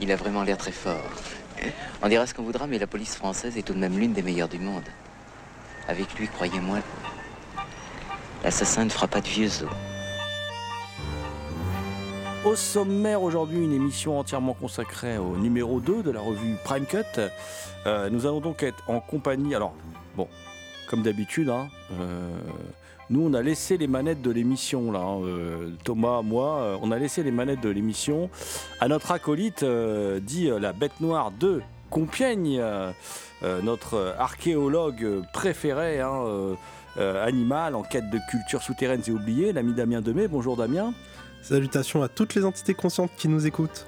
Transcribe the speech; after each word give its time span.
Il 0.00 0.12
a 0.12 0.16
vraiment 0.16 0.42
l'air 0.42 0.56
très 0.56 0.72
fort. 0.72 1.10
On 2.02 2.08
dira 2.08 2.26
ce 2.26 2.34
qu'on 2.34 2.44
voudra, 2.44 2.66
mais 2.66 2.78
la 2.78 2.86
police 2.86 3.16
française 3.16 3.56
est 3.56 3.62
tout 3.62 3.74
de 3.74 3.78
même 3.78 3.98
l'une 3.98 4.12
des 4.12 4.22
meilleures 4.22 4.48
du 4.48 4.58
monde. 4.58 4.84
Avec 5.88 6.14
lui, 6.14 6.28
croyez-moi, 6.28 6.78
l'assassin 8.44 8.84
ne 8.84 8.90
fera 8.90 9.08
pas 9.08 9.20
de 9.20 9.28
vieux 9.28 9.48
os. 9.64 9.70
Au 12.44 12.54
sommaire 12.54 13.22
aujourd'hui, 13.22 13.58
une 13.58 13.72
émission 13.72 14.18
entièrement 14.18 14.54
consacrée 14.54 15.18
au 15.18 15.36
numéro 15.36 15.80
2 15.80 16.04
de 16.04 16.10
la 16.10 16.20
revue 16.20 16.54
Prime 16.62 16.86
Cut. 16.86 17.20
Euh, 17.86 18.08
nous 18.10 18.26
allons 18.26 18.40
donc 18.40 18.62
être 18.62 18.82
en 18.86 19.00
compagnie, 19.00 19.54
alors 19.54 19.74
bon, 20.16 20.28
comme 20.86 21.02
d'habitude, 21.02 21.50
hein, 21.50 21.68
euh, 22.00 22.38
nous 23.10 23.22
on 23.22 23.34
a 23.34 23.42
laissé 23.42 23.76
les 23.76 23.86
manettes 23.86 24.22
de 24.22 24.30
l'émission, 24.30 24.92
là, 24.92 25.00
hein, 25.00 25.22
euh, 25.24 25.70
Thomas, 25.84 26.22
moi, 26.22 26.58
euh, 26.58 26.76
on 26.82 26.90
a 26.90 26.98
laissé 26.98 27.22
les 27.22 27.30
manettes 27.30 27.60
de 27.60 27.68
l'émission 27.68 28.30
à 28.80 28.88
notre 28.88 29.10
acolyte, 29.10 29.62
euh, 29.62 30.20
dit 30.20 30.48
la 30.48 30.72
bête 30.72 31.00
noire 31.00 31.30
de 31.30 31.60
Compiègne, 31.90 32.60
euh, 32.60 32.92
notre 33.62 34.14
archéologue 34.18 35.22
préféré, 35.32 36.00
hein, 36.00 36.56
animal 36.96 37.74
en 37.74 37.82
quête 37.82 38.10
de 38.10 38.18
culture 38.28 38.62
souterraine 38.62 39.02
et 39.06 39.10
oubliée, 39.10 39.52
l'ami 39.52 39.72
Damien 39.72 40.00
Demey. 40.00 40.28
Bonjour 40.28 40.56
Damien. 40.56 40.92
Salutations 41.42 42.02
à 42.02 42.08
toutes 42.08 42.34
les 42.34 42.44
entités 42.44 42.74
conscientes 42.74 43.12
qui 43.16 43.28
nous 43.28 43.46
écoutent. 43.46 43.86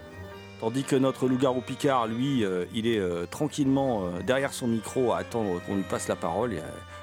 Tandis 0.60 0.84
que 0.84 0.94
notre 0.94 1.27
loup-garou 1.27 1.62
Picard, 1.62 2.06
lui, 2.06 2.44
euh, 2.44 2.66
il 2.74 2.86
est 2.86 2.98
euh, 2.98 3.24
tranquillement 3.24 4.05
euh, 4.05 4.22
derrière 4.27 4.52
son 4.52 4.66
micro 4.66 5.12
à 5.12 5.18
attendre 5.18 5.58
qu'on 5.66 5.77
lui 5.77 5.82
passe 5.82 6.06
la 6.06 6.16
parole, 6.16 6.52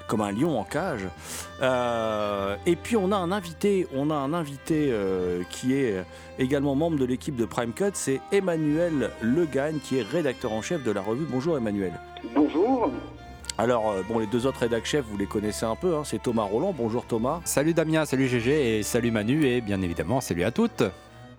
comme 0.08 0.22
un 0.22 0.32
lion 0.32 0.58
en 0.58 0.64
cage. 0.64 1.06
Euh, 1.62 2.56
et 2.66 2.74
puis 2.74 2.96
on 2.96 3.12
a 3.12 3.16
un 3.16 3.30
invité, 3.30 3.86
on 3.94 4.10
a 4.10 4.14
un 4.14 4.32
invité 4.32 4.88
euh, 4.90 5.42
qui 5.50 5.74
est 5.74 6.02
également 6.40 6.74
membre 6.74 6.98
de 6.98 7.04
l'équipe 7.04 7.36
de 7.36 7.44
Prime 7.44 7.72
Cut, 7.72 7.90
c'est 7.92 8.20
Emmanuel 8.32 9.10
Legagne, 9.22 9.78
qui 9.78 9.98
est 9.98 10.02
rédacteur 10.02 10.52
en 10.52 10.62
chef 10.62 10.82
de 10.82 10.90
la 10.90 11.02
revue. 11.02 11.26
Bonjour 11.30 11.56
Emmanuel. 11.56 11.92
Bonjour. 12.34 12.90
Alors, 13.58 13.90
euh, 13.90 14.02
bon, 14.08 14.18
les 14.18 14.26
deux 14.26 14.46
autres 14.46 14.60
rédac 14.60 14.84
chefs, 14.84 15.04
vous 15.04 15.18
les 15.18 15.26
connaissez 15.26 15.66
un 15.66 15.76
peu, 15.76 15.96
hein, 15.96 16.02
c'est 16.04 16.22
Thomas 16.22 16.44
Roland. 16.44 16.74
Bonjour 16.76 17.04
Thomas. 17.04 17.40
Salut 17.44 17.74
Damien, 17.74 18.04
salut 18.04 18.28
GG 18.28 18.78
et 18.78 18.82
salut 18.82 19.10
Manu 19.10 19.46
et 19.46 19.60
bien 19.60 19.82
évidemment 19.82 20.20
salut 20.20 20.44
à 20.44 20.50
toutes. 20.50 20.84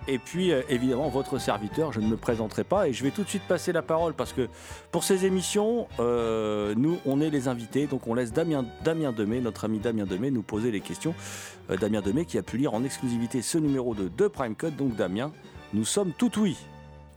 Et 0.07 0.17
puis, 0.17 0.51
euh, 0.51 0.61
évidemment, 0.69 1.09
votre 1.09 1.37
serviteur, 1.39 1.91
je 1.91 1.99
ne 1.99 2.07
me 2.07 2.17
présenterai 2.17 2.63
pas 2.63 2.87
et 2.87 2.93
je 2.93 3.03
vais 3.03 3.11
tout 3.11 3.23
de 3.23 3.29
suite 3.29 3.43
passer 3.43 3.71
la 3.71 3.81
parole 3.81 4.13
parce 4.13 4.33
que 4.33 4.47
pour 4.91 5.03
ces 5.03 5.25
émissions, 5.25 5.87
euh, 5.99 6.73
nous, 6.75 6.97
on 7.05 7.21
est 7.21 7.29
les 7.29 7.47
invités, 7.47 7.85
donc 7.85 8.07
on 8.07 8.13
laisse 8.13 8.33
Damien, 8.33 8.65
Damien 8.83 9.13
notre 9.41 9.65
ami 9.65 9.79
Damien 9.79 10.05
Demey, 10.05 10.31
nous 10.31 10.41
poser 10.41 10.71
les 10.71 10.81
questions. 10.81 11.13
Euh, 11.69 11.77
Damien 11.77 12.01
Demey 12.01 12.25
qui 12.25 12.37
a 12.37 12.43
pu 12.43 12.57
lire 12.57 12.73
en 12.73 12.83
exclusivité 12.83 13.41
ce 13.41 13.57
numéro 13.57 13.93
de, 13.93 14.07
de 14.07 14.27
Prime 14.27 14.55
Code, 14.55 14.75
donc 14.75 14.95
Damien, 14.95 15.31
nous 15.73 15.85
sommes 15.85 16.11
tout 16.17 16.31
oui. 16.39 16.57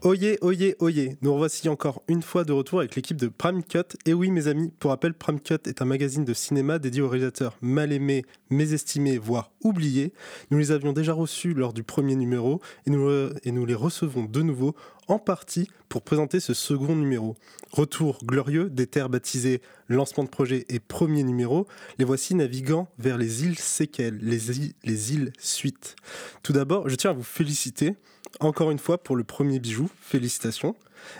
Oyez, 0.04 0.36
oyez, 0.40 0.74
oyez. 0.80 1.16
Nous 1.22 1.32
revoici 1.32 1.68
encore 1.68 2.02
une 2.08 2.22
fois 2.22 2.42
de 2.42 2.52
retour 2.52 2.80
avec 2.80 2.96
l'équipe 2.96 3.16
de 3.16 3.28
Prime 3.28 3.62
Cut. 3.62 3.84
Et 4.04 4.12
oui, 4.12 4.32
mes 4.32 4.48
amis, 4.48 4.72
pour 4.80 4.90
rappel, 4.90 5.14
Prime 5.14 5.38
Cut 5.38 5.58
est 5.66 5.80
un 5.80 5.84
magazine 5.84 6.24
de 6.24 6.34
cinéma 6.34 6.80
dédié 6.80 7.02
aux 7.02 7.08
réalisateurs 7.08 7.56
mal 7.60 7.92
aimés, 7.92 8.24
mésestimés, 8.50 9.16
voire 9.16 9.52
oubliés. 9.62 10.12
Nous 10.50 10.58
les 10.58 10.72
avions 10.72 10.92
déjà 10.92 11.12
reçus 11.12 11.54
lors 11.54 11.72
du 11.72 11.84
premier 11.84 12.16
numéro 12.16 12.60
et 12.84 12.90
nous, 12.90 13.08
euh, 13.08 13.32
et 13.44 13.52
nous 13.52 13.64
les 13.64 13.76
recevons 13.76 14.24
de 14.24 14.42
nouveau 14.42 14.74
en 15.06 15.20
partie 15.20 15.68
pour 15.88 16.02
présenter 16.02 16.40
ce 16.40 16.52
second 16.52 16.96
numéro. 16.96 17.36
Retour 17.70 18.19
glorieux 18.24 18.70
des 18.70 18.88
terres 18.88 19.08
baptisées 19.08 19.62
lancement 19.86 20.24
de 20.24 20.28
projet 20.28 20.64
et 20.69 20.80
premier 20.80 21.22
numéro, 21.22 21.69
les 21.98 22.04
voici 22.04 22.34
naviguant 22.34 22.88
vers 22.98 23.19
les 23.19 23.44
îles 23.44 23.58
séquelles, 23.58 24.19
les 24.20 24.40
les 24.82 25.14
îles 25.14 25.32
suites. 25.38 25.94
Tout 26.42 26.52
d'abord, 26.52 26.88
je 26.88 26.96
tiens 26.96 27.10
à 27.10 27.14
vous 27.14 27.22
féliciter 27.22 27.94
encore 28.41 28.70
une 28.70 28.78
fois 28.78 29.03
pour 29.03 29.16
le 29.16 29.25
premier 29.25 29.59
bijou, 29.59 29.88
félicitations. 30.00 30.75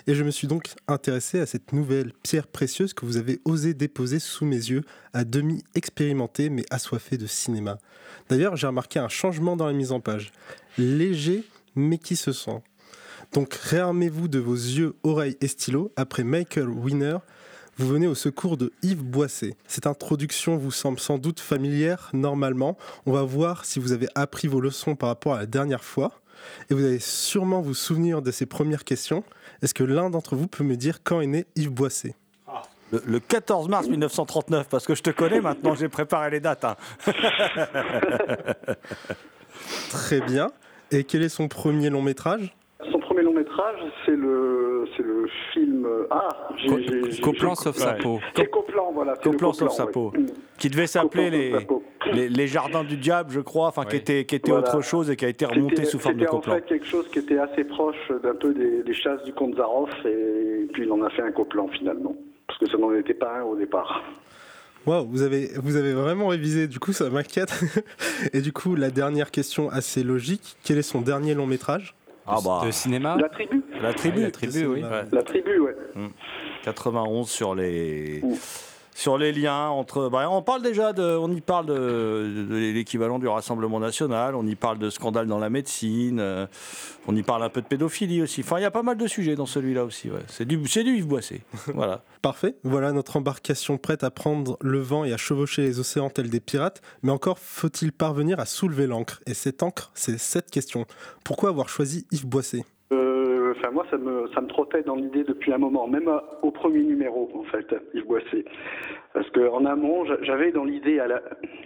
Et 0.07 0.15
je 0.15 0.23
me 0.23 0.31
suis 0.31 0.47
donc 0.47 0.71
intéressé 0.87 1.41
à 1.41 1.47
cette 1.47 1.73
nouvelle 1.73 2.13
pierre 2.23 2.47
précieuse 2.47 2.95
que 2.95 3.05
vous 3.05 3.17
avez 3.17 3.41
osé 3.45 3.75
déposer 3.75 4.19
sous 4.19 4.45
mes 4.45 4.57
yeux, 4.57 4.83
à 5.13 5.25
demi 5.25 5.65
expérimenté 5.75 6.51
mais 6.51 6.65
assoiffé 6.71 7.17
de 7.17 7.27
cinéma. 7.27 7.79
D'ailleurs, 8.29 8.57
j'ai 8.57 8.67
remarqué 8.67 8.99
un 8.99 9.09
changement 9.09 9.57
dans 9.57 9.67
la 9.67 9.73
mise 9.73 9.93
en 9.93 10.01
page. 10.01 10.33
Léger 10.79 11.45
mais 11.75 11.99
qui 11.99 12.17
se 12.17 12.33
sent. 12.33 12.63
Donc 13.33 13.55
réarmez-vous 13.55 14.29
de 14.29 14.39
vos 14.39 14.55
yeux, 14.55 14.95
oreilles 15.03 15.37
et 15.41 15.49
stylos. 15.49 15.91
Après 15.97 16.23
Michael 16.23 16.69
Winner, 16.69 17.17
vous 17.79 17.89
venez 17.89 18.07
au 18.07 18.15
secours 18.15 18.57
de 18.57 18.73
Yves 18.83 19.03
Boisset. 19.03 19.55
Cette 19.67 19.87
introduction 19.87 20.57
vous 20.57 20.71
semble 20.71 21.01
sans 21.01 21.19
doute 21.19 21.41
familière, 21.41 22.11
normalement. 22.13 22.77
On 23.07 23.13
va 23.13 23.23
voir 23.23 23.65
si 23.65 23.79
vous 23.81 23.93
avez 23.93 24.09
appris 24.15 24.47
vos 24.49 24.61
leçons 24.61 24.95
par 24.95 25.09
rapport 25.09 25.35
à 25.35 25.39
la 25.39 25.47
dernière 25.47 25.83
fois. 25.85 26.13
Et 26.71 26.75
vous 26.75 26.85
allez 26.85 26.99
sûrement 26.99 27.61
vous 27.61 27.75
souvenir 27.75 28.21
de 28.21 28.31
ces 28.31 28.47
premières 28.47 28.85
questions. 28.85 29.25
Est-ce 29.63 29.75
que 29.75 29.85
l'un 29.85 30.11
d'entre 30.11 30.37
vous 30.37 30.49
peut 30.49 30.65
me 30.65 30.77
dire 30.77 30.99
quand 31.03 31.21
est 31.21 31.27
né 31.27 31.47
Yves 31.57 31.71
Boisset? 31.71 32.15
Le, 32.91 33.03
le 33.07 33.21
14 33.21 33.69
mars 33.69 33.89
1939, 33.89 34.69
parce 34.69 34.87
que 34.87 34.95
je 34.95 35.03
te 35.03 35.09
connais 35.09 35.41
maintenant, 35.41 35.75
j'ai 35.75 35.89
préparé 35.89 36.31
les 36.31 36.41
dates. 36.41 36.65
hein. 36.65 36.77
Très 39.91 40.21
bien. 40.21 40.51
Et 40.91 41.05
quel 41.05 41.23
est 41.23 41.31
son 41.31 41.49
premier 41.49 41.89
long 41.89 42.03
métrage? 42.03 42.55
Métrage, 43.53 43.81
c'est 44.07 44.17
le, 44.17 44.85
c'est 44.97 45.03
le 45.03 45.27
film. 45.53 45.87
Ah, 46.11 46.29
j'ai- 46.57 46.69
Co- 46.69 46.79
j'ai- 46.79 47.11
j'ai- 47.11 47.23
Copland 47.23 47.55
j'ai- 47.57 47.65
sauf 47.65 47.77
sa 47.77 47.93
peau. 47.95 48.21
C'est 48.35 48.51
Copland, 48.51 48.93
voilà. 48.95 49.15
Copland 49.17 49.53
sauf 49.53 49.73
sa 49.73 49.87
peau. 49.87 50.13
Qui 50.59 50.69
devait 50.71 50.87
s'appeler 50.87 51.31
les, 51.31 51.53
les, 52.13 52.29
les 52.29 52.47
Jardins 52.47 52.85
du 52.85 52.97
Diable, 52.97 53.31
je 53.33 53.41
crois, 53.41 53.69
enfin 53.69 53.85
qui 53.85 53.97
était, 53.97 54.25
qui 54.25 54.37
était 54.37 54.51
Voilà. 54.53 54.69
autre 54.69 54.81
chose 54.83 55.11
et 55.11 55.17
qui 55.17 55.25
a 55.25 55.29
été 55.29 55.45
remonté 55.45 55.85
sous 55.85 55.99
forme 55.99 56.17
de 56.17 56.21
C'était 56.25 56.35
en 56.35 56.41
fait 56.43 56.65
quelque 56.67 56.87
chose 56.87 57.09
qui 57.09 57.19
était 57.19 57.39
assez 57.39 57.65
proche 57.65 57.97
d'un 58.23 58.35
peu 58.35 58.55
des, 58.55 58.83
des 58.83 58.95
chasses 58.95 59.23
du 59.25 59.33
comte 59.33 59.57
Zaroff, 59.57 59.91
et 60.05 60.67
puis 60.73 60.85
il 60.85 60.93
en 60.93 61.03
a 61.03 61.11
fait 61.11 61.23
un 61.23 61.33
Copland 61.33 61.69
finalement. 61.73 62.17
Parce 62.47 62.59
que 62.59 62.69
ça 62.71 62.77
n'en 62.79 62.95
était 62.95 63.15
pas 63.15 63.39
un 63.41 63.43
au 63.43 63.57
départ. 63.57 64.03
Waouh, 64.87 65.07
vous 65.09 65.23
avez, 65.23 65.51
vous 65.63 65.77
avez 65.77 65.93
vraiment 65.93 66.27
révisé, 66.29 66.67
du 66.67 66.81
coup 66.81 66.93
ça 66.93 67.09
m'inquiète. 67.09 67.53
Et 68.33 68.41
du 68.41 68.53
coup, 68.53 68.75
la 68.75 68.91
dernière 68.91 69.31
question 69.31 69.71
assez 69.71 70.03
logique, 70.03 70.57
quel 70.65 70.77
est 70.79 70.83
son 70.83 71.01
dernier 71.01 71.35
long 71.35 71.47
métrage? 71.47 71.95
Ah 72.27 72.39
bah, 72.45 72.63
De 72.65 72.71
cinéma 72.71 73.17
La 73.21 73.29
tribu 73.29 73.63
la 73.81 73.93
tribu, 73.95 74.23
la 74.23 74.31
tribu, 74.31 74.67
oui. 74.67 74.83
Ouais. 74.83 75.05
La 75.11 75.23
tribu, 75.23 75.59
ouais. 75.59 75.77
91 76.63 77.29
sur 77.29 77.55
les. 77.55 78.23
Sur 78.95 79.19
les 79.19 79.33
liens 79.33 79.69
entre. 79.69 80.09
bah, 80.09 80.29
on 80.31 80.43
parle 80.43 80.63
déjà 80.63 80.93
de, 80.93 81.03
on 81.03 81.31
y 81.31 81.41
parle 81.41 81.67
de, 81.67 82.47
de 82.49 82.57
l'équivalent 82.73 83.19
du 83.19 83.29
Rassemblement 83.29 83.81
national, 83.81 84.35
on 84.35 84.47
y 84.47 84.55
parle 84.55 84.79
de 84.79 84.91
scandales 84.91 85.27
dans 85.27 85.39
la 85.39 85.51
médecine, 85.51 86.21
euh, 86.21 86.47
on 87.07 87.17
y 87.17 87.23
parle 87.23 87.43
un 87.43 87.49
peu 87.49 87.63
de 87.63 87.67
pédophilie 87.67 88.23
aussi. 88.23 88.43
Enfin, 88.43 88.59
il 88.59 88.63
y 88.63 88.67
a 88.67 88.71
pas 88.71 88.83
mal 88.83 88.97
de 88.97 89.07
sujets 89.07 89.35
dans 89.35 89.47
celui-là 89.47 89.85
aussi. 89.85 90.11
Ouais. 90.11 90.21
C'est 90.29 90.45
du, 90.45 90.61
c'est 90.69 90.85
du 90.85 90.97
Yves 90.97 91.07
Boisset. 91.07 91.41
voilà. 91.75 92.03
Parfait, 92.21 92.57
voilà 92.63 92.93
notre 92.93 93.17
embarcation 93.17 93.79
prête 93.79 94.05
à 94.05 94.11
prendre 94.11 94.57
le 94.61 94.79
vent 94.79 95.05
et 95.05 95.13
à 95.13 95.17
chevaucher 95.17 95.63
les 95.63 95.81
océans 95.81 96.11
tels 96.11 96.31
des 96.31 96.41
pirates, 96.41 96.83
mais 97.03 97.11
encore 97.11 97.39
faut-il 97.39 97.93
parvenir 97.93 98.39
à 98.39 98.47
soulever 98.47 98.87
l'ancre 98.87 99.21
Et 99.27 99.35
cette 99.35 99.63
encre, 99.63 99.91
c'est 99.95 100.19
cette 100.19 100.51
question. 100.51 100.87
Pourquoi 101.25 101.49
avoir 101.49 101.69
choisi 101.69 102.07
Yves 102.13 102.27
Boisset 102.27 102.59
Enfin, 102.59 102.72
moi, 103.73 103.87
ça 103.91 103.99
me, 103.99 104.29
ça 104.35 104.41
me 104.41 104.47
trottait 104.47 104.83
dans 104.83 104.95
l'idée 104.95 105.25
depuis 105.25 105.53
un 105.53 105.59
moment, 105.59 105.87
même 105.87 106.11
au 106.43 106.51
premier 106.51 106.83
numéro, 106.83 107.31
en 107.35 107.45
fait, 107.45 107.75
Yves 107.95 108.07
Boisset. 108.07 108.45
Parce 109.13 109.29
qu'en 109.31 109.65
amont, 109.65 110.05
j'a- 110.05 110.23
j'avais 110.23 110.53
dans 110.53 110.65
l'idée, 110.65 111.01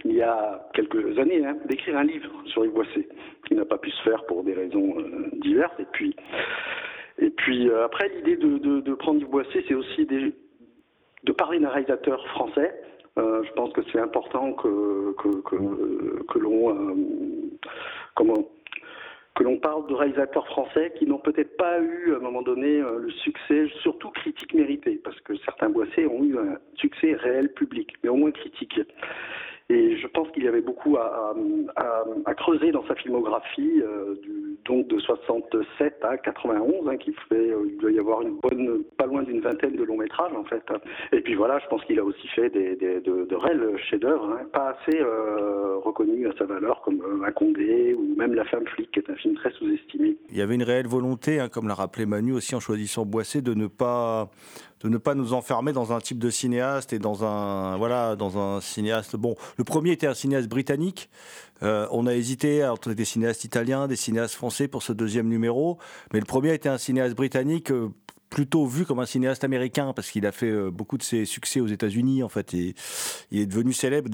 il 0.03 0.13
y 0.13 0.21
a 0.21 0.67
quelques 0.73 1.17
années, 1.19 1.45
hein, 1.45 1.57
d'écrire 1.65 1.97
un 1.97 2.03
livre 2.03 2.29
sur 2.45 2.65
Yves 2.65 2.73
Boisset, 2.73 3.07
qui 3.47 3.55
n'a 3.55 3.65
pas 3.65 3.77
pu 3.77 3.91
se 3.91 4.01
faire 4.03 4.25
pour 4.25 4.43
des 4.43 4.53
raisons 4.53 4.95
euh, 4.99 5.29
diverses. 5.41 5.79
Et 5.79 5.85
puis, 5.91 6.15
et 7.19 7.29
puis 7.29 7.69
euh, 7.69 7.85
après, 7.85 8.09
l'idée 8.09 8.37
de, 8.37 8.79
de, 8.79 8.93
prendre 8.95 9.19
Yves 9.21 9.29
Boisset, 9.29 9.63
c'est 9.67 9.75
aussi 9.75 10.05
des, 10.05 10.33
de 11.23 11.31
parler 11.31 11.59
d'un 11.59 11.69
réalisateur 11.69 12.25
français. 12.27 12.73
Euh, 13.17 13.41
je 13.43 13.51
pense 13.53 13.73
que 13.73 13.81
c'est 13.91 13.99
important 13.99 14.53
que, 14.53 15.15
que, 15.17 15.41
que, 16.27 16.37
l'on 16.39 16.95
comment 18.15 18.47
que 19.37 19.43
l'on 19.43 19.57
parle 19.59 19.85
de 19.87 19.93
réalisateurs 19.93 20.47
français 20.47 20.91
qui 20.97 21.05
n'ont 21.05 21.19
peut-être 21.19 21.55
pas 21.57 21.79
eu 21.79 22.13
à 22.13 22.17
un 22.17 22.19
moment 22.19 22.41
donné 22.41 22.81
euh, 22.81 22.97
le 22.99 23.11
succès, 23.11 23.67
surtout 23.83 24.09
critique 24.09 24.53
mérité, 24.55 24.99
parce 25.03 25.19
que 25.21 25.35
certains 25.45 25.69
Boissé 25.69 26.07
ont 26.07 26.23
eu 26.23 26.35
un 26.39 26.57
succès 26.75 27.13
réel 27.13 27.53
public, 27.53 27.93
mais 28.03 28.09
au 28.09 28.15
moins 28.15 28.31
critique. 28.31 28.79
Et 29.69 29.97
je 29.97 30.07
pense 30.07 30.31
qu'il 30.31 30.43
y 30.43 30.47
avait 30.47 30.61
beaucoup 30.61 30.97
à, 30.97 31.35
creuser 32.35 32.71
dans 32.71 32.85
sa 32.87 32.95
filmographie, 32.95 33.81
euh, 33.81 34.15
donc 34.67 34.87
de 34.87 34.99
67 34.99 36.03
à 36.03 36.17
91, 36.17 36.87
hein, 36.87 36.97
qui 36.97 37.13
fait, 37.29 37.35
euh, 37.35 37.65
il 37.69 37.77
doit 37.77 37.91
y 37.91 37.99
avoir 37.99 38.21
une 38.21 38.37
bonne, 38.39 38.83
pas 38.97 39.05
loin 39.05 39.23
d'une 39.23 39.41
vingtaine 39.41 39.75
de 39.75 39.83
longs 39.83 39.97
métrages 39.97 40.33
en 40.33 40.43
fait. 40.43 40.63
Et 41.11 41.21
puis 41.21 41.35
voilà, 41.35 41.59
je 41.59 41.67
pense 41.67 41.83
qu'il 41.85 41.99
a 41.99 42.03
aussi 42.03 42.27
fait 42.29 42.49
des, 42.49 42.75
de, 42.75 43.35
réels 43.35 43.77
chefs-d'œuvre, 43.89 44.29
hein, 44.31 44.45
pas 44.51 44.75
assez 44.75 44.99
euh, 44.99 45.77
reconnus 45.77 46.27
à 46.27 46.37
sa 46.37 46.45
valeur, 46.45 46.81
comme 46.81 47.01
euh, 47.01 47.25
Un 47.25 47.31
Condé 47.31 47.93
ou 47.93 48.15
même 48.15 48.33
La 48.33 48.45
femme 48.45 48.65
flic, 48.67 48.91
qui 48.91 48.99
est 48.99 49.09
un 49.09 49.15
film 49.15 49.35
très 49.35 49.51
sous-estimé. 49.51 50.17
Il 50.29 50.37
y 50.37 50.41
avait 50.41 50.55
une 50.55 50.63
réelle 50.63 50.87
volonté, 50.87 51.39
hein, 51.39 51.49
comme 51.49 51.67
l'a 51.67 51.73
rappelé 51.73 52.05
Manu 52.05 52.33
aussi 52.33 52.55
en 52.55 52.59
choisissant 52.59 53.05
Boissé, 53.05 53.41
de 53.41 53.53
ne 53.53 53.67
pas 53.67 54.29
de 54.81 54.89
ne 54.89 54.97
pas 54.97 55.15
nous 55.15 55.33
enfermer 55.33 55.73
dans 55.73 55.93
un 55.93 55.99
type 55.99 56.19
de 56.19 56.29
cinéaste 56.29 56.93
et 56.93 56.99
dans 56.99 57.23
un 57.25 57.77
voilà 57.77 58.15
dans 58.15 58.37
un 58.37 58.61
cinéaste. 58.61 59.15
Bon, 59.15 59.35
le 59.57 59.63
premier 59.63 59.91
était 59.91 60.07
un 60.07 60.13
cinéaste 60.13 60.47
britannique. 60.47 61.09
Euh, 61.63 61.87
on 61.91 62.05
a 62.05 62.13
hésité 62.13 62.65
entre 62.65 62.93
des 62.93 63.05
cinéastes 63.05 63.43
italiens, 63.43 63.87
des 63.87 63.95
cinéastes 63.95 64.35
français 64.35 64.67
pour 64.67 64.83
ce 64.83 64.93
deuxième 64.93 65.27
numéro, 65.27 65.79
mais 66.13 66.19
le 66.19 66.25
premier 66.25 66.53
était 66.53 66.69
un 66.69 66.77
cinéaste 66.77 67.15
britannique. 67.15 67.71
euh, 67.71 67.89
plutôt 68.29 68.65
vu 68.65 68.85
comme 68.85 68.99
un 68.99 69.05
cinéaste 69.05 69.43
américain 69.43 69.93
parce 69.95 70.11
qu'il 70.11 70.25
a 70.25 70.31
fait 70.31 70.49
euh, 70.49 70.69
beaucoup 70.69 70.97
de 70.97 71.03
ses 71.03 71.25
succès 71.25 71.59
aux 71.59 71.67
États-Unis 71.67 72.23
en 72.23 72.29
fait 72.29 72.53
il 72.53 72.75
est 73.31 73.45
devenu 73.45 73.73
célèbre 73.73 74.09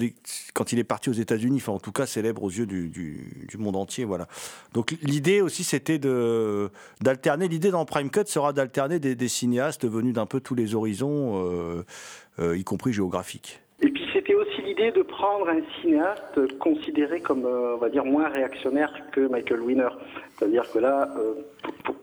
quand 0.52 0.72
il 0.72 0.78
est 0.78 0.84
parti 0.84 1.10
aux 1.10 1.14
États-Unis 1.14 1.58
enfin 1.58 1.72
en 1.72 1.80
tout 1.80 1.92
cas 1.92 2.06
célèbre 2.06 2.42
aux 2.42 2.50
yeux 2.50 2.66
du, 2.66 3.56
monde 3.58 3.76
entier 3.76 4.04
voilà. 4.04 4.28
Donc 4.72 4.96
l'idée 5.02 5.40
aussi 5.40 5.64
c'était 5.64 5.98
de 5.98 6.70
d'alterner 7.00 7.48
l'idée 7.48 7.70
dans 7.70 7.84
Prime 7.84 8.10
Cut 8.10 8.26
sera 8.26 8.52
d'alterner 8.52 8.98
des, 8.98 9.28
cinéastes 9.28 9.86
venus 9.86 10.14
d'un 10.14 10.26
peu 10.26 10.40
tous 10.40 10.54
les 10.54 10.74
horizons 10.74 11.44
euh, 11.44 11.84
euh, 12.38 12.56
y 12.56 12.64
compris 12.64 12.92
géographiques 12.92 13.60
c'était 14.24 14.36
aussi 14.36 14.62
l'idée 14.62 14.90
de 14.90 15.02
prendre 15.02 15.48
un 15.48 15.60
cinéaste 15.80 16.58
considéré 16.58 17.20
comme, 17.20 17.44
euh, 17.44 17.74
on 17.74 17.78
va 17.78 17.90
dire, 17.90 18.04
moins 18.04 18.28
réactionnaire 18.28 18.90
que 19.12 19.28
Michael 19.28 19.60
Winner. 19.60 19.88
C'est-à-dire 20.36 20.64
que 20.72 20.78
là, 20.78 21.12
euh, 21.18 21.34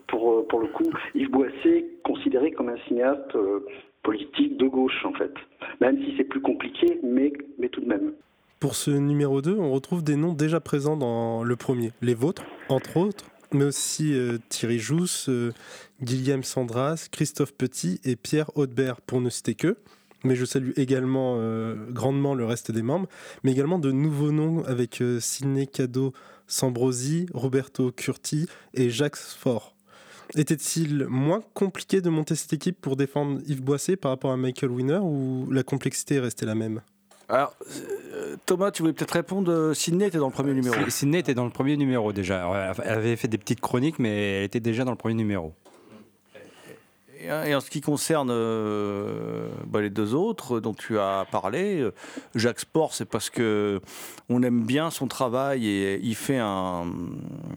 pour, 0.06 0.46
pour, 0.46 0.60
le 0.60 0.68
coup, 0.68 0.90
Yves 1.14 1.30
Boisset 1.30 1.86
considéré 2.04 2.52
comme 2.52 2.68
un 2.68 2.76
cinéaste 2.86 3.34
euh, 3.34 3.66
politique 4.02 4.56
de 4.56 4.66
gauche, 4.66 5.04
en 5.04 5.12
fait. 5.14 5.32
Même 5.80 5.98
si 6.04 6.14
c'est 6.16 6.24
plus 6.24 6.40
compliqué, 6.40 7.00
mais, 7.02 7.32
tout 7.70 7.80
de 7.80 7.88
même. 7.88 8.12
Pour 8.60 8.76
ce 8.76 8.90
numéro 8.92 9.42
2, 9.42 9.56
on 9.58 9.72
retrouve 9.72 10.04
des 10.04 10.16
noms 10.16 10.34
déjà 10.34 10.60
présents 10.60 10.96
dans 10.96 11.42
le 11.42 11.56
premier, 11.56 11.90
les 12.02 12.14
vôtres, 12.14 12.44
entre 12.68 12.98
autres, 12.98 13.24
mais 13.52 13.64
aussi 13.64 14.14
euh, 14.14 14.38
Thierry 14.48 14.78
Jousse, 14.78 15.28
euh, 15.28 15.52
Guillaume 16.02 16.44
Sandras, 16.44 17.08
Christophe 17.10 17.52
Petit 17.52 18.00
et 18.04 18.14
Pierre 18.14 18.50
Haudebert, 18.56 19.00
pour 19.00 19.20
ne 19.20 19.30
citer 19.30 19.54
que. 19.54 19.76
Mais 20.24 20.36
je 20.36 20.44
salue 20.44 20.70
également 20.76 21.36
euh, 21.38 21.74
grandement 21.90 22.34
le 22.34 22.44
reste 22.44 22.70
des 22.70 22.82
membres, 22.82 23.08
mais 23.42 23.52
également 23.52 23.78
de 23.78 23.90
nouveaux 23.90 24.32
noms 24.32 24.64
avec 24.64 25.00
euh, 25.00 25.20
Sidney 25.20 25.66
Cado 25.66 26.12
Sambrosi, 26.46 27.26
Roberto 27.32 27.90
Curti 27.92 28.46
et 28.74 28.90
Jacques 28.90 29.16
Faure. 29.16 29.74
Était-il 30.34 31.06
moins 31.08 31.42
compliqué 31.54 32.00
de 32.00 32.08
monter 32.08 32.34
cette 32.36 32.52
équipe 32.52 32.80
pour 32.80 32.96
défendre 32.96 33.40
Yves 33.46 33.62
Boisset 33.62 33.96
par 33.96 34.12
rapport 34.12 34.32
à 34.32 34.36
Michael 34.36 34.70
Winner 34.70 35.00
ou 35.02 35.50
la 35.50 35.62
complexité 35.62 36.16
est 36.16 36.20
restée 36.20 36.46
la 36.46 36.54
même? 36.54 36.80
Alors 37.28 37.54
euh, 38.14 38.36
Thomas 38.46 38.70
tu 38.70 38.82
voulais 38.82 38.92
peut-être 38.92 39.12
répondre 39.12 39.50
euh, 39.50 39.74
Sydney 39.74 40.06
était 40.06 40.18
dans 40.18 40.26
le 40.26 40.32
premier 40.32 40.52
numéro 40.52 40.74
Sydney 40.88 41.20
était 41.20 41.34
dans 41.34 41.44
le 41.44 41.50
premier 41.50 41.76
numéro 41.76 42.12
déjà. 42.12 42.42
Alors, 42.42 42.76
Elle 42.84 42.92
avait 42.92 43.16
fait 43.16 43.28
des 43.28 43.38
petites 43.38 43.60
chroniques, 43.60 43.98
mais 43.98 44.38
elle 44.38 44.44
était 44.44 44.60
déjà 44.60 44.84
dans 44.84 44.90
le 44.90 44.96
premier 44.96 45.14
numéro. 45.14 45.54
Et, 47.22 47.50
et 47.50 47.54
en 47.54 47.60
ce 47.60 47.70
qui 47.70 47.80
concerne 47.80 48.30
euh, 48.30 49.48
bah, 49.66 49.80
les 49.80 49.90
deux 49.90 50.14
autres 50.14 50.60
dont 50.60 50.74
tu 50.74 50.98
as 50.98 51.26
parlé, 51.30 51.80
euh, 51.80 51.92
Jacques 52.34 52.60
Sport, 52.60 52.94
c'est 52.94 53.04
parce 53.04 53.30
que 53.30 53.80
on 54.28 54.42
aime 54.42 54.64
bien 54.64 54.90
son 54.90 55.06
travail 55.06 55.66
et 55.66 56.00
il 56.02 56.16
fait 56.16 56.38
un, 56.38 56.84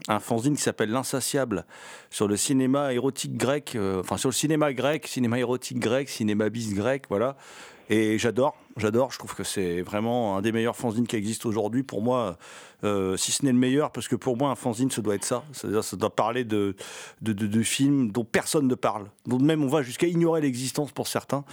un 0.08 0.20
fanzine 0.20 0.56
qui 0.56 0.62
s'appelle 0.62 0.90
L'Insatiable 0.90 1.64
sur 2.10 2.28
le 2.28 2.36
cinéma 2.36 2.92
érotique 2.92 3.36
grec, 3.36 3.72
euh, 3.74 4.00
enfin 4.00 4.16
sur 4.16 4.28
le 4.28 4.34
cinéma 4.34 4.72
grec, 4.72 5.06
cinéma 5.06 5.38
érotique 5.38 5.78
grec, 5.78 6.08
cinéma 6.08 6.48
bis 6.48 6.74
grec, 6.74 7.04
voilà. 7.08 7.36
Et 7.88 8.18
j'adore, 8.18 8.56
j'adore. 8.76 9.12
Je 9.12 9.18
trouve 9.18 9.34
que 9.34 9.44
c'est 9.44 9.80
vraiment 9.80 10.36
un 10.36 10.42
des 10.42 10.50
meilleurs 10.50 10.76
fanzines 10.76 11.06
qui 11.06 11.16
existent 11.16 11.48
aujourd'hui. 11.48 11.84
Pour 11.84 12.02
moi, 12.02 12.36
euh, 12.84 13.16
si 13.16 13.30
ce 13.30 13.44
n'est 13.44 13.52
le 13.52 13.58
meilleur, 13.58 13.92
parce 13.92 14.08
que 14.08 14.16
pour 14.16 14.36
moi, 14.36 14.50
un 14.50 14.56
fanzine, 14.56 14.90
ça 14.90 15.02
doit 15.02 15.14
être 15.14 15.24
ça. 15.24 15.44
Ça 15.52 15.96
doit 15.96 16.14
parler 16.14 16.44
de, 16.44 16.74
de, 17.22 17.62
films 17.62 18.10
dont 18.10 18.24
personne 18.24 18.66
ne 18.66 18.74
parle, 18.74 19.06
dont 19.26 19.38
même 19.38 19.62
on 19.62 19.68
va 19.68 19.82
jusqu'à 19.82 20.08
ignorer 20.08 20.40
l'existence 20.40 20.90
pour 20.90 21.06
certains. 21.06 21.44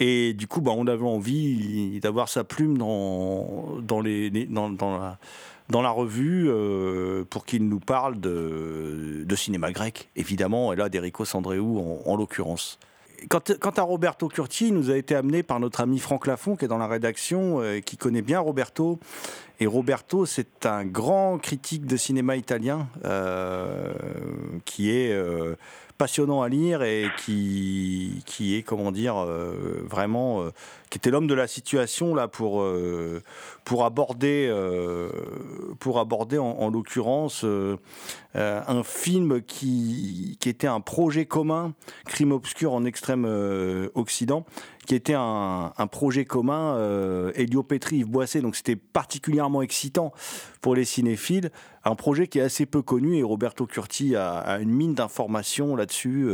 Et 0.00 0.32
du 0.34 0.48
coup, 0.48 0.60
bah, 0.60 0.72
on 0.76 0.86
avait 0.88 1.06
envie 1.06 2.00
d'avoir 2.00 2.28
sa 2.28 2.42
plume 2.42 2.76
dans, 2.76 3.78
dans, 3.80 4.00
les, 4.00 4.30
dans, 4.46 4.68
la, 4.98 5.18
dans 5.68 5.82
la 5.82 5.90
revue 5.90 6.48
euh, 6.48 7.24
pour 7.24 7.44
qu'il 7.44 7.68
nous 7.68 7.80
parle 7.80 8.18
de, 8.18 9.22
de 9.24 9.36
cinéma 9.36 9.70
grec, 9.70 10.10
évidemment, 10.16 10.72
et 10.72 10.76
là, 10.76 10.88
d'Erico 10.88 11.24
Sandreou 11.24 11.78
en, 11.78 12.10
en 12.10 12.16
l'occurrence. 12.16 12.80
Quant, 13.28 13.70
à 13.76 13.82
Roberto 13.82 14.28
Curti, 14.28 14.68
il 14.68 14.74
nous 14.74 14.90
a 14.90 14.96
été 14.96 15.14
amené 15.14 15.42
par 15.42 15.58
notre 15.58 15.80
ami 15.80 15.98
Franck 15.98 16.26
Lafont, 16.26 16.56
qui 16.56 16.64
est 16.64 16.68
dans 16.68 16.78
la 16.78 16.86
rédaction, 16.86 17.60
euh, 17.60 17.80
qui 17.80 17.96
connaît 17.96 18.22
bien 18.22 18.38
Roberto. 18.38 19.00
Et 19.60 19.66
Roberto, 19.66 20.24
c'est 20.24 20.66
un 20.66 20.84
grand 20.84 21.38
critique 21.38 21.84
de 21.84 21.96
cinéma 21.96 22.36
italien, 22.36 22.88
euh, 23.04 23.92
qui 24.64 24.90
est 24.90 25.12
euh, 25.12 25.56
passionnant 25.98 26.42
à 26.42 26.48
lire 26.48 26.84
et 26.84 27.06
qui, 27.18 28.22
qui 28.24 28.56
est, 28.56 28.62
comment 28.62 28.92
dire, 28.92 29.16
euh, 29.16 29.82
vraiment, 29.84 30.44
qui 30.90 30.98
était 30.98 31.10
l'homme 31.10 31.26
de 31.26 31.34
la 31.34 31.46
situation 31.46 32.14
là 32.14 32.28
pour 32.28 32.62
euh, 32.62 33.22
pour 33.68 33.84
aborder, 33.84 34.48
euh, 34.50 35.10
pour 35.78 35.98
aborder 35.98 36.38
en, 36.38 36.46
en 36.46 36.70
l'occurrence 36.70 37.44
euh, 37.44 37.76
un 38.34 38.82
film 38.82 39.42
qui, 39.42 40.38
qui 40.40 40.48
était 40.48 40.66
un 40.66 40.80
projet 40.80 41.26
commun, 41.26 41.74
Crime 42.06 42.32
obscur 42.32 42.72
en 42.72 42.86
extrême 42.86 43.26
Occident, 43.94 44.46
qui 44.86 44.94
était 44.94 45.14
un, 45.14 45.70
projet 45.90 46.24
commun, 46.24 46.76
euh, 46.76 47.30
Elio 47.34 47.62
Petri, 47.62 47.98
Yves 47.98 48.08
Boisset, 48.08 48.40
donc 48.40 48.56
c'était 48.56 48.76
particulièrement 48.76 49.60
excitant 49.60 50.14
pour 50.62 50.74
les 50.74 50.86
cinéphiles, 50.86 51.50
un 51.84 51.94
projet 51.94 52.26
qui 52.26 52.38
est 52.38 52.42
assez 52.42 52.64
peu 52.64 52.80
connu 52.80 53.18
et 53.18 53.22
Roberto 53.22 53.66
Curti 53.66 54.16
a, 54.16 54.58
une 54.60 54.70
mine 54.70 54.94
d'informations 54.94 55.76
là-dessus, 55.76 56.30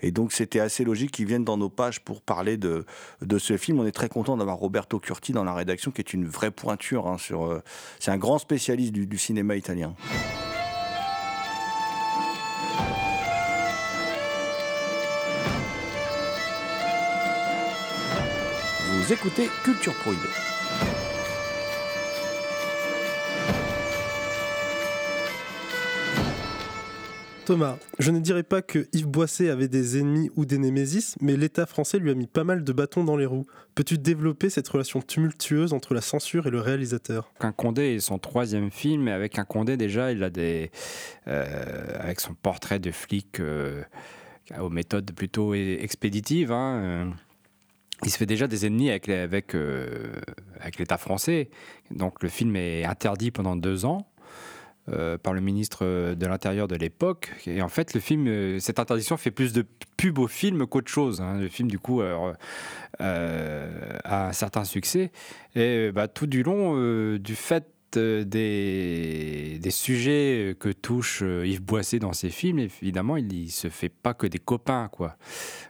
et 0.00 0.10
donc 0.10 0.32
c'était 0.32 0.60
assez 0.60 0.82
logique 0.84 1.12
qu'il 1.12 1.26
vienne 1.26 1.44
dans 1.44 1.56
nos 1.56 1.68
pages 1.68 2.00
pour 2.00 2.22
parler 2.22 2.56
de, 2.56 2.86
de 3.20 3.38
ce 3.38 3.56
film. 3.56 3.78
Très 3.92 4.08
content 4.08 4.36
d'avoir 4.36 4.56
Roberto 4.56 4.98
Curti 4.98 5.32
dans 5.32 5.44
la 5.44 5.54
rédaction, 5.54 5.90
qui 5.90 6.00
est 6.00 6.12
une 6.12 6.26
vraie 6.26 6.50
pointure 6.50 7.06
hein, 7.06 7.16
euh, 7.32 7.60
c'est 8.00 8.10
un 8.10 8.18
grand 8.18 8.38
spécialiste 8.38 8.92
du, 8.92 9.06
du 9.06 9.18
cinéma 9.18 9.56
italien. 9.56 9.94
Vous 18.90 19.12
écoutez 19.12 19.48
Culture 19.64 19.94
Prohibée. 19.94 20.51
Thomas, 27.44 27.76
je 27.98 28.12
ne 28.12 28.20
dirais 28.20 28.44
pas 28.44 28.62
que 28.62 28.86
Yves 28.92 29.08
Boisset 29.08 29.50
avait 29.50 29.66
des 29.66 29.98
ennemis 29.98 30.30
ou 30.36 30.44
des 30.44 30.58
némésis, 30.58 31.16
mais 31.20 31.36
l'État 31.36 31.66
français 31.66 31.98
lui 31.98 32.10
a 32.10 32.14
mis 32.14 32.28
pas 32.28 32.44
mal 32.44 32.62
de 32.62 32.72
bâtons 32.72 33.02
dans 33.02 33.16
les 33.16 33.26
roues. 33.26 33.46
Peux-tu 33.74 33.98
développer 33.98 34.48
cette 34.48 34.68
relation 34.68 35.02
tumultueuse 35.02 35.72
entre 35.72 35.92
la 35.92 36.00
censure 36.02 36.46
et 36.46 36.50
le 36.50 36.60
réalisateur? 36.60 37.32
Un 37.40 37.50
Condé 37.50 37.94
est 37.96 37.98
son 37.98 38.18
troisième 38.18 38.70
film, 38.70 39.08
et 39.08 39.12
avec 39.12 39.40
un 39.40 39.44
Condé 39.44 39.76
déjà, 39.76 40.12
il 40.12 40.22
a 40.22 40.30
des, 40.30 40.70
euh, 41.26 41.98
avec 41.98 42.20
son 42.20 42.34
portrait 42.34 42.78
de 42.78 42.92
flic 42.92 43.40
euh, 43.40 43.82
aux 44.60 44.70
méthodes 44.70 45.10
plutôt 45.12 45.52
expéditives. 45.54 46.52
hein, 46.52 46.76
euh, 46.76 47.10
il 48.04 48.10
se 48.10 48.18
fait 48.18 48.26
déjà 48.26 48.46
des 48.46 48.66
ennemis 48.66 48.90
avec, 48.90 49.06
les- 49.08 49.14
avec, 49.14 49.54
euh, 49.54 50.12
avec 50.60 50.78
l'État 50.78 50.96
français. 50.98 51.50
Donc 51.90 52.22
le 52.22 52.28
film 52.28 52.54
est 52.56 52.84
interdit 52.84 53.30
pendant 53.30 53.56
deux 53.56 53.84
ans. 53.84 54.06
Euh, 54.88 55.16
par 55.16 55.32
le 55.32 55.40
ministre 55.40 56.14
de 56.14 56.26
l'Intérieur 56.26 56.66
de 56.66 56.74
l'époque. 56.74 57.30
Et 57.46 57.62
en 57.62 57.68
fait, 57.68 57.94
le 57.94 58.00
film, 58.00 58.26
euh, 58.26 58.58
cette 58.58 58.78
interdiction 58.78 59.16
fait 59.16 59.30
plus 59.30 59.52
de 59.52 59.64
pub 59.96 60.18
au 60.18 60.26
film 60.26 60.66
qu'autre 60.66 60.90
chose. 60.90 61.20
hein. 61.20 61.38
Le 61.38 61.48
film, 61.48 61.70
du 61.70 61.78
coup, 61.78 62.00
euh, 62.00 62.32
euh, 63.00 63.98
a 64.04 64.28
un 64.28 64.32
certain 64.32 64.64
succès. 64.64 65.12
Et 65.54 65.92
bah, 65.92 66.08
tout 66.08 66.26
du 66.26 66.42
long, 66.42 66.74
euh, 66.76 67.18
du 67.18 67.36
fait 67.36 67.72
euh, 67.96 68.24
des, 68.24 69.70
sujets 69.70 70.56
que 70.58 70.68
touche 70.68 71.22
euh, 71.22 71.46
Yves 71.46 71.62
Boisset 71.62 71.98
dans 71.98 72.12
ses 72.12 72.30
films, 72.30 72.58
évidemment, 72.58 73.16
il 73.16 73.44
ne 73.44 73.48
se 73.48 73.68
fait 73.68 73.88
pas 73.88 74.14
que 74.14 74.26
des 74.26 74.38
copains. 74.38 74.88
Quoi. 74.88 75.16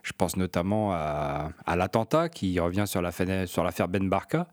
Je 0.02 0.12
pense 0.16 0.37
notamment 0.37 0.92
à, 0.92 1.52
l'attentat 1.76 2.28
qui 2.28 2.59
revient 2.59 2.85
sur 2.87 3.02
l'affaire 3.02 3.49
sur 3.49 3.64
l'affaire 3.64 3.88
Ben 3.88 4.09
Barka. 4.09 4.49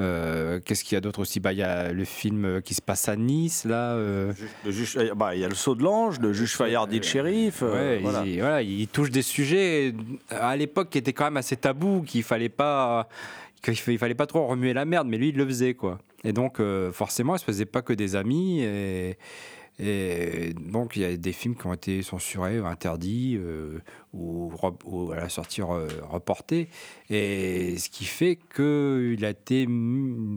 Euh, 0.00 0.58
Qu'est-ce 0.64 0.82
qu'il 0.82 0.94
y 0.94 0.98
a 0.98 1.00
d'autre 1.00 1.20
aussi? 1.20 1.38
Bah, 1.40 1.52
Il 1.52 1.58
y 1.58 1.62
a 1.62 1.92
le 1.92 2.04
film 2.04 2.60
qui 2.62 2.74
se 2.74 2.82
passe 2.82 3.08
à 3.08 3.14
Nice, 3.16 3.64
là. 3.64 3.92
euh, 3.94 4.32
euh, 4.66 5.14
bah, 5.14 5.34
il 5.34 5.40
y 5.40 5.44
a 5.44 5.48
le 5.48 5.54
saut 5.54 5.74
de 5.76 5.82
l'ange, 5.84 6.18
le 6.20 6.32
juge 6.32 6.56
Fayard 6.56 6.88
dit 6.88 6.96
le 6.98 7.04
shérif. 7.04 7.60
euh, 7.62 7.96
Ouais, 7.96 8.02
voilà. 8.02 8.24
il, 8.26 8.40
voilà, 8.40 8.62
il 8.62 8.88
touche 8.88 9.10
des 9.10 9.22
sujets 9.22 9.92
euh, 10.32 10.36
à 10.40 10.56
l'époque 10.56 10.90
qui 10.90 10.98
étaient 10.98 11.12
quand 11.12 11.24
même 11.24 11.36
assez 11.36 11.56
tabous, 11.56 12.02
qu'il 12.02 12.24
fallait 12.24 12.48
pas, 12.48 13.08
qu'il 13.62 13.76
fa- 13.76 13.92
il 13.92 13.98
fallait 13.98 14.14
pas 14.14 14.26
trop 14.26 14.46
remuer 14.46 14.72
la 14.72 14.84
merde, 14.84 15.06
mais 15.08 15.16
lui 15.16 15.28
il 15.28 15.36
le 15.36 15.46
faisait 15.46 15.74
quoi. 15.74 15.98
Et 16.24 16.32
donc 16.32 16.58
euh, 16.58 16.90
forcément, 16.90 17.36
il 17.36 17.38
se 17.38 17.44
faisait 17.44 17.64
pas 17.66 17.82
que 17.82 17.92
des 17.92 18.16
amis. 18.16 18.62
Et, 18.62 19.16
et 19.78 20.54
donc 20.54 20.96
il 20.96 21.02
y 21.02 21.04
a 21.04 21.16
des 21.16 21.32
films 21.32 21.56
qui 21.56 21.66
ont 21.66 21.72
été 21.72 22.02
censurés, 22.02 22.58
interdits 22.58 23.36
euh, 23.36 23.80
ou, 24.12 24.52
à 25.12 25.16
la 25.16 25.28
sortie 25.28 25.62
re- 25.62 26.00
reportés. 26.02 26.68
Et 27.10 27.76
ce 27.78 27.90
qui 27.90 28.04
fait 28.04 28.38
qu'il 28.54 29.24
a 29.24 29.30
été 29.30 29.66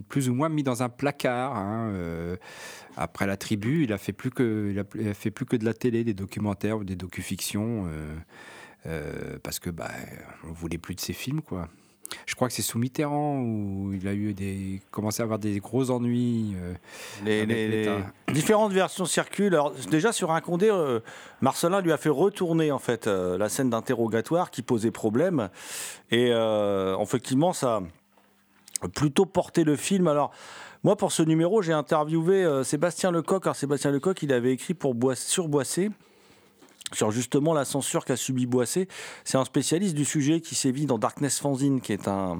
plus 0.09 0.29
ou 0.29 0.33
moins 0.33 0.49
mis 0.49 0.63
dans 0.63 0.81
un 0.83 0.89
placard. 0.89 1.55
hein, 1.55 1.89
euh, 1.93 2.37
après 2.95 3.27
la 3.27 3.37
tribu, 3.37 3.83
il 3.83 3.93
a 3.93 3.97
fait 3.99 4.13
plus 4.13 4.31
que 4.31 4.71
il 4.71 5.07
a 5.09 5.13
fait 5.13 5.31
plus 5.31 5.45
que 5.45 5.55
de 5.55 5.65
la 5.65 5.73
télé, 5.73 6.03
des 6.03 6.15
documentaires 6.15 6.77
ou 6.79 6.83
des 6.83 6.95
docufictions 6.95 7.85
euh, 7.87 8.15
euh, 8.87 9.39
parce 9.43 9.59
que 9.59 9.69
bah 9.69 9.91
on 10.45 10.51
voulait 10.51 10.77
plus 10.79 10.95
de 10.95 10.99
ses 11.01 11.13
films 11.13 11.41
quoi. 11.41 11.69
Je 12.25 12.35
crois 12.35 12.47
que 12.47 12.53
c'est 12.53 12.61
sous 12.61 12.77
Mitterrand 12.79 13.39
où 13.41 13.93
il 13.93 14.07
a 14.07 14.13
eu 14.13 14.33
des 14.33 14.81
commencé 14.91 15.21
à 15.21 15.23
avoir 15.23 15.39
des 15.39 15.59
gros 15.59 15.91
ennuis. 15.91 16.55
euh, 16.55 16.73
Les, 17.25 18.33
différentes 18.33 18.71
versions 18.73 19.05
circulent. 19.05 19.53
Alors, 19.53 19.73
déjà 19.89 20.11
sur 20.11 20.31
un 20.31 20.41
Condé, 20.41 20.69
euh, 20.69 20.99
Marcelin 21.41 21.81
lui 21.81 21.91
a 21.91 21.97
fait 21.97 22.09
retourner 22.09 22.71
en 22.71 22.79
fait 22.79 23.07
euh, 23.07 23.37
la 23.37 23.49
scène 23.49 23.69
d'interrogatoire 23.69 24.51
qui 24.51 24.61
posait 24.61 24.91
problème. 24.91 25.49
Et 26.11 26.31
effectivement, 27.01 27.53
ça 27.53 27.81
a 28.81 28.87
plutôt 28.87 29.25
porté 29.25 29.63
le 29.63 29.75
film. 29.75 30.07
Alors, 30.07 30.31
moi, 30.83 30.95
pour 30.95 31.11
ce 31.11 31.23
numéro, 31.23 31.61
j'ai 31.61 31.73
interviewé 31.73 32.63
Sébastien 32.63 33.11
Lecoq. 33.11 33.45
Alors, 33.45 33.55
Sébastien 33.55 33.91
Lecoq, 33.91 34.21
il 34.21 34.31
avait 34.31 34.53
écrit 34.53 34.73
pour 34.73 34.95
Bois- 34.95 35.15
sur 35.15 35.47
Boissé 35.47 35.89
sur 36.93 37.11
justement 37.11 37.53
la 37.53 37.65
censure 37.65 38.05
qu'a 38.05 38.15
subi 38.15 38.45
Boissé. 38.45 38.87
C'est 39.23 39.37
un 39.37 39.45
spécialiste 39.45 39.95
du 39.95 40.05
sujet 40.05 40.41
qui 40.41 40.55
sévit 40.55 40.85
dans 40.85 40.97
Darkness 40.97 41.39
Fanzine, 41.39 41.81
qui 41.81 41.93
est 41.93 42.07
un, 42.07 42.39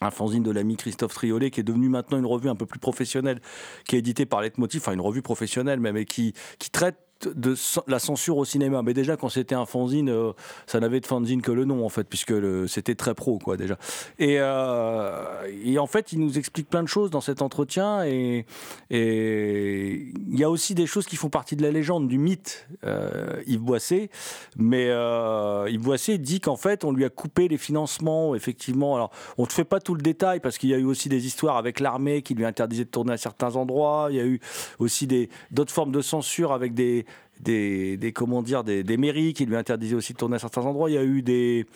un 0.00 0.10
fanzine 0.10 0.42
de 0.42 0.50
l'ami 0.50 0.76
Christophe 0.76 1.14
Triolet, 1.14 1.50
qui 1.50 1.60
est 1.60 1.64
devenu 1.64 1.88
maintenant 1.88 2.18
une 2.18 2.26
revue 2.26 2.48
un 2.48 2.56
peu 2.56 2.66
plus 2.66 2.80
professionnelle, 2.80 3.40
qui 3.86 3.96
est 3.96 3.98
éditée 4.00 4.26
par 4.26 4.40
Leitmotiv, 4.40 4.80
enfin 4.80 4.92
une 4.92 5.00
revue 5.00 5.22
professionnelle 5.22 5.80
même, 5.80 5.96
et 5.96 6.04
qui, 6.04 6.34
qui 6.58 6.70
traite 6.70 6.96
de 7.26 7.54
la 7.86 7.98
censure 7.98 8.36
au 8.36 8.44
cinéma. 8.44 8.82
Mais 8.82 8.94
déjà, 8.94 9.16
quand 9.16 9.28
c'était 9.28 9.54
un 9.54 9.66
fanzine, 9.66 10.08
euh, 10.08 10.32
ça 10.66 10.80
n'avait 10.80 11.00
de 11.00 11.06
fanzine 11.06 11.42
que 11.42 11.52
le 11.52 11.64
nom, 11.64 11.84
en 11.84 11.88
fait, 11.88 12.04
puisque 12.04 12.34
c'était 12.68 12.94
très 12.94 13.14
pro, 13.14 13.38
quoi, 13.38 13.56
déjà. 13.56 13.76
Et, 14.18 14.36
euh, 14.38 15.22
et 15.64 15.78
en 15.78 15.86
fait, 15.86 16.12
il 16.12 16.20
nous 16.20 16.38
explique 16.38 16.68
plein 16.68 16.82
de 16.82 16.88
choses 16.88 17.10
dans 17.10 17.20
cet 17.20 17.42
entretien, 17.42 18.04
et 18.04 18.46
il 18.90 20.38
y 20.38 20.44
a 20.44 20.50
aussi 20.50 20.74
des 20.74 20.86
choses 20.86 21.06
qui 21.06 21.16
font 21.16 21.30
partie 21.30 21.56
de 21.56 21.62
la 21.62 21.70
légende, 21.70 22.08
du 22.08 22.18
mythe, 22.18 22.68
euh, 22.84 23.42
Yves 23.46 23.60
Boisset. 23.60 24.10
Mais 24.56 24.88
euh, 24.88 25.68
Yves 25.70 25.80
Boisset 25.80 26.18
dit 26.18 26.40
qu'en 26.40 26.56
fait, 26.56 26.84
on 26.84 26.92
lui 26.92 27.04
a 27.04 27.10
coupé 27.10 27.48
les 27.48 27.58
financements, 27.58 28.34
effectivement. 28.34 28.94
Alors, 28.96 29.10
on 29.38 29.42
ne 29.42 29.46
te 29.46 29.52
fait 29.52 29.64
pas 29.64 29.80
tout 29.80 29.94
le 29.94 30.02
détail, 30.02 30.40
parce 30.40 30.58
qu'il 30.58 30.70
y 30.70 30.74
a 30.74 30.78
eu 30.78 30.84
aussi 30.84 31.08
des 31.08 31.26
histoires 31.26 31.56
avec 31.56 31.80
l'armée 31.80 32.22
qui 32.22 32.34
lui 32.34 32.44
interdisait 32.44 32.84
de 32.84 32.90
tourner 32.90 33.12
à 33.12 33.18
certains 33.18 33.56
endroits. 33.56 34.08
Il 34.10 34.16
y 34.16 34.20
a 34.20 34.24
eu 34.24 34.40
aussi 34.78 35.08
d'autres 35.50 35.72
formes 35.72 35.92
de 35.92 36.00
censure 36.00 36.52
avec 36.52 36.74
des, 36.74 37.04
des, 37.42 38.96
mairies 38.98 39.32
qui 39.32 39.46
lui 39.46 39.56
interdisaient 39.56 39.94
aussi 39.96 40.12
de 40.12 40.18
tourner 40.18 40.36
à 40.36 40.38
certains 40.38 40.62
endroits. 40.62 40.90
Il 40.90 40.94
y 40.94 40.98
a 40.98 41.04
eu 41.04 41.22
des, 41.22 41.66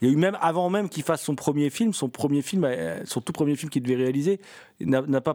il 0.00 0.08
y 0.08 0.10
a 0.10 0.14
eu 0.14 0.16
même 0.16 0.36
avant 0.40 0.70
même 0.70 0.88
qu'il 0.88 1.02
fasse 1.02 1.22
son 1.22 1.34
premier 1.34 1.70
film, 1.70 1.92
son 1.92 2.08
premier 2.08 2.42
euh, 2.64 3.02
tout 3.24 3.32
premier 3.32 3.56
film 3.56 3.70
qu'il 3.70 3.82
devait 3.82 3.96
réaliser, 3.96 4.40
n'a 4.80 5.02
pas 5.20 5.34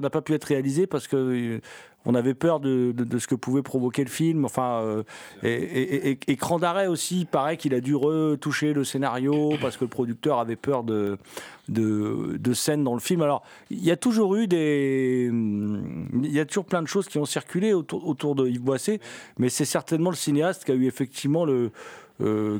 n'a 0.00 0.10
pas 0.10 0.22
pu 0.22 0.34
être 0.34 0.44
réalisé 0.44 0.86
parce 0.86 1.06
que 1.08 1.16
euh, 1.16 1.60
on 2.08 2.14
avait 2.14 2.34
peur 2.34 2.58
de, 2.58 2.94
ce 3.18 3.26
que 3.26 3.34
pouvait 3.34 3.62
provoquer 3.62 4.02
le 4.02 4.10
film. 4.10 4.46
Enfin, 4.46 4.80
euh, 4.80 5.02
et, 5.44 6.18
écran 6.26 6.58
d'arrêt 6.58 6.86
aussi, 6.86 7.26
pareil 7.30 7.58
qu'il 7.58 7.74
a 7.74 7.80
dû 7.80 7.94
retoucher 7.94 8.72
le 8.72 8.82
scénario 8.82 9.52
parce 9.60 9.76
que 9.76 9.84
le 9.84 9.90
producteur 9.90 10.38
avait 10.38 10.56
peur 10.56 10.84
de, 10.84 11.18
de, 11.68 12.52
scènes 12.54 12.82
dans 12.82 12.94
le 12.94 13.00
film. 13.00 13.20
Alors, 13.20 13.42
il 13.70 13.84
y 13.84 13.90
a 13.90 13.96
toujours 13.96 14.36
eu 14.36 14.46
des, 14.46 15.30
il 15.30 16.32
y 16.32 16.40
a 16.40 16.46
toujours 16.46 16.64
plein 16.64 16.80
de 16.80 16.88
choses 16.88 17.08
qui 17.08 17.18
ont 17.18 17.26
circulé 17.26 17.74
autour, 17.74 18.08
autour 18.08 18.34
de 18.34 18.48
Yves 18.48 18.62
Boisset, 18.62 19.00
mais 19.38 19.50
c'est 19.50 19.66
certainement 19.66 20.10
le 20.10 20.16
cinéaste 20.16 20.64
qui 20.64 20.72
a 20.72 20.74
eu 20.74 20.86
effectivement 20.86 21.44
le 21.44 21.70
euh, 22.22 22.58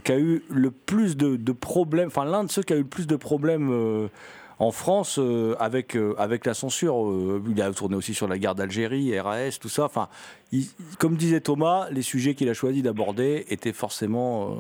plus 0.87 1.17
de, 1.17 1.37
de 1.37 1.53
problèmes, 1.53 2.09
enfin 2.09 2.27
l'un 2.27 2.45
de 2.45 2.51
ceux 2.51 2.63
qui 2.63 2.75
a 2.75 2.77
eu 2.77 2.81
le 2.83 2.87
plus 2.87 3.07
de 3.07 3.17
problèmes 3.17 3.71
euh, 3.73 4.09
en 4.59 4.71
France 4.73 5.19
euh, 5.19 5.55
avec, 5.59 5.97
euh, 5.97 6.15
avec 6.19 6.45
la 6.47 6.55
censure. 6.55 7.05
Euh, 7.07 7.43
il 7.49 7.61
a 7.63 7.71
tourné 7.73 7.97
aussi 7.97 8.15
sur 8.15 8.27
la 8.29 8.39
guerre 8.39 8.55
d'Algérie, 8.55 9.19
RAS, 9.19 9.59
tout 9.61 9.69
ça. 9.69 9.85
Enfin, 9.85 10.09
il- 10.53 10.67
comme 10.99 11.17
disait 11.17 11.41
Thomas, 11.41 11.89
les 11.91 12.03
sujets 12.03 12.35
qu'il 12.35 12.49
a 12.49 12.55
choisi 12.55 12.83
d'aborder 12.83 13.45
étaient 13.51 13.73
forcément 13.73 14.51
euh, 14.51 14.55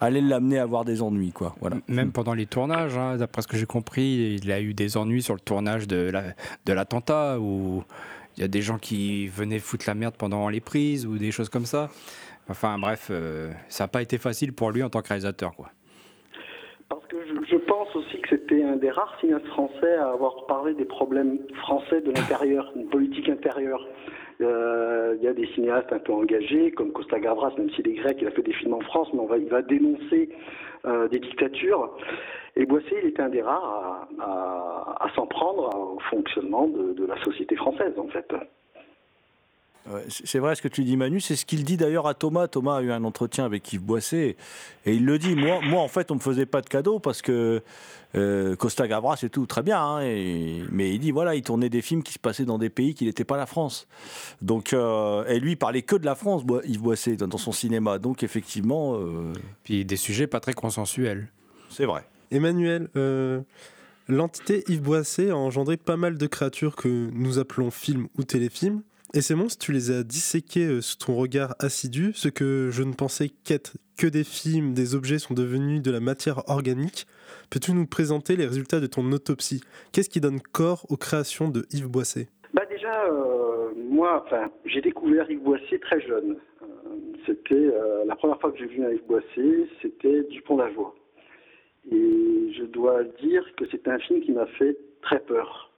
allaient 0.00 0.20
l'amener 0.20 0.58
à 0.58 0.62
avoir 0.62 0.84
des 0.84 1.02
ennuis, 1.02 1.32
quoi. 1.32 1.54
Voilà. 1.60 1.76
Même 1.88 2.12
pendant 2.12 2.34
les 2.34 2.46
tournages, 2.46 2.96
hein, 2.96 3.16
d'après 3.16 3.42
ce 3.42 3.48
que 3.48 3.56
j'ai 3.56 3.66
compris, 3.66 4.38
il 4.42 4.50
a 4.52 4.60
eu 4.60 4.74
des 4.74 4.96
ennuis 4.96 5.22
sur 5.22 5.34
le 5.34 5.40
tournage 5.40 5.86
de 5.88 6.10
la- 6.10 6.34
de 6.66 6.72
l'attentat 6.72 7.38
où 7.40 7.82
il 8.36 8.40
y 8.40 8.44
a 8.44 8.48
des 8.48 8.62
gens 8.62 8.78
qui 8.78 9.26
venaient 9.28 9.58
foutre 9.58 9.84
la 9.86 9.94
merde 9.94 10.14
pendant 10.16 10.48
les 10.48 10.60
prises 10.60 11.06
ou 11.06 11.18
des 11.18 11.30
choses 11.32 11.48
comme 11.48 11.66
ça. 11.66 11.88
Enfin 12.48 12.78
bref, 12.78 13.08
euh, 13.10 13.52
ça 13.68 13.84
n'a 13.84 13.88
pas 13.88 14.02
été 14.02 14.18
facile 14.18 14.52
pour 14.52 14.70
lui 14.70 14.82
en 14.82 14.90
tant 14.90 15.02
que 15.02 15.08
réalisateur. 15.08 15.54
Quoi. 15.54 15.70
Parce 16.88 17.06
que 17.06 17.16
je, 17.24 17.34
je 17.52 17.56
pense 17.58 17.94
aussi 17.94 18.19
que 18.19 18.19
c'était 18.30 18.62
un 18.62 18.76
des 18.76 18.90
rares 18.90 19.14
cinéastes 19.20 19.46
français 19.48 19.94
à 19.96 20.10
avoir 20.10 20.46
parlé 20.46 20.72
des 20.74 20.84
problèmes 20.84 21.38
français 21.64 22.00
de 22.00 22.12
l'intérieur, 22.12 22.72
une 22.76 22.88
politique 22.88 23.28
intérieure. 23.28 23.86
Euh, 24.40 25.16
Il 25.18 25.24
y 25.24 25.28
a 25.28 25.34
des 25.34 25.46
cinéastes 25.48 25.92
un 25.92 25.98
peu 25.98 26.12
engagés, 26.12 26.70
comme 26.70 26.92
Costa 26.92 27.18
Gavras, 27.18 27.52
même 27.58 27.70
s'il 27.70 27.86
est 27.88 27.94
grec, 27.94 28.18
il 28.20 28.28
a 28.28 28.30
fait 28.30 28.42
des 28.42 28.52
films 28.54 28.74
en 28.74 28.80
France, 28.80 29.08
mais 29.12 29.22
il 29.38 29.48
va 29.48 29.62
dénoncer 29.62 30.30
euh, 30.86 31.08
des 31.08 31.18
dictatures. 31.18 31.90
Et 32.56 32.64
Boissé, 32.64 32.96
il 33.02 33.08
était 33.08 33.22
un 33.22 33.28
des 33.28 33.42
rares 33.42 34.08
à 34.18 35.08
s'en 35.14 35.26
prendre 35.26 35.94
au 35.94 35.98
fonctionnement 36.10 36.68
de, 36.68 36.92
de 36.94 37.06
la 37.06 37.22
société 37.22 37.56
française, 37.56 37.92
en 37.98 38.08
fait. 38.08 38.32
Ouais, 39.88 40.04
c'est 40.08 40.38
vrai 40.38 40.54
ce 40.54 40.62
que 40.62 40.68
tu 40.68 40.84
dis 40.84 40.96
Manu, 40.96 41.20
c'est 41.20 41.36
ce 41.36 41.46
qu'il 41.46 41.64
dit 41.64 41.76
d'ailleurs 41.78 42.06
à 42.06 42.14
Thomas. 42.14 42.48
Thomas 42.48 42.76
a 42.76 42.82
eu 42.82 42.92
un 42.92 43.02
entretien 43.02 43.44
avec 43.46 43.72
Yves 43.72 43.80
Boisset 43.82 44.36
et 44.84 44.94
il 44.94 45.04
le 45.06 45.18
dit. 45.18 45.34
Moi, 45.34 45.60
moi 45.62 45.80
en 45.80 45.88
fait, 45.88 46.10
on 46.10 46.16
me 46.16 46.20
faisait 46.20 46.44
pas 46.46 46.60
de 46.60 46.68
cadeau 46.68 46.98
parce 46.98 47.22
que 47.22 47.62
euh, 48.14 48.56
Costa 48.56 48.86
Gavras 48.86 49.16
c'est 49.16 49.30
tout 49.30 49.46
très 49.46 49.62
bien, 49.62 49.80
hein, 49.80 50.00
et- 50.02 50.62
mais 50.70 50.92
il 50.94 50.98
dit 50.98 51.12
voilà, 51.12 51.34
il 51.34 51.42
tournait 51.42 51.70
des 51.70 51.80
films 51.80 52.02
qui 52.02 52.12
se 52.12 52.18
passaient 52.18 52.44
dans 52.44 52.58
des 52.58 52.68
pays 52.68 52.94
qui 52.94 53.04
n'étaient 53.06 53.24
pas 53.24 53.36
la 53.38 53.46
France. 53.46 53.88
Donc 54.42 54.74
euh, 54.74 55.24
et 55.26 55.40
lui 55.40 55.52
il 55.52 55.56
parlait 55.56 55.82
que 55.82 55.96
de 55.96 56.04
la 56.04 56.14
France, 56.14 56.42
Yves 56.64 56.80
Boisset 56.82 57.16
dans, 57.16 57.28
dans 57.28 57.38
son 57.38 57.52
cinéma. 57.52 57.98
Donc 57.98 58.22
effectivement, 58.22 58.96
euh, 58.96 59.32
Puis 59.64 59.84
des 59.86 59.96
sujets 59.96 60.26
pas 60.26 60.40
très 60.40 60.52
consensuels. 60.52 61.28
c'est 61.70 61.86
vrai. 61.86 62.04
Emmanuel, 62.30 62.88
euh, 62.96 63.40
l'entité 64.08 64.62
Yves 64.68 64.82
Boisset 64.82 65.30
a 65.30 65.36
engendré 65.36 65.76
pas 65.76 65.96
mal 65.96 66.18
de 66.18 66.26
créatures 66.26 66.76
que 66.76 67.08
nous 67.12 67.38
appelons 67.38 67.70
films 67.70 68.08
ou 68.18 68.24
téléfilms. 68.24 68.82
Et 69.12 69.22
ces 69.22 69.34
monstres, 69.34 69.64
tu 69.64 69.72
les 69.72 69.90
as 69.90 70.04
disséqués 70.04 70.66
euh, 70.66 70.80
sous 70.80 70.96
ton 70.96 71.16
regard 71.16 71.56
assidu. 71.58 72.12
Ce 72.14 72.28
que 72.28 72.68
je 72.70 72.84
ne 72.84 72.92
pensais 72.92 73.28
qu'être 73.28 73.72
que 73.98 74.06
des 74.06 74.22
films, 74.22 74.72
des 74.72 74.94
objets 74.94 75.18
sont 75.18 75.34
devenus 75.34 75.82
de 75.82 75.90
la 75.90 75.98
matière 75.98 76.48
organique. 76.48 77.06
Peux-tu 77.50 77.72
nous 77.72 77.86
présenter 77.86 78.36
les 78.36 78.46
résultats 78.46 78.78
de 78.78 78.86
ton 78.86 79.10
autopsie? 79.10 79.62
Qu'est-ce 79.92 80.08
qui 80.08 80.20
donne 80.20 80.40
corps 80.40 80.86
aux 80.90 80.96
créations 80.96 81.48
de 81.48 81.66
Yves 81.72 81.88
Boisset? 81.88 82.28
Bah 82.54 82.62
déjà, 82.70 83.04
euh, 83.06 83.70
moi, 83.76 84.24
j'ai 84.64 84.80
découvert 84.80 85.28
Yves 85.28 85.42
Boissé 85.42 85.80
très 85.80 86.00
jeune. 86.00 86.36
Euh, 86.62 86.66
c'était 87.26 87.72
la 88.06 88.14
première 88.14 88.40
fois 88.40 88.52
que 88.52 88.58
j'ai 88.58 88.66
vu 88.66 88.78
Yves 88.78 89.06
Boissé, 89.08 89.68
c'était 89.82 90.22
Dupont 90.30 90.56
la 90.56 90.72
Joie. 90.72 90.94
Et 91.90 92.52
je 92.56 92.64
dois 92.64 93.02
dire 93.20 93.44
que 93.56 93.64
c'est 93.72 93.88
un 93.88 93.98
film 93.98 94.20
qui 94.20 94.30
m'a 94.30 94.46
fait 94.46 94.76
très 95.02 95.18
peur. 95.18 95.69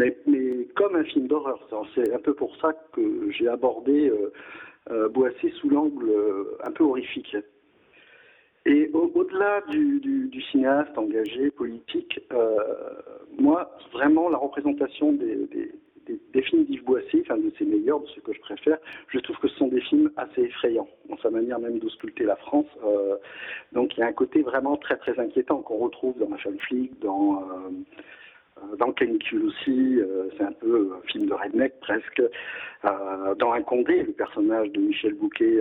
Mais, 0.00 0.66
comme 0.76 0.96
un 0.96 1.04
film 1.04 1.26
d'horreur. 1.26 1.58
C'est 1.94 2.12
un 2.12 2.18
peu 2.18 2.32
pour 2.34 2.56
ça 2.56 2.72
que 2.92 3.30
j'ai 3.30 3.48
abordé 3.48 4.08
euh, 4.08 4.32
euh, 4.90 5.08
Boissé 5.10 5.50
sous 5.60 5.68
l'angle 5.68 6.08
euh, 6.08 6.56
un 6.64 6.70
peu 6.72 6.84
horrifique. 6.84 7.36
Et 8.64 8.90
au- 8.94 9.10
au-delà 9.14 9.62
du, 9.68 10.30
cinéaste 10.50 10.96
engagé, 10.96 11.50
politique, 11.50 12.18
euh, 12.32 12.56
moi, 13.38 13.76
vraiment, 13.92 14.28
la 14.30 14.38
représentation 14.38 15.12
des, 15.12 15.36
des- 15.52 15.72
des, 16.32 16.42
films 16.42 16.64
d'Yves 16.64 16.84
Boissy, 16.84 17.20
enfin 17.20 17.36
de 17.36 17.52
ses 17.58 17.64
meilleurs, 17.66 18.00
de 18.00 18.06
ceux 18.08 18.22
que 18.22 18.32
je 18.32 18.40
préfère, 18.40 18.78
je 19.08 19.18
trouve 19.20 19.36
que 19.36 19.48
ce 19.48 19.56
sont 19.56 19.68
des 19.68 19.80
films 19.82 20.10
assez 20.16 20.42
effrayants, 20.42 20.88
dans 21.08 21.18
sa 21.18 21.30
manière 21.30 21.60
même 21.60 21.78
d'ausculter 21.78 22.24
la 22.24 22.36
France. 22.36 22.66
Donc 23.72 23.96
il 23.96 24.00
y 24.00 24.02
a 24.02 24.06
un 24.06 24.12
côté 24.12 24.42
vraiment 24.42 24.76
très 24.76 24.96
très 24.96 25.16
inquiétant 25.20 25.58
qu'on 25.62 25.76
retrouve 25.76 26.18
dans 26.18 26.28
La 26.30 26.38
femme 26.38 26.58
flic, 26.58 26.98
dans... 27.00 27.44
dans 28.78 28.92
Canicule 28.92 29.46
aussi, 29.46 30.00
c'est 30.36 30.44
un 30.44 30.52
peu 30.52 30.92
un 30.96 31.06
film 31.08 31.26
de 31.26 31.34
redneck 31.34 31.78
presque. 31.80 32.22
dans 32.82 33.52
Un 33.52 33.62
Condé, 33.62 34.02
le 34.02 34.12
personnage 34.12 34.70
de 34.70 34.80
Michel 34.80 35.14
Bouquet 35.14 35.60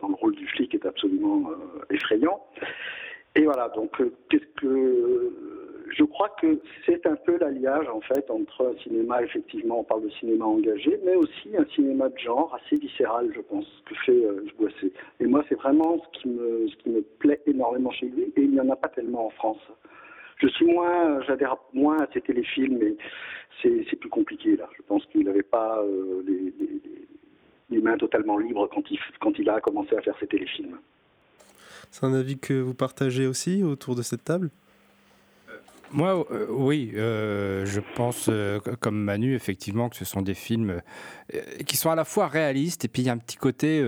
dans 0.00 0.08
le 0.08 0.14
rôle 0.14 0.34
du 0.34 0.46
flic 0.48 0.74
est 0.74 0.86
absolument 0.86 1.50
effrayant. 1.90 2.40
Et 3.34 3.44
voilà, 3.44 3.68
donc 3.70 3.96
qu'est-ce 4.28 4.60
que 4.60 5.32
je 5.96 6.04
crois 6.04 6.30
que 6.40 6.58
c'est 6.86 7.06
un 7.06 7.16
peu 7.16 7.38
l'alliage 7.38 7.86
en 7.88 8.00
fait 8.00 8.30
entre 8.30 8.66
un 8.66 8.82
cinéma, 8.82 9.22
effectivement, 9.22 9.80
on 9.80 9.84
parle 9.84 10.04
de 10.04 10.10
cinéma 10.10 10.46
engagé, 10.46 10.98
mais 11.04 11.14
aussi 11.16 11.50
un 11.56 11.66
cinéma 11.74 12.08
de 12.08 12.18
genre 12.18 12.54
assez 12.54 12.76
viscéral, 12.76 13.30
je 13.34 13.40
pense, 13.40 13.66
que 13.86 13.94
fait 14.06 14.24
euh, 14.24 14.44
Boissé. 14.58 14.92
Et 15.20 15.26
moi, 15.26 15.44
c'est 15.48 15.54
vraiment 15.56 15.98
ce 15.98 16.20
qui 16.20 16.28
me 16.28 16.68
ce 16.68 16.76
qui 16.76 16.90
me 16.90 17.02
plaît 17.02 17.40
énormément 17.46 17.90
chez 17.90 18.06
lui, 18.06 18.32
et 18.36 18.42
il 18.42 18.50
n'y 18.50 18.60
en 18.60 18.70
a 18.70 18.76
pas 18.76 18.88
tellement 18.88 19.26
en 19.26 19.30
France. 19.30 19.60
Je 20.42 20.48
suis 20.48 20.66
moins, 20.66 21.22
j'adhère 21.22 21.56
moins 21.72 22.02
à 22.02 22.08
ces 22.12 22.20
téléfilms, 22.20 22.78
mais 22.78 22.96
c'est 23.62 23.96
plus 23.96 24.08
compliqué 24.08 24.56
là. 24.56 24.68
Je 24.76 24.82
pense 24.82 25.06
qu'il 25.06 25.24
n'avait 25.24 25.44
pas 25.44 25.80
euh, 25.82 26.22
les, 26.26 26.52
les, 26.58 26.82
les, 27.70 27.80
mains 27.80 27.96
totalement 27.96 28.36
libres 28.38 28.68
quand 28.74 28.82
il 28.90 28.98
quand 29.20 29.38
il 29.38 29.48
a 29.48 29.60
commencé 29.60 29.94
à 29.96 30.02
faire 30.02 30.16
ses 30.18 30.26
téléfilms. 30.26 30.78
C'est 31.92 32.04
un 32.04 32.14
avis 32.14 32.38
que 32.38 32.54
vous 32.54 32.74
partagez 32.74 33.26
aussi 33.26 33.62
autour 33.62 33.94
de 33.94 34.02
cette 34.02 34.24
table? 34.24 34.50
Moi, 35.92 36.26
euh, 36.30 36.46
oui, 36.48 36.92
euh, 36.94 37.66
je 37.66 37.80
pense, 37.94 38.28
euh, 38.30 38.60
comme 38.80 38.98
Manu, 38.98 39.34
effectivement, 39.34 39.90
que 39.90 39.96
ce 39.96 40.06
sont 40.06 40.22
des 40.22 40.34
films 40.34 40.80
qui 41.66 41.76
sont 41.76 41.90
à 41.90 41.94
la 41.94 42.04
fois 42.04 42.28
réalistes 42.28 42.84
et 42.84 42.88
puis 42.88 43.02
il 43.02 43.06
y 43.06 43.08
a 43.10 43.12
un 43.12 43.18
petit 43.18 43.36
côté 43.36 43.82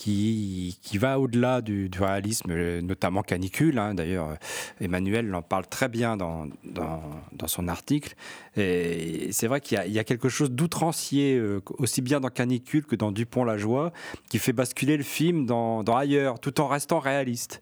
qui, 0.00 0.98
va 0.98 1.20
au-delà 1.20 1.60
du, 1.60 1.90
réalisme, 1.98 2.52
notamment 2.80 3.22
Canicule. 3.22 3.78
Hein. 3.78 3.94
D'ailleurs, 3.94 4.36
Emmanuel 4.80 5.34
en 5.34 5.42
parle 5.42 5.66
très 5.66 5.88
bien 5.88 6.16
dans, 6.16 6.46
dans, 6.64 7.46
son 7.46 7.68
article. 7.68 8.14
Et 8.56 9.28
c'est 9.32 9.46
vrai 9.46 9.60
qu'il 9.60 9.78
y, 9.92 9.98
a 9.98 10.04
quelque 10.04 10.30
chose 10.30 10.50
d'outrancier, 10.50 11.40
aussi 11.78 12.00
bien 12.00 12.20
dans 12.20 12.30
Canicule 12.30 12.86
que 12.86 12.96
dans 12.96 13.12
Dupont-la-Joie, 13.12 13.92
qui 14.30 14.38
fait 14.38 14.54
basculer 14.54 14.96
le 14.96 15.02
film 15.02 15.44
dans 15.44 15.82
ailleurs, 15.82 16.40
tout 16.40 16.60
en 16.60 16.68
restant 16.68 16.98
réaliste. 16.98 17.60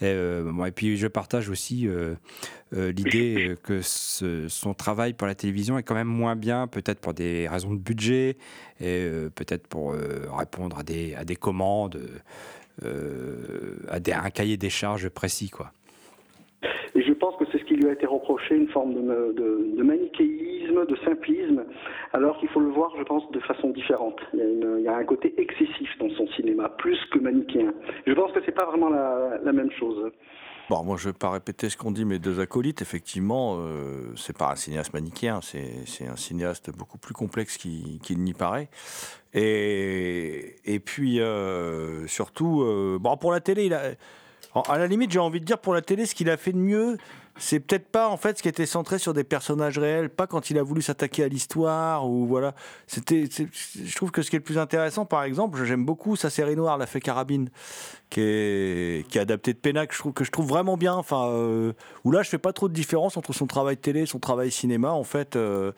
Et, 0.00 0.10
et, 0.12 0.70
puis 0.70 0.96
je 0.96 1.06
partage 1.06 1.48
aussi 1.48 1.88
euh, 2.74 2.92
l'idée 2.92 3.54
que 3.62 3.80
son 3.82 4.74
travail 4.74 5.14
pour 5.14 5.26
la 5.26 5.34
télévision 5.34 5.78
est 5.78 5.82
quand 5.82 5.94
même 5.94 6.08
moins 6.08 6.36
bien, 6.36 6.66
peut-être 6.66 7.00
pour 7.00 7.14
des 7.14 7.48
raisons 7.48 7.72
de 7.72 7.78
budget, 7.78 8.36
et 8.80 9.04
euh, 9.04 9.30
peut-être 9.30 9.66
pour 9.66 9.92
euh, 9.92 10.26
répondre 10.30 10.78
à 10.78 10.82
des, 10.82 11.36
commandes, 11.36 11.98
à, 12.82 13.96
un 13.96 14.30
cahier 14.30 14.56
des 14.58 14.70
charges 14.70 15.08
précis. 15.08 15.48
Quoi. 15.48 15.72
Et 16.94 17.02
je 17.02 17.12
pense 17.12 17.36
que 17.36 17.44
c'est 17.50 17.58
ce 17.58 17.64
qui 17.64 17.67
lui 17.78 17.88
a 17.88 17.92
été 17.92 18.06
reproché, 18.06 18.56
une 18.56 18.68
forme 18.68 18.94
de, 18.94 19.82
manichéisme, 19.82 20.86
de 20.86 20.96
simplisme, 21.04 21.64
alors 22.12 22.38
qu'il 22.38 22.48
faut 22.48 22.60
le 22.60 22.70
voir, 22.70 22.92
je 22.98 23.04
pense, 23.04 23.30
de 23.30 23.40
façon 23.40 23.70
différente. 23.70 24.18
Il 24.34 24.82
y, 24.82 24.88
a 24.88 24.96
un 24.96 25.04
côté 25.04 25.34
excessif 25.38 25.88
dans 25.98 26.10
son 26.10 26.26
cinéma, 26.28 26.68
plus 26.68 26.98
que 27.12 27.18
manichéen. 27.18 27.72
Je 28.06 28.12
pense 28.12 28.32
que 28.32 28.40
c'est 28.44 28.52
pas 28.54 28.66
vraiment 28.66 28.90
la, 28.90 29.52
même 29.52 29.70
chose. 29.72 30.10
Bon, 30.68 30.84
moi, 30.84 30.96
je 30.98 31.08
ne 31.08 31.12
vais 31.12 31.18
pas 31.18 31.30
répéter 31.30 31.70
ce 31.70 31.76
qu'ont 31.78 31.90
dit 31.90 32.04
mes 32.04 32.18
deux 32.18 32.40
acolytes. 32.40 32.82
Effectivement, 32.82 33.56
euh, 33.58 34.12
c'est 34.16 34.36
pas 34.36 34.52
un 34.52 34.56
cinéaste 34.56 34.92
manichéen, 34.92 35.40
c'est 35.40 36.06
un 36.06 36.16
cinéaste 36.16 36.70
beaucoup 36.76 36.98
plus 36.98 37.14
complexe 37.14 37.56
qu'il 37.56 38.18
n'y 38.18 38.34
paraît. 38.34 38.68
Et, 39.34 40.80
puis, 40.84 41.20
euh, 41.20 42.06
surtout, 42.06 42.62
euh, 42.62 42.98
bon, 43.00 43.16
pour 43.16 43.32
la 43.32 43.40
télé, 43.40 43.70
à 43.72 44.78
la 44.78 44.86
limite, 44.86 45.10
j'ai 45.10 45.18
envie 45.18 45.40
de 45.40 45.44
dire 45.44 45.58
pour 45.58 45.74
la 45.74 45.82
télé, 45.82 46.06
ce 46.06 46.14
qu'il 46.14 46.30
a 46.30 46.36
fait 46.36 46.52
de 46.52 46.58
mieux, 46.58 46.96
c'est 47.38 47.60
peut-être 47.60 47.88
pas 47.88 48.08
en 48.08 48.16
fait 48.16 48.38
ce 48.38 48.42
qui 48.42 48.48
était 48.48 48.66
centré 48.66 48.98
sur 48.98 49.14
des 49.14 49.24
personnages 49.24 49.78
réels, 49.78 50.10
pas 50.10 50.26
quand 50.26 50.50
il 50.50 50.58
a 50.58 50.62
voulu 50.62 50.82
s'attaquer 50.82 51.24
à 51.24 51.28
l'histoire 51.28 52.08
ou 52.08 52.26
voilà. 52.26 52.54
C'était, 52.86 53.28
je 53.28 53.94
trouve 53.96 54.10
que 54.10 54.22
ce 54.22 54.30
qui 54.30 54.36
est 54.36 54.40
le 54.40 54.44
plus 54.44 54.58
intéressant, 54.58 55.04
par 55.04 55.22
exemple, 55.22 55.64
j'aime 55.64 55.84
beaucoup 55.84 56.16
sa 56.16 56.30
série 56.30 56.56
noire, 56.56 56.78
La 56.78 56.86
Fée 56.86 57.00
Carabine, 57.00 57.50
qui 58.10 58.20
est 58.20 59.08
qui 59.08 59.18
est 59.18 59.20
adaptée 59.20 59.52
de 59.52 59.58
Pénac, 59.58 59.92
que 60.14 60.24
je 60.24 60.30
trouve 60.30 60.48
vraiment 60.48 60.76
bien. 60.76 60.94
Enfin, 60.94 61.28
euh, 61.28 61.72
où 62.04 62.10
là, 62.10 62.22
je 62.22 62.28
fais 62.28 62.38
pas 62.38 62.52
trop 62.52 62.68
de 62.68 62.74
différence 62.74 63.16
entre 63.16 63.32
son 63.32 63.46
travail 63.46 63.76
télé, 63.76 64.02
et 64.02 64.06
son 64.06 64.18
travail 64.18 64.50
cinéma, 64.50 64.90
en 64.92 65.04
fait. 65.04 65.36
Euh, 65.36 65.72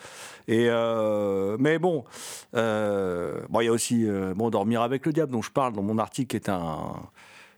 et 0.49 0.67
euh, 0.69 1.57
mais 1.59 1.79
bon, 1.79 2.05
bon, 2.53 3.61
il 3.61 3.65
y 3.65 3.69
a 3.69 3.73
aussi 3.73 4.07
bon 4.35 4.51
dormir 4.51 4.83
avec 4.83 5.07
le 5.07 5.13
diable 5.13 5.33
dont 5.33 5.43
je 5.43 5.51
parle 5.51 5.75
dans 5.75 5.83
mon 5.83 5.99
article, 5.99 6.29
qui 6.29 6.37
est 6.37 6.49
un 6.49 6.95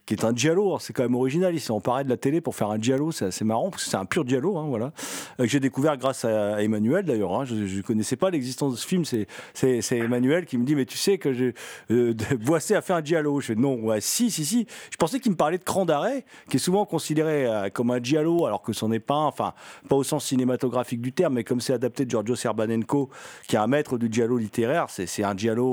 qui 0.07 0.15
est 0.15 0.25
un 0.25 0.33
diallo. 0.33 0.79
C'est 0.81 0.93
quand 0.93 1.03
même 1.03 1.15
original. 1.15 1.55
Il 1.55 1.61
s'est 1.61 1.71
emparé 1.71 2.05
de 2.05 2.09
la 2.09 2.17
télé 2.17 2.41
pour 2.41 2.55
faire 2.55 2.71
un 2.71 2.79
diallo. 2.79 3.13
C'est 3.13 3.27
assez 3.27 3.45
marrant 3.45 3.71
parce 3.71 3.85
que 3.85 3.91
c'est 3.91 3.97
un 3.97 4.05
pur 4.05 4.25
diallo, 4.25 4.59
hein, 4.59 4.67
voilà. 4.69 4.93
Euh, 5.39 5.45
que 5.45 5.47
j'ai 5.47 5.61
découvert 5.61 5.97
grâce 5.97 6.25
à, 6.25 6.63
Emmanuel 6.63 7.05
d'ailleurs. 7.05 7.35
Hein. 7.35 7.45
Je 7.45 7.55
ne 7.55 7.83
connaissais 7.83 8.17
pas 8.17 8.31
l'existence 8.31 8.73
de 8.73 8.79
ce 8.79 8.87
film. 8.87 9.05
C'est 9.05 9.99
Emmanuel 9.99 10.47
qui 10.47 10.59
me 10.59 10.65
dit 10.65 10.75
Mais 10.75 10.87
tu 10.87 10.99
sais 10.99 11.19
que 11.19 11.53
euh, 11.91 12.15
Boissé 12.41 12.75
a 12.75 12.83
fait 12.83 12.93
un 12.93 13.01
diallo. 13.01 13.41
Je 13.41 13.47
fais 13.47 13.55
Non, 13.55 13.75
ouais, 13.77 14.01
si, 14.01 14.31
si, 14.31 14.45
si. 14.45 14.67
Je 14.91 14.97
pensais 14.97 15.21
qu'il 15.21 15.33
me 15.33 15.37
parlait 15.37 15.59
de 15.59 15.65
Cran 15.65 15.85
d'arrêt, 15.85 16.25
qui 16.49 16.57
est 16.57 16.61
souvent 16.61 16.85
considéré 16.85 17.47
euh, 17.47 17.69
comme 17.71 17.91
un 17.91 18.01
diallo, 18.01 18.47
alors 18.47 18.63
que 18.63 18.73
ce 18.73 18.85
n'est 18.87 19.01
pas, 19.01 19.15
enfin, 19.15 19.55
pas 19.89 19.97
au 19.97 20.03
sens 20.03 20.27
cinématographique 20.27 21.01
du 21.01 21.13
terme, 21.13 21.35
mais 21.35 21.45
comme 21.45 21.61
c'est 21.61 21.73
adapté 21.73 22.05
de 22.05 22.11
Giorgio 22.11 22.35
Serbanenko, 22.35 23.11
qui 23.47 23.57
est 23.57 23.61
un 23.61 23.67
maître 23.67 23.99
du 23.99 24.09
diallo 24.09 24.37
littéraire, 24.37 24.87
c'est 24.89 25.23
un 25.23 25.35
diallo 25.35 25.65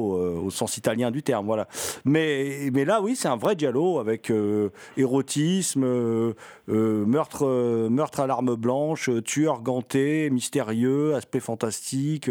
au 0.43 0.49
sens 0.49 0.77
italien 0.77 1.11
du 1.11 1.23
terme, 1.23 1.45
voilà. 1.45 1.67
Mais, 2.05 2.69
mais 2.73 2.85
là, 2.85 3.01
oui, 3.01 3.15
c'est 3.15 3.27
un 3.27 3.35
vrai 3.35 3.55
diallo 3.55 3.99
avec 3.99 4.28
euh, 4.31 4.69
érotisme, 4.97 5.83
euh, 5.83 6.33
euh, 6.69 7.05
meurtre, 7.05 7.87
meurtre 7.89 8.19
à 8.19 8.27
l'arme 8.27 8.55
blanche, 8.55 9.09
tueur 9.25 9.61
ganté, 9.61 10.29
mystérieux, 10.29 11.15
aspect 11.15 11.39
fantastique, 11.39 12.29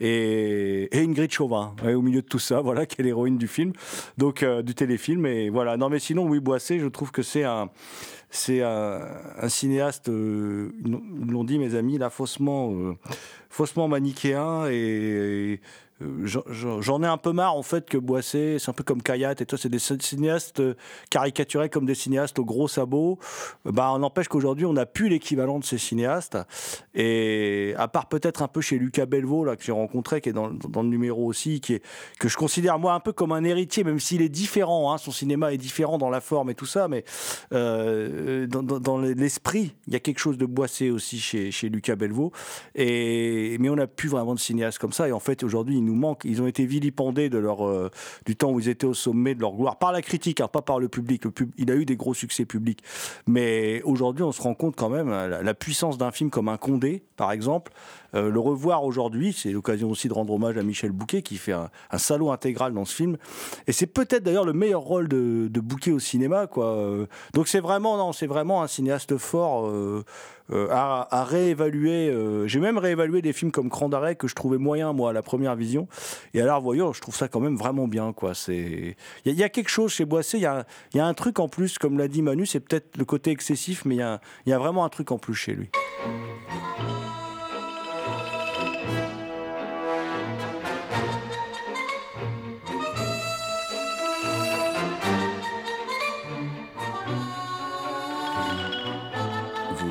et, 0.00 0.88
Ingrid 0.92 1.30
Chauvin 1.30 1.74
au 1.84 2.02
milieu 2.02 2.22
de 2.22 2.26
tout 2.26 2.38
ça, 2.38 2.60
voilà, 2.62 2.86
qui 2.86 3.00
est 3.00 3.04
l'héroïne 3.04 3.38
du 3.38 3.48
film, 3.48 3.72
donc 4.18 4.44
du 4.44 4.74
téléfilm. 4.74 5.26
Et 5.26 5.50
voilà. 5.50 5.76
Non, 5.76 5.88
mais 5.88 5.98
sinon, 5.98 6.26
oui, 6.26 6.40
Boissé, 6.40 6.78
je 6.78 6.86
trouve 6.86 7.10
que 7.10 7.22
c'est 7.22 7.44
un 7.44 7.70
c'est 8.28 8.60
un, 8.60 9.48
cinéaste, 9.48 10.08
ils 10.08 11.30
l'ont 11.30 11.44
dit 11.44 11.58
mes 11.58 11.74
amis, 11.74 11.96
là, 11.96 12.10
faussement, 12.10 12.94
faussement 13.50 13.88
manichéen 13.88 14.66
et, 14.66 15.60
euh, 16.02 16.26
j'en 16.26 17.02
ai 17.02 17.06
un 17.06 17.16
peu 17.16 17.32
marre 17.32 17.56
en 17.56 17.62
fait 17.62 17.88
que 17.88 17.96
Boissé, 17.96 18.58
c'est 18.58 18.68
un 18.68 18.74
peu 18.74 18.84
comme 18.84 19.02
Kayat 19.02 19.36
et 19.40 19.46
toi, 19.46 19.58
c'est 19.58 19.70
des 19.70 19.78
cinéastes 19.78 20.60
euh, 20.60 20.74
caricaturés 21.10 21.70
comme 21.70 21.86
des 21.86 21.94
cinéastes 21.94 22.38
aux 22.38 22.44
gros 22.44 22.68
sabots. 22.68 23.18
Bah, 23.64 23.90
on 23.94 24.00
n'empêche 24.00 24.28
qu'aujourd'hui, 24.28 24.66
on 24.66 24.74
n'a 24.74 24.84
plus 24.84 25.08
l'équivalent 25.08 25.58
de 25.58 25.64
ces 25.64 25.78
cinéastes. 25.78 26.36
Et 26.94 27.74
à 27.78 27.88
part 27.88 28.08
peut-être 28.08 28.42
un 28.42 28.48
peu 28.48 28.60
chez 28.60 28.78
Lucas 28.78 29.06
Belvaux, 29.06 29.44
là, 29.44 29.56
que 29.56 29.64
j'ai 29.64 29.72
rencontré, 29.72 30.20
qui 30.20 30.28
est 30.28 30.32
dans, 30.32 30.48
le 30.48 30.88
numéro 30.88 31.24
aussi, 31.24 31.60
qui 31.60 31.74
est, 31.74 31.82
que 32.18 32.28
je 32.28 32.36
considère 32.36 32.78
moi 32.78 32.92
un 32.92 33.00
peu 33.00 33.12
comme 33.12 33.32
un 33.32 33.44
héritier, 33.44 33.82
même 33.82 34.00
s'il 34.00 34.20
est 34.20 34.28
différent. 34.28 34.92
Hein, 34.92 34.98
son 34.98 35.12
cinéma 35.12 35.52
est 35.54 35.58
différent 35.58 35.96
dans 35.96 36.10
la 36.10 36.20
forme 36.20 36.50
et 36.50 36.54
tout 36.54 36.66
ça, 36.66 36.88
mais 36.88 37.04
euh, 37.52 38.46
dans, 38.46 38.62
dans 38.62 38.98
l'esprit, 38.98 39.74
il 39.86 39.94
y 39.94 39.96
a 39.96 40.00
quelque 40.00 40.18
chose 40.18 40.36
de 40.36 40.46
Boissé 40.46 40.90
aussi 40.90 41.18
chez, 41.18 41.50
chez 41.50 41.70
Lucas 41.70 41.96
Belvaux. 41.96 42.32
Et, 42.74 43.35
mais 43.58 43.68
on 43.68 43.76
n'a 43.76 43.86
plus 43.86 44.08
vraiment 44.08 44.34
de 44.34 44.40
cinéastes 44.40 44.78
comme 44.78 44.92
ça. 44.92 45.08
Et 45.08 45.12
en 45.12 45.20
fait, 45.20 45.42
aujourd'hui, 45.42 45.80
nous 45.80 45.94
manque. 45.94 46.22
Ils 46.24 46.42
ont 46.42 46.46
été 46.46 46.66
vilipendés 46.66 47.28
de 47.28 47.38
leur, 47.38 47.66
euh, 47.66 47.90
du 48.24 48.36
temps 48.36 48.50
où 48.50 48.60
ils 48.60 48.68
étaient 48.68 48.86
au 48.86 48.94
sommet 48.94 49.34
de 49.34 49.40
leur 49.40 49.54
gloire, 49.54 49.78
par 49.78 49.92
la 49.92 50.02
critique, 50.02 50.40
hein, 50.40 50.48
pas 50.48 50.62
par 50.62 50.78
le 50.78 50.88
public. 50.88 51.24
Le 51.24 51.30
pub, 51.30 51.50
il 51.56 51.70
a 51.70 51.74
eu 51.74 51.84
des 51.84 51.96
gros 51.96 52.14
succès 52.14 52.44
publics. 52.44 52.82
Mais 53.26 53.82
aujourd'hui, 53.82 54.24
on 54.24 54.32
se 54.32 54.42
rend 54.42 54.54
compte 54.54 54.76
quand 54.76 54.90
même 54.90 55.08
la, 55.08 55.42
la 55.42 55.54
puissance 55.54 55.98
d'un 55.98 56.10
film 56.10 56.30
comme 56.30 56.48
un 56.48 56.56
Condé, 56.56 57.02
par 57.16 57.32
exemple, 57.32 57.72
euh, 58.16 58.30
le 58.30 58.40
revoir 58.40 58.84
aujourd'hui, 58.84 59.32
c'est 59.32 59.50
l'occasion 59.50 59.90
aussi 59.90 60.08
de 60.08 60.14
rendre 60.14 60.32
hommage 60.32 60.56
à 60.56 60.62
Michel 60.62 60.90
Bouquet 60.90 61.22
qui 61.22 61.36
fait 61.36 61.52
un, 61.52 61.68
salaud 61.98 62.30
intégral 62.30 62.72
dans 62.72 62.84
ce 62.84 62.94
film. 62.94 63.16
Et 63.66 63.72
c'est 63.72 63.86
peut-être 63.86 64.22
d'ailleurs 64.22 64.44
le 64.44 64.52
meilleur 64.52 64.80
rôle 64.80 65.08
de, 65.08 65.60
Bouquet 65.66 65.90
au 65.90 65.98
cinéma, 65.98 66.46
quoi. 66.46 66.66
Euh, 66.66 67.06
donc 67.34 67.48
c'est 67.48 67.58
vraiment, 67.58 68.10
vraiment 68.12 68.62
un 68.62 68.66
cinéaste 68.68 69.16
fort. 69.18 69.68
Euh, 69.68 70.04
à, 70.70 71.24
réévaluer. 71.24 72.14
J'ai 72.46 72.60
même 72.60 72.78
réévalué 72.78 73.20
des 73.20 73.32
films 73.32 73.50
comme 73.50 73.68
Cran 73.68 73.88
d'arrêt 73.88 74.14
que 74.14 74.28
je 74.28 74.36
trouvais 74.36 74.58
moyen 74.58 74.92
moi 74.92 75.10
à 75.10 75.12
la 75.12 75.22
première 75.22 75.56
vision. 75.56 75.88
Et 76.34 76.40
à 76.40 76.46
la 76.46 76.54
revoyure, 76.54 76.94
je 76.94 77.00
trouve 77.00 77.16
ça 77.16 77.26
quand 77.26 77.40
même 77.40 77.56
vraiment 77.56 77.88
bien. 77.88 78.12
quoi. 78.12 78.32
C'est 78.32 78.96
il 79.24 79.32
y, 79.32 79.42
a 79.42 79.48
quelque 79.48 79.70
chose 79.70 79.90
chez 79.90 80.04
Boissé. 80.04 80.38
Il 80.38 80.42
y 80.42 80.46
a, 80.46 80.64
un 80.94 81.14
truc 81.14 81.40
en 81.40 81.48
plus, 81.48 81.78
comme 81.78 81.98
l'a 81.98 82.06
dit 82.06 82.22
Manu, 82.22 82.46
c'est 82.46 82.60
peut-être 82.60 82.96
le 82.96 83.04
côté 83.04 83.32
excessif, 83.32 83.84
mais 83.84 83.96
il 83.96 84.18
y 84.46 84.52
a 84.52 84.58
vraiment 84.58 84.84
un 84.84 84.88
truc 84.88 85.10
en 85.10 85.18
plus 85.18 85.34
chez 85.34 85.54
lui. 85.54 85.68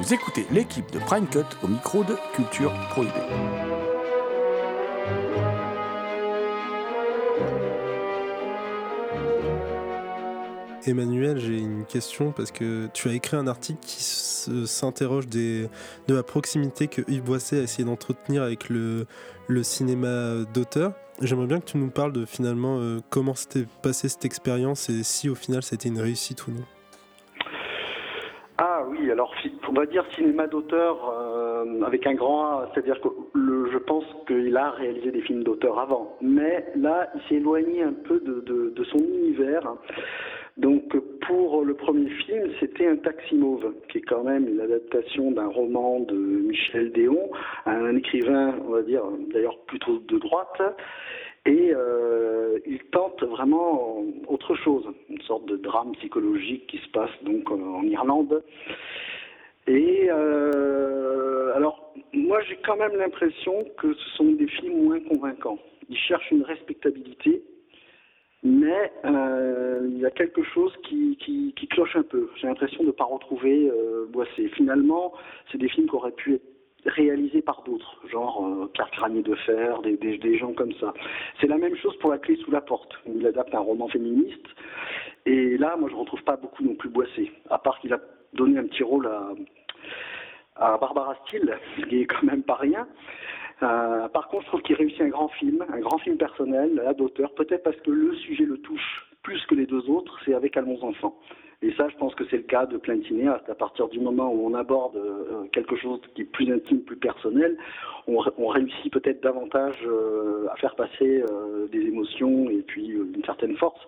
Vous 0.06 0.14
écoutez 0.14 0.46
l'équipe 0.52 0.92
de 0.92 1.00
Prime 1.00 1.26
Cut 1.28 1.40
au 1.64 1.68
micro 1.68 2.04
de 2.04 2.16
Culture 2.36 2.72
Prohibée. 2.92 3.12
Emmanuel, 10.86 11.40
j'ai 11.40 11.58
une 11.58 11.86
question 11.86 12.32
parce 12.32 12.52
que 12.52 12.88
tu 12.94 13.10
as 13.10 13.14
écrit 13.14 13.36
un 13.36 13.48
article 13.48 13.80
qui 13.82 14.04
s'interroge 14.04 15.28
de 15.28 15.70
la 16.08 16.22
proximité 16.22 16.88
que 16.88 17.02
Yves 17.08 17.24
Boisset 17.24 17.62
a 17.62 17.64
essayé 17.64 17.84
d'entretenir 17.84 18.44
avec 18.44 18.70
le, 18.70 19.08
cinéma 19.64 20.44
d'auteur. 20.54 20.94
J'aimerais 21.20 21.48
bien 21.48 21.60
que 21.60 21.66
tu 21.66 21.80
nous 21.80 21.90
parles 21.90 22.14
de 22.14 22.26
finalement 22.26 22.78
euh, 22.78 23.00
comment 23.10 23.34
s'était 23.34 23.66
passée 23.82 24.08
cette 24.08 24.26
expérience 24.26 24.88
et 24.88 25.02
si 25.02 25.30
au 25.30 25.36
final 25.36 25.64
c'était 25.64 25.90
une 25.90 26.00
réussite 26.00 26.46
ou 26.46 26.52
non. 26.52 26.66
On 29.68 29.74
va 29.74 29.86
dire 29.86 30.06
cinéma 30.14 30.48
d'auteur 30.48 31.10
euh, 31.10 31.82
avec 31.84 32.06
un 32.06 32.14
grand 32.14 32.46
A, 32.46 32.72
c'est-à-dire 32.74 33.00
que 33.02 33.10
je 33.36 33.78
pense 33.80 34.06
qu'il 34.28 34.56
a 34.56 34.72
réalisé 34.72 35.12
des 35.12 35.22
films 35.22 35.44
d'auteur 35.44 35.80
avant, 35.80 36.18
mais 36.22 36.66
là 36.76 37.10
il 37.16 37.22
s'est 37.28 37.36
éloigné 37.36 37.82
un 37.82 37.94
peu 37.94 38.20
de, 38.20 38.84
son 38.84 39.00
univers. 39.00 39.76
Donc 40.58 40.96
pour 41.28 41.64
le 41.64 41.74
premier 41.74 42.10
film, 42.10 42.50
c'était 42.60 42.88
un 42.88 42.98
taxi 42.98 43.36
mauve, 43.36 43.74
qui 43.90 43.98
est 43.98 44.02
quand 44.02 44.24
même 44.24 44.48
une 44.48 44.62
adaptation 44.62 45.32
d'un 45.32 45.48
roman 45.48 46.00
de 46.02 46.16
Michel 46.16 46.92
Déon, 46.92 47.32
un 47.66 47.96
écrivain, 47.96 48.56
on 48.68 48.72
va 48.72 48.84
dire, 48.84 49.04
d'ailleurs 49.34 49.58
plutôt 49.66 50.00
de 50.00 50.18
droite. 50.20 50.62
Et 51.48 51.72
euh, 51.76 52.58
il 52.66 52.80
tente 52.92 53.24
vraiment 53.24 54.04
autre 54.28 54.56
chose, 54.56 54.84
une 55.10 55.22
sorte 55.22 55.46
de 55.46 55.58
drame 55.58 55.92
psychologique 55.94 56.66
qui 56.68 56.78
se 56.78 56.90
passe 56.90 57.12
donc 57.24 57.52
en 57.52 57.84
Irlande. 57.84 58.42
Et 59.68 60.08
euh, 60.10 61.56
alors, 61.56 61.94
moi 62.14 62.42
j'ai 62.44 62.58
quand 62.58 62.78
même 62.78 62.96
l'impression 62.96 63.66
que 63.78 63.94
ce 63.94 64.10
sont 64.18 64.32
des 64.34 64.48
films 64.48 64.84
moins 64.84 65.00
convaincants. 65.00 65.60
Ils 65.90 65.98
cherchent 65.98 66.32
une 66.32 66.44
respectabilité 66.44 67.44
mais 68.46 68.92
euh, 69.06 69.88
il 69.90 69.98
y 69.98 70.06
a 70.06 70.12
quelque 70.12 70.44
chose 70.44 70.72
qui, 70.88 71.18
qui, 71.18 71.68
cloche 71.68 71.96
un 71.96 72.04
peu. 72.04 72.30
J'ai 72.36 72.46
l'impression 72.46 72.84
de 72.84 72.88
ne 72.88 72.92
pas 72.92 73.04
retrouver 73.04 73.72
euh, 73.72 74.06
Boissé. 74.08 74.50
Finalement, 74.50 75.14
c'est 75.52 75.58
des 75.58 75.68
films 75.68 75.90
qui 75.90 75.96
auraient 75.96 76.12
pu 76.12 76.36
être 76.36 76.44
réalisés 76.86 77.42
par 77.42 77.64
d'autres, 77.64 78.00
genre 78.08 78.46
euh, 78.46 78.68
Pierre 78.68 79.10
de 79.10 79.36
Fer, 79.36 79.82
des, 79.82 79.98
des, 79.98 80.38
gens 80.38 80.54
comme 80.54 80.74
ça. 80.74 80.94
C'est 81.42 81.48
la 81.48 81.58
même 81.58 81.76
chose 81.76 81.98
pour 81.98 82.12
La 82.12 82.20
clé 82.20 82.36
sous 82.36 82.52
la 82.52 82.62
porte. 82.62 82.94
Il 83.08 83.26
adapte 83.26 83.54
un 83.56 83.60
roman 83.60 83.88
féministe. 83.88 84.46
Et 85.26 85.58
là, 85.58 85.76
moi, 85.76 85.90
je 85.90 85.96
ne 85.96 86.00
retrouve 86.00 86.24
pas 86.24 86.36
beaucoup 86.36 86.64
non 86.64 86.76
plus 86.76 86.90
Boissé, 86.90 87.32
à 87.50 87.58
part 87.58 87.80
qu'il 87.80 87.94
a 87.94 88.00
donné 88.36 88.60
un 88.60 88.66
petit 88.66 88.84
rôle 88.84 89.08
à, 90.58 90.78
Barbara 90.78 91.16
Steele, 91.26 91.58
qui 91.90 92.02
est 92.02 92.06
quand 92.06 92.24
même 92.24 92.44
pas 92.44 92.56
rien. 92.56 92.88
Euh, 93.64 94.08
par 94.10 94.28
contre, 94.28 94.44
je 94.44 94.48
trouve 94.50 94.62
qu'il 94.62 94.76
réussit 94.76 95.02
un 95.02 95.10
grand 95.10 95.30
film, 95.30 95.66
un 95.72 95.80
grand 95.80 95.98
film 95.98 96.18
personnel, 96.18 96.82
d'auteur, 96.98 97.34
peut-être 97.36 97.64
parce 97.64 97.78
que 97.78 97.92
le 97.92 98.14
sujet 98.16 98.46
le 98.46 98.58
touche 98.60 99.08
plus 99.24 99.44
que 99.48 99.56
les 99.56 99.66
deux 99.66 99.90
autres, 99.90 100.18
c'est 100.26 100.34
avec 100.34 100.56
Allons 100.56 100.82
enfants. 100.84 101.18
Et 101.62 101.74
ça, 101.74 101.88
je 101.90 101.96
pense 101.96 102.14
que 102.16 102.26
c'est 102.30 102.38
le 102.38 102.44
cas 102.44 102.66
de 102.66 102.78
plein. 102.78 103.00
À 103.28 103.56
partir 103.56 103.88
du 103.88 104.00
moment 104.00 104.32
où 104.32 104.46
on 104.46 104.54
aborde 104.54 104.98
euh, 104.98 105.46
quelque 105.52 105.76
chose 105.76 106.00
qui 106.14 106.22
est 106.22 106.26
plus 106.26 106.54
intime, 106.54 106.82
plus 106.82 106.98
personnel, 106.98 107.58
on, 108.08 108.20
réussit 108.48 108.92
peut-être 108.94 109.24
davantage 109.24 109.78
euh, 109.86 110.48
à 110.52 110.56
faire 110.58 110.76
passer 110.76 111.24
des 111.72 111.82
émotions 111.82 112.50
et 112.50 112.62
puis 112.62 112.88
une 112.90 113.24
certaine 113.26 113.56
force. 113.58 113.82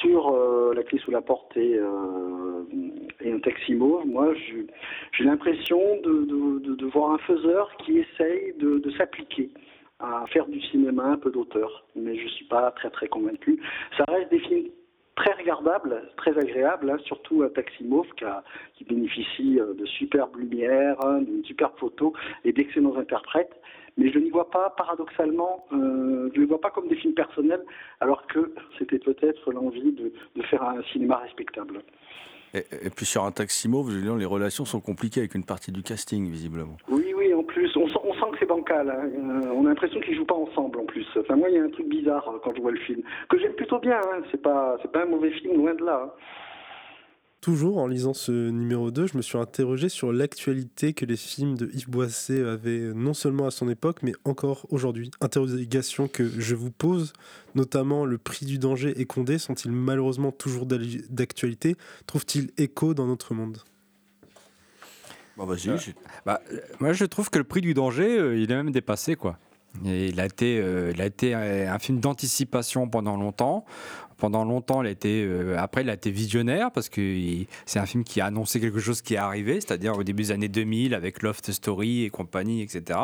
Sur 0.00 0.74
La 0.74 0.82
clé 0.82 0.98
sous 0.98 1.10
la 1.10 1.20
porte 1.20 1.56
et, 1.56 1.78
et 3.20 3.32
un 3.32 3.38
taximo, 3.40 4.02
moi, 4.04 4.32
j'ai 4.34 5.24
l'impression 5.24 5.78
de, 6.02 6.84
voir 6.86 7.12
un 7.12 7.18
faiseur 7.18 7.70
qui 7.78 7.98
essaye 7.98 8.54
de, 8.58 8.90
s'appliquer 8.96 9.50
à 10.00 10.24
faire 10.32 10.46
du 10.46 10.60
cinéma 10.60 11.04
un 11.04 11.16
peu 11.16 11.30
d'auteur, 11.30 11.84
mais 11.94 12.16
je 12.16 12.24
ne 12.24 12.28
suis 12.30 12.44
pas 12.46 12.70
très 12.72 12.90
très 12.90 13.06
convaincu. 13.06 13.60
Ça 13.96 14.04
reste 14.08 14.30
des 14.30 14.40
films 14.40 14.68
très 15.14 15.32
regardables, 15.34 16.10
très 16.16 16.36
agréables, 16.36 16.90
hein, 16.90 16.98
surtout 17.04 17.42
à 17.42 17.50
Taximov 17.50 18.06
qui, 18.16 18.24
qui, 18.74 18.84
bénéficie 18.84 19.60
euh, 19.60 19.74
de 19.74 19.86
superbes 19.86 20.36
lumières, 20.36 20.96
hein, 21.04 21.20
d'une 21.22 21.44
superbe 21.44 21.74
photo 21.78 22.14
et 22.44 22.52
d'excellents 22.52 22.96
interprètes. 22.96 23.54
Mais 23.96 24.10
je 24.10 24.18
n'y 24.18 24.30
vois 24.30 24.50
pas, 24.50 24.70
paradoxalement, 24.70 25.66
euh, 25.72 26.30
je 26.32 26.38
ne 26.38 26.40
les 26.40 26.46
vois 26.46 26.60
pas 26.60 26.70
comme 26.70 26.88
des 26.88 26.96
films 26.96 27.14
personnels, 27.14 27.62
alors 28.00 28.26
que 28.26 28.54
c'était 28.78 28.98
peut-être 28.98 29.52
l'envie 29.52 29.92
de, 29.92 30.12
de 30.36 30.42
faire 30.42 30.62
un 30.62 30.82
cinéma 30.92 31.16
respectable. 31.16 31.82
Et, 32.54 32.90
puis 32.94 33.06
sur 33.06 33.24
un 33.24 33.32
Taximo, 33.32 33.86
les 34.18 34.24
relations 34.26 34.66
sont 34.66 34.80
compliquées 34.80 35.20
avec 35.20 35.34
une 35.34 35.44
partie 35.44 35.72
du 35.72 35.82
casting, 35.82 36.30
visiblement. 36.30 36.76
Oui, 36.88 37.14
oui, 37.16 37.32
en 37.32 37.42
plus, 37.42 37.74
on 37.76 37.88
sent, 37.88 37.98
que 38.32 38.38
c'est 38.38 38.46
bancal. 38.46 38.90
Hein. 38.90 39.08
Euh, 39.16 39.52
on 39.54 39.64
a 39.64 39.70
l'impression 39.70 40.00
qu'ils 40.00 40.16
jouent 40.16 40.26
pas 40.26 40.34
ensemble, 40.34 40.80
en 40.80 40.84
plus. 40.84 41.06
Enfin, 41.16 41.36
moi, 41.36 41.48
il 41.48 41.56
y 41.56 41.58
a 41.58 41.62
un 41.62 41.70
truc 41.70 41.88
bizarre 41.88 42.28
euh, 42.28 42.38
quand 42.44 42.54
je 42.54 42.60
vois 42.60 42.72
le 42.72 42.80
film, 42.80 43.00
que 43.30 43.38
j'aime 43.38 43.54
plutôt 43.54 43.78
bien. 43.78 43.98
Hein. 43.98 44.20
C'est 44.30 44.42
pas, 44.42 44.76
c'est 44.82 44.92
pas 44.92 45.04
un 45.04 45.06
mauvais 45.06 45.30
film, 45.30 45.56
loin 45.56 45.74
de 45.74 45.84
là. 45.84 46.02
Hein. 46.04 46.10
Toujours 47.42 47.78
en 47.78 47.88
lisant 47.88 48.14
ce 48.14 48.30
numéro 48.30 48.92
2, 48.92 49.08
je 49.08 49.16
me 49.16 49.22
suis 49.22 49.36
interrogé 49.36 49.88
sur 49.88 50.12
l'actualité 50.12 50.92
que 50.92 51.04
les 51.04 51.16
films 51.16 51.56
de 51.58 51.68
Yves 51.74 51.90
Boisset 51.90 52.40
avaient 52.40 52.94
non 52.94 53.14
seulement 53.14 53.48
à 53.48 53.50
son 53.50 53.68
époque, 53.68 53.98
mais 54.04 54.12
encore 54.24 54.64
aujourd'hui. 54.70 55.10
Interrogation 55.20 56.06
que 56.06 56.24
je 56.24 56.54
vous 56.54 56.70
pose, 56.70 57.12
notamment 57.56 58.04
le 58.04 58.16
prix 58.16 58.46
du 58.46 58.60
danger 58.60 58.94
et 59.00 59.06
Condé, 59.06 59.38
sont-ils 59.38 59.72
malheureusement 59.72 60.30
toujours 60.30 60.66
d'actualité? 60.66 61.74
Trouvent-ils 62.06 62.52
écho 62.58 62.94
dans 62.94 63.08
notre 63.08 63.34
monde? 63.34 63.58
Bah, 65.36 65.44
vas-y. 65.44 65.70
Euh, 65.70 65.78
bah, 66.24 66.40
moi, 66.78 66.92
je 66.92 67.04
trouve 67.04 67.28
que 67.28 67.38
le 67.38 67.44
prix 67.44 67.60
du 67.60 67.74
danger, 67.74 68.20
euh, 68.20 68.38
il 68.38 68.52
est 68.52 68.54
même 68.54 68.70
dépassé, 68.70 69.16
quoi. 69.16 69.36
il 69.84 70.20
a 70.20 70.26
été, 70.26 70.60
euh, 70.60 70.92
il 70.94 71.02
a 71.02 71.06
été 71.06 71.34
un 71.34 71.78
film 71.80 71.98
d'anticipation 71.98 72.88
pendant 72.88 73.16
longtemps 73.16 73.64
pendant 74.22 74.44
longtemps, 74.44 74.84
euh, 74.84 75.56
après, 75.58 75.82
il 75.82 75.90
a 75.90 75.94
été 75.94 76.12
visionnaire 76.12 76.70
parce 76.70 76.88
que 76.88 77.18
c'est 77.66 77.80
un 77.80 77.86
film 77.86 78.04
qui 78.04 78.20
a 78.20 78.26
annoncé 78.26 78.60
quelque 78.60 78.78
chose 78.78 79.02
qui 79.02 79.14
est 79.14 79.16
arrivé, 79.16 79.54
c'est-à-dire 79.54 79.98
au 79.98 80.04
début 80.04 80.22
des 80.22 80.30
années 80.30 80.48
2000 80.48 80.94
avec 80.94 81.22
Loft 81.22 81.50
Story 81.50 82.04
et 82.04 82.10
compagnie, 82.10 82.62
etc. 82.62 83.00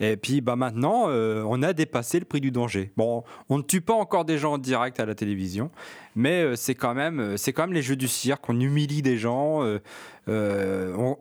Et 0.00 0.16
puis 0.16 0.40
bah, 0.40 0.56
maintenant, 0.56 1.04
euh, 1.06 1.44
on 1.46 1.62
a 1.62 1.72
dépassé 1.72 2.18
le 2.18 2.24
prix 2.24 2.40
du 2.40 2.50
danger. 2.50 2.90
Bon, 2.96 3.22
on 3.48 3.58
ne 3.58 3.62
tue 3.62 3.80
pas 3.80 3.94
encore 3.94 4.24
des 4.24 4.38
gens 4.38 4.54
en 4.54 4.58
direct 4.58 4.98
à 4.98 5.06
la 5.06 5.14
télévision, 5.14 5.70
mais 6.16 6.42
euh, 6.42 6.56
c'est 6.56 6.74
quand, 6.74 6.94
même, 6.94 7.36
c'est 7.36 7.52
quand 7.52 7.62
même 7.62 7.72
les 7.72 7.82
jeux 7.82 7.96
du 7.96 8.08
cirque, 8.08 8.48
on 8.48 8.58
humilie 8.58 9.02
des 9.02 9.18
gens, 9.18 9.62
on, 10.26 11.16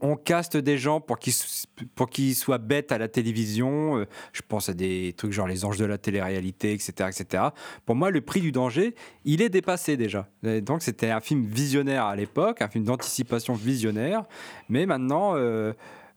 on, 0.00 0.16
caste 0.16 0.56
des 0.56 0.78
gens 0.78 1.00
pour 1.00 1.18
qu'ils, 1.18 2.34
soient 2.34 2.58
bêtes 2.58 2.92
à 2.92 2.98
la 2.98 3.08
télévision. 3.08 4.04
je 4.32 4.42
pense 4.46 4.68
à 4.68 4.74
des 4.74 5.14
trucs 5.16 5.32
genre 5.32 5.48
les 5.48 5.64
anges 5.64 5.78
de 5.78 5.84
la 5.84 5.98
télé-réalité, 5.98 6.72
etc., 6.72 7.08
etc. 7.08 7.44
Pour 7.86 7.96
moi, 7.96 8.10
le 8.10 8.20
prix 8.20 8.40
du 8.40 8.52
danger, 8.52 8.94
il 9.24 9.42
est 9.42 9.48
dépassé 9.48 9.96
déjà. 9.96 10.28
donc 10.42 10.82
c'était 10.82 11.10
un 11.10 11.20
film 11.20 11.44
visionnaire 11.44 12.04
à 12.04 12.14
l'époque, 12.14 12.62
un 12.62 12.68
film 12.68 12.84
d'anticipation 12.84 13.54
visionnaire, 13.54 14.24
mais 14.68 14.86
maintenant, 14.86 15.34
euh, 15.36 15.72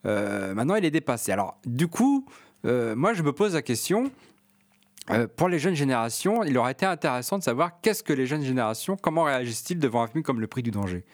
euh, 0.06 0.54
maintenant 0.54 0.76
il 0.76 0.84
est 0.84 0.90
dépassé. 0.90 1.32
Alors 1.32 1.58
du 1.64 1.88
coup, 1.88 2.26
euh, 2.64 2.94
moi 2.96 3.14
je 3.14 3.22
me 3.22 3.32
pose 3.32 3.54
la 3.54 3.62
question. 3.62 4.10
Pour 5.36 5.48
les 5.48 5.58
jeunes 5.58 5.74
générations, 5.74 6.42
il 6.42 6.56
aurait 6.58 6.72
été 6.72 6.86
intéressant 6.86 7.38
de 7.38 7.42
savoir 7.42 7.80
qu'est-ce 7.80 8.02
que 8.02 8.12
les 8.12 8.26
jeunes 8.26 8.42
générations, 8.42 8.96
comment 8.96 9.24
réagissent-ils 9.24 9.78
devant 9.78 10.02
un 10.02 10.08
film 10.08 10.22
comme 10.22 10.40
Le 10.40 10.46
Prix 10.46 10.62
du 10.62 10.70
danger? 10.70 11.04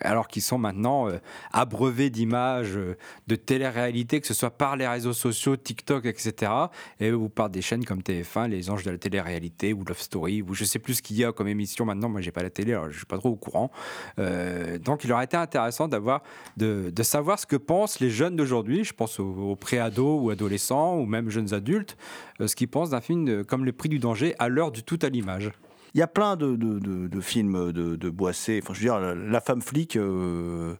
Alors 0.00 0.28
qu'ils 0.28 0.42
sont 0.42 0.58
maintenant 0.58 1.08
euh, 1.08 1.18
abreuvés 1.52 2.10
d'images, 2.10 2.76
euh, 2.76 2.96
de 3.26 3.36
télé-réalité, 3.36 4.20
que 4.20 4.26
ce 4.26 4.34
soit 4.34 4.50
par 4.50 4.76
les 4.76 4.86
réseaux 4.86 5.12
sociaux, 5.12 5.56
TikTok, 5.56 6.06
etc., 6.06 6.52
et, 7.00 7.12
ou 7.12 7.28
par 7.28 7.50
des 7.50 7.62
chaînes 7.62 7.84
comme 7.84 8.00
TF1, 8.00 8.48
Les 8.48 8.70
Anges 8.70 8.84
de 8.84 8.90
la 8.90 8.98
télé-réalité, 8.98 9.72
ou 9.72 9.84
Love 9.84 10.00
Story, 10.00 10.42
ou 10.42 10.54
je 10.54 10.64
sais 10.64 10.78
plus 10.78 10.94
ce 10.94 11.02
qu'il 11.02 11.16
y 11.16 11.24
a 11.24 11.32
comme 11.32 11.48
émission 11.48 11.84
maintenant, 11.84 12.08
moi 12.08 12.20
j'ai 12.20 12.32
pas 12.32 12.42
la 12.42 12.50
télé, 12.50 12.72
alors 12.72 12.90
je 12.90 12.96
suis 12.96 13.06
pas 13.06 13.18
trop 13.18 13.30
au 13.30 13.36
courant. 13.36 13.70
Euh, 14.18 14.78
donc 14.78 15.04
il 15.04 15.12
aurait 15.12 15.24
été 15.24 15.36
intéressant 15.36 15.88
d'avoir, 15.88 16.22
de, 16.56 16.92
savoir 17.02 17.38
ce 17.38 17.46
que 17.46 17.56
pensent 17.56 18.00
les 18.00 18.10
jeunes 18.10 18.36
d'aujourd'hui, 18.36 18.84
je 18.84 18.92
pense 18.92 19.20
aux, 19.20 19.56
pré-ados 19.56 20.20
ou 20.22 20.30
adolescents, 20.30 20.96
ou 20.96 21.06
même 21.06 21.30
jeunes 21.30 21.54
adultes, 21.54 21.96
ce 22.44 22.54
qu'ils 22.54 22.68
pensent 22.68 22.90
d'un 22.90 23.00
film 23.00 23.44
comme 23.44 23.64
Le 23.64 23.72
Prix 23.72 23.88
du 23.88 23.98
danger 23.98 24.34
à 24.38 24.48
l'heure 24.48 24.72
du 24.72 24.82
tout 24.82 24.98
à 25.02 25.08
l'image. 25.08 25.52
Il 25.96 26.00
y 26.00 26.02
a 26.02 26.06
plein 26.06 26.36
de, 26.36 26.56
de, 26.56 27.20
films 27.22 27.72
de, 27.72 28.10
Boissé. 28.10 28.60
Enfin, 28.62 28.74
je 28.74 28.80
veux 28.80 28.84
dire, 28.84 29.14
La 29.14 29.40
femme 29.40 29.62
flic, 29.62 29.96
euh, 29.96 30.74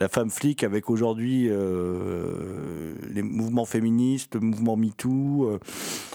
la 0.00 0.08
femme 0.08 0.30
flic 0.30 0.62
avec 0.62 0.90
aujourd'hui 0.90 1.48
euh, 1.48 2.94
les 3.10 3.22
mouvements 3.22 3.64
féministes, 3.64 4.36
le 4.36 4.40
mouvement 4.40 4.76
MeToo, 4.76 5.44
euh, 5.44 5.58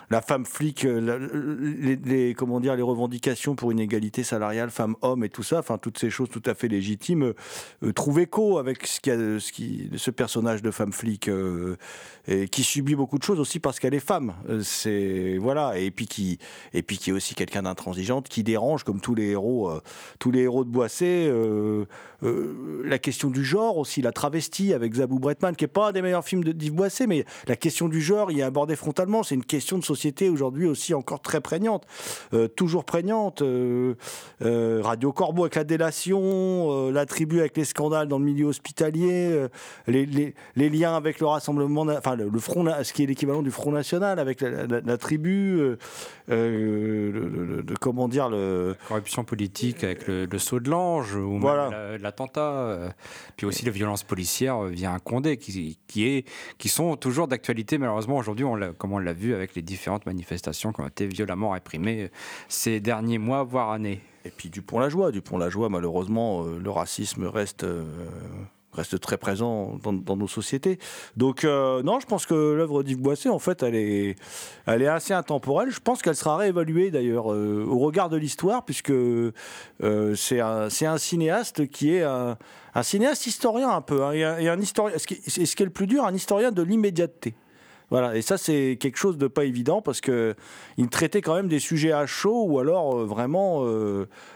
la 0.09 0.21
femme 0.21 0.45
flic, 0.45 0.85
euh, 0.85 1.97
les, 2.05 2.33
comment 2.33 2.61
dire, 2.61 2.75
les 2.75 2.81
revendications 2.81 3.55
pour 3.55 3.71
une 3.71 3.79
égalité 3.79 4.23
salariale 4.23 4.69
femme-homme 4.69 5.25
et 5.25 5.29
tout 5.29 5.43
ça, 5.43 5.59
enfin 5.59 5.77
toutes 5.77 5.97
ces 5.97 6.09
choses 6.09 6.29
tout 6.29 6.43
à 6.45 6.53
fait 6.53 6.69
légitimes, 6.69 7.33
trouvent 7.93 8.19
écho 8.19 8.57
avec 8.57 8.87
ce, 8.87 9.39
ce, 9.97 10.11
personnage 10.11 10.61
de 10.61 10.71
femme 10.71 10.93
flic 10.93 11.29
et 12.27 12.47
qui 12.47 12.63
subit 12.63 12.95
beaucoup 12.95 13.17
de 13.17 13.23
choses 13.23 13.39
aussi 13.39 13.59
parce 13.59 13.79
qu'elle 13.79 13.93
est 13.93 13.99
femme. 13.99 14.33
Voilà 15.39 15.77
et 15.77 15.91
puis 15.91 16.07
qui 16.07 16.37
et 16.73 16.83
puis 16.83 16.97
qui 16.97 17.09
est 17.09 17.13
aussi 17.13 17.35
quelqu'un 17.35 17.63
d'intransigeante 17.63 18.29
qui 18.29 18.43
dérange 18.43 18.83
comme 18.83 19.01
tous 19.01 19.15
les 19.15 19.29
héros, 19.29 19.71
tous 20.19 20.31
les 20.31 20.41
héros 20.41 20.63
de 20.63 20.69
Boissé. 20.69 21.31
la 22.21 22.99
question 22.99 23.29
du 23.29 23.43
genre 23.43 23.72
genre 23.73 23.77
aussi, 23.79 24.01
la 24.01 24.11
travestie 24.11 24.73
avec 24.73 24.93
Zabou 24.93 25.19
Bretman, 25.19 25.55
qui 25.55 25.65
est 25.65 25.67
pas 25.67 25.89
un 25.89 25.91
des 25.91 26.01
meilleurs 26.01 26.23
films 26.23 26.43
d'Yves 26.43 26.73
Boisset, 26.73 27.07
mais 27.07 27.25
la 27.47 27.55
question 27.55 27.89
du 27.89 28.01
genre 28.01 28.31
y 28.31 28.39
est 28.39 28.43
abordée 28.43 28.75
frontalement. 28.75 29.23
C'est 29.23 29.35
une 29.35 29.43
question 29.43 29.77
de 29.77 29.83
société 29.83 30.29
aujourd'hui 30.29 30.67
aussi 30.67 30.93
encore 30.93 31.21
très 31.21 31.41
prégnante, 31.41 31.85
euh, 32.33 32.47
toujours 32.47 32.85
prégnante. 32.85 33.41
Euh, 33.41 33.95
euh, 34.43 34.81
Radio 34.83 35.11
Corbeau 35.11 35.43
avec 35.43 35.55
la 35.55 35.63
délation, 35.63 36.89
la 36.91 37.05
tribu 37.05 37.39
avec 37.39 37.57
les 37.57 37.65
scandales 37.65 38.07
dans 38.07 38.19
le 38.19 38.25
milieu 38.25 38.45
hospitalier, 38.45 39.47
les, 39.87 40.05
les, 40.05 40.35
les, 40.55 40.69
liens 40.69 40.95
avec 40.95 41.19
le 41.19 41.27
rassemblement, 41.27 41.81
enfin 41.81 42.15
le, 42.15 42.39
front, 42.39 42.65
ce 42.83 42.93
qui 42.93 43.03
est 43.03 43.05
l'équivalent 43.05 43.41
du 43.41 43.51
Front 43.51 43.71
National 43.71 44.19
avec 44.19 44.41
la, 44.41 44.97
tribu, 44.97 45.75
le, 46.27 47.63
comment 47.79 48.07
dire 48.07 48.29
le 48.29 48.75
corruption 48.87 49.23
politique 49.23 49.83
avec 49.83 50.07
le, 50.07 50.27
saut 50.37 50.59
de 50.59 50.69
l'ange 50.69 51.15
ou 51.15 51.39
voilà. 51.39 51.97
l'attentat, 51.97 52.93
puis 53.37 53.45
aussi 53.45 53.62
les 53.63 53.71
violences 53.71 54.03
policières 54.03 54.63
via 54.63 54.91
un 54.91 54.99
Condé 54.99 55.37
qui, 55.37 56.25
sont 56.67 56.95
toujours 56.95 57.27
d'actualité 57.27 57.77
malheureusement 57.77 58.17
aujourd'hui, 58.17 58.45
comme 58.77 58.93
on 58.93 58.99
l'a 58.99 59.13
vu 59.13 59.33
avec 59.33 59.55
les 59.55 59.61
différentes 59.61 60.05
manifestations 60.05 60.71
qui 60.73 60.81
ont 60.81 60.87
été 60.87 61.07
violemment 61.07 61.51
réprimées 61.51 62.11
ces 62.47 62.79
derniers 62.79 63.17
mois, 63.17 63.43
voire 63.43 63.71
années. 63.71 64.01
Et 64.25 64.29
puis 64.29 64.49
Dupont-la-Joie, 64.49 65.11
Dupont-la-Joie, 65.11 65.69
malheureusement, 65.69 66.45
euh, 66.45 66.59
le 66.59 66.69
racisme 66.69 67.25
reste 67.25 67.63
euh, 67.65 67.83
reste 68.73 68.99
très 68.99 69.17
présent 69.17 69.77
dans, 69.83 70.15
nos 70.15 70.27
sociétés. 70.27 70.79
Donc 71.17 71.43
euh, 71.43 71.83
non, 71.83 71.99
je 71.99 72.05
pense 72.05 72.25
que 72.25 72.33
l'œuvre 72.33 72.83
d'Yves 72.83 72.99
Boisset, 72.99 73.29
en 73.29 73.39
fait, 73.39 73.63
elle 73.63 73.75
est, 73.75 74.15
elle 74.65 74.81
est 74.81 74.87
assez 74.87 75.13
intemporelle. 75.13 75.69
Je 75.71 75.79
pense 75.79 76.01
qu'elle 76.01 76.15
sera 76.15 76.37
réévaluée 76.37 76.91
d'ailleurs 76.91 77.31
euh, 77.31 77.65
au 77.67 77.79
regard 77.79 78.09
de 78.09 78.17
l'histoire, 78.17 78.65
puisque 78.65 78.91
euh, 78.91 79.31
c'est 80.15 80.39
un, 80.39 80.67
un, 80.81 80.97
cinéaste 80.97 81.67
qui 81.67 81.95
est 81.95 82.03
un, 82.03 82.37
un, 82.73 82.83
cinéaste 82.83 83.27
historien 83.27 83.69
un 83.69 83.81
peu, 83.81 84.03
hein, 84.03 84.11
et, 84.11 84.23
un, 84.23 84.59
historien. 84.59 84.97
Ce 84.97 85.07
qui, 85.07 85.15
ce 85.15 85.55
qui 85.55 85.63
est 85.63 85.65
le 85.65 85.71
plus 85.71 85.87
dur, 85.87 86.05
un 86.05 86.13
historien 86.13 86.51
de 86.51 86.61
l'immédiateté. 86.61 87.35
Voilà, 87.89 88.15
et 88.15 88.23
ça 88.23 88.39
c'est 88.39 88.77
quelque 88.79 88.97
chose 88.97 89.19
de 89.19 89.27
pas 89.27 89.43
évident 89.43 89.83
parce 89.83 90.01
que 90.01 90.33
il 90.77 90.87
traitait 90.87 91.21
quand 91.21 91.35
même 91.35 91.47
des 91.47 91.59
sujets 91.59 91.91
à 91.91 92.07
chaud 92.07 92.45
ou 92.47 92.57
alors 92.57 93.05
vraiment, 93.05 93.59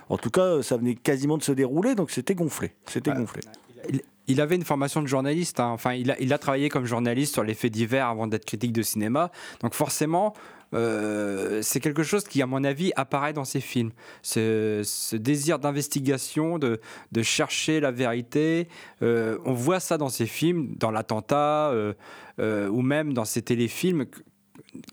en 0.10 0.18
tout 0.18 0.30
cas, 0.30 0.62
ça 0.62 0.78
venait 0.78 0.94
quasiment 0.94 1.40
de 1.40 1.44
se 1.44 1.54
dérouler, 1.54 1.96
donc 1.96 2.12
c'était 2.12 2.36
gonflé, 2.36 2.74
c'était 2.86 3.12
gonflé 3.12 3.42
il 3.90 4.02
avait 4.42 4.56
une 4.56 4.66
formation 4.66 5.02
de 5.02 5.08
journaliste. 5.08 5.60
Hein. 5.60 5.70
Enfin, 5.70 5.94
il 5.94 6.12
a, 6.12 6.20
il 6.20 6.36
travaillé 6.38 6.70
comme 6.70 6.86
journaliste 6.86 7.34
sur 7.34 7.44
les 7.44 7.54
faits 7.54 7.72
divers 7.72 8.08
avant 8.08 8.28
d'être 8.28 8.46
critique 8.46 8.74
de 8.74 8.82
cinéma. 8.82 9.32
Donc 9.62 9.74
forcément, 9.74 10.34
euh, 10.74 11.62
c'est 11.62 11.80
quelque 11.80 12.04
chose 12.04 12.24
qui, 12.26 12.42
à 12.42 12.48
mon 12.48 12.64
avis, 12.64 12.92
apparaît 12.96 13.34
dans 13.34 13.46
ses 13.46 13.62
films. 13.62 13.92
Ce, 14.22 15.16
désir 15.16 15.60
d'investigation, 15.60 16.60
de, 16.60 16.80
chercher 17.22 17.80
la 17.80 17.92
vérité. 17.92 18.68
Euh, 19.02 19.38
on 19.46 19.54
voit 19.54 19.80
ça 19.80 19.98
dans 19.98 20.10
ses 20.10 20.26
films, 20.26 20.76
dans 20.78 20.92
l'attentat, 20.92 21.72
euh, 21.72 22.70
ou 22.70 22.82
même 22.82 23.14
dans 23.14 23.26
ses 23.26 23.42
téléfilms 23.42 24.06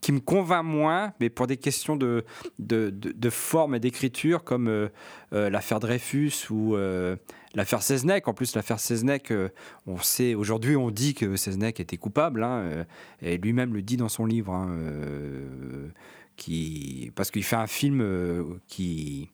qui 0.01 0.12
me 0.12 0.20
convainc 0.20 0.64
moins, 0.64 1.12
mais 1.20 1.29
pour 1.29 1.47
des 1.47 1.59
questions 1.59 1.97
de, 1.97 2.25
de, 2.59 3.31
forme 3.31 3.75
et 3.75 3.81
d'écriture, 3.81 4.44
comme 4.44 4.88
l'affaire 5.33 5.81
Dreyfus 5.81 6.47
ou 6.49 6.77
l'affaire 7.54 7.82
Seznec. 7.82 8.28
En 8.28 8.34
plus, 8.34 8.54
l'affaire 8.54 8.80
Seznec, 8.80 9.32
on 9.86 9.98
sait, 9.98 10.34
aujourd'hui, 10.34 10.76
on 10.76 10.90
dit 10.90 11.14
que 11.14 11.36
Seznec 11.36 11.80
était 11.80 11.96
coupable, 11.96 12.42
hein, 12.42 12.84
et 13.22 13.38
lui-même 13.38 13.74
le 13.74 13.82
dit 13.82 13.96
dans 13.96 14.08
son 14.08 14.26
livre, 14.26 14.52
hein, 14.52 14.76
qui, 16.36 17.12
parce 17.14 17.30
qu'il 17.30 17.44
fait 17.44 17.56
un 17.56 17.66
film 17.66 18.60
qui 18.66 19.30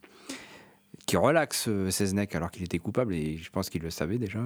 qui 1.06 1.16
relaxe 1.16 1.68
Seznec 1.88 2.36
alors 2.36 2.52
qu'il 2.52 2.62
était 2.62 2.78
coupable 2.78 3.14
et 3.16 3.36
je 3.36 3.50
pense 3.50 3.68
qu'il 3.68 3.82
le 3.82 3.90
savait 3.90 4.18
déjà. 4.18 4.38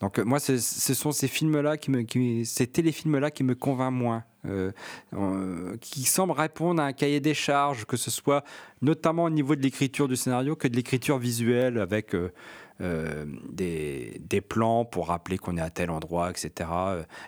Donc 0.00 0.18
moi, 0.18 0.38
ce 0.38 0.58
sont 0.58 1.12
ces 1.12 1.28
films-là, 1.28 1.78
qui 1.78 1.90
me, 1.90 2.02
qui, 2.02 2.44
ces 2.44 2.66
téléfilms-là 2.66 3.30
qui 3.30 3.44
me 3.44 3.54
convainquent 3.54 3.94
moins. 3.94 4.24
Euh, 4.46 4.72
euh, 5.12 5.76
qui 5.82 6.04
semble 6.04 6.32
répondre 6.32 6.80
à 6.80 6.86
un 6.86 6.92
cahier 6.94 7.20
des 7.20 7.34
charges, 7.34 7.84
que 7.84 7.98
ce 7.98 8.10
soit 8.10 8.42
notamment 8.80 9.24
au 9.24 9.30
niveau 9.30 9.54
de 9.54 9.60
l'écriture 9.60 10.08
du 10.08 10.16
scénario 10.16 10.56
que 10.56 10.66
de 10.66 10.74
l'écriture 10.76 11.18
visuelle 11.18 11.76
avec 11.76 12.14
euh, 12.14 12.32
des, 12.80 14.20
des, 14.20 14.40
plans 14.40 14.84
pour 14.84 15.08
rappeler 15.08 15.38
qu'on 15.38 15.56
est 15.56 15.60
à 15.60 15.70
tel 15.70 15.90
endroit, 15.90 16.30
etc. 16.30 16.70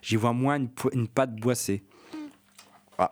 J'y 0.01 0.17
vois 0.17 0.33
moins 0.33 0.57
une, 0.57 0.71
une 0.93 1.09
patte 1.09 1.37
boissée. 1.37 1.85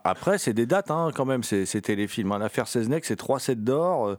Après, 0.04 0.38
c'est 0.38 0.52
des 0.52 0.66
dates 0.66 0.90
hein, 0.90 1.10
quand 1.14 1.24
même, 1.24 1.42
ces, 1.42 1.66
ces 1.66 1.82
téléfilms. 1.82 2.36
L'affaire 2.38 2.68
Seznec, 2.68 3.04
c'est 3.04 3.16
trois 3.16 3.40
sets 3.40 3.56
d'or, 3.56 4.16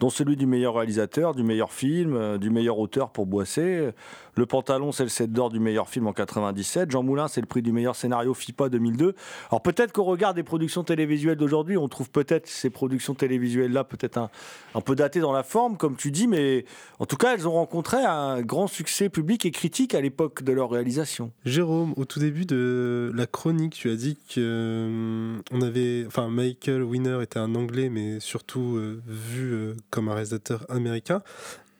dont 0.00 0.10
celui 0.10 0.36
du 0.36 0.46
meilleur 0.46 0.74
réalisateur, 0.74 1.34
du 1.34 1.42
meilleur 1.42 1.72
film, 1.72 2.38
du 2.38 2.50
meilleur 2.50 2.78
auteur 2.78 3.10
pour 3.10 3.26
Boisset. 3.26 3.94
Le 4.36 4.46
Pantalon, 4.46 4.90
c'est 4.90 5.04
le 5.04 5.08
7 5.08 5.32
d'or 5.32 5.50
du 5.50 5.60
meilleur 5.60 5.88
film 5.88 6.06
en 6.06 6.12
97. 6.12 6.90
Jean 6.90 7.02
Moulin, 7.02 7.28
c'est 7.28 7.40
le 7.40 7.46
prix 7.46 7.62
du 7.62 7.72
meilleur 7.72 7.94
scénario 7.94 8.34
FIPA 8.34 8.68
2002. 8.68 9.14
Alors 9.50 9.62
peut-être 9.62 9.92
qu'au 9.92 10.04
regard 10.04 10.34
des 10.34 10.42
productions 10.42 10.82
télévisuelles 10.82 11.36
d'aujourd'hui, 11.36 11.76
on 11.76 11.88
trouve 11.88 12.10
peut-être 12.10 12.48
ces 12.48 12.70
productions 12.70 13.14
télévisuelles-là 13.14 13.84
peut-être 13.84 14.18
un, 14.18 14.30
un, 14.74 14.80
peu 14.80 14.96
datées 14.96 15.20
dans 15.20 15.32
la 15.32 15.44
forme, 15.44 15.76
comme 15.76 15.94
tu 15.94 16.10
dis, 16.10 16.26
mais 16.26 16.64
en 16.98 17.06
tout 17.06 17.16
cas, 17.16 17.34
elles 17.34 17.46
ont 17.46 17.52
rencontré 17.52 17.98
un 17.98 18.42
grand 18.42 18.66
succès 18.66 19.08
public 19.08 19.46
et 19.46 19.52
critique 19.52 19.94
à 19.94 20.00
l'époque 20.00 20.42
de 20.42 20.52
leur 20.52 20.70
réalisation. 20.70 21.30
Jérôme, 21.44 21.94
au 21.96 22.04
tout 22.04 22.18
début 22.18 22.44
de 22.44 23.12
la 23.14 23.26
chronique, 23.26 23.74
tu 23.74 23.90
as 23.90 23.96
dit 23.96 24.18
que 24.34 25.13
euh, 25.14 25.42
on 25.50 25.62
avait, 25.62 26.04
enfin, 26.06 26.28
Michael 26.28 26.82
Winner 26.82 27.22
était 27.22 27.38
un 27.38 27.54
Anglais, 27.54 27.88
mais 27.88 28.20
surtout 28.20 28.76
euh, 28.76 29.02
vu 29.06 29.52
euh, 29.52 29.74
comme 29.90 30.08
un 30.08 30.14
réalisateur 30.14 30.66
américain. 30.68 31.22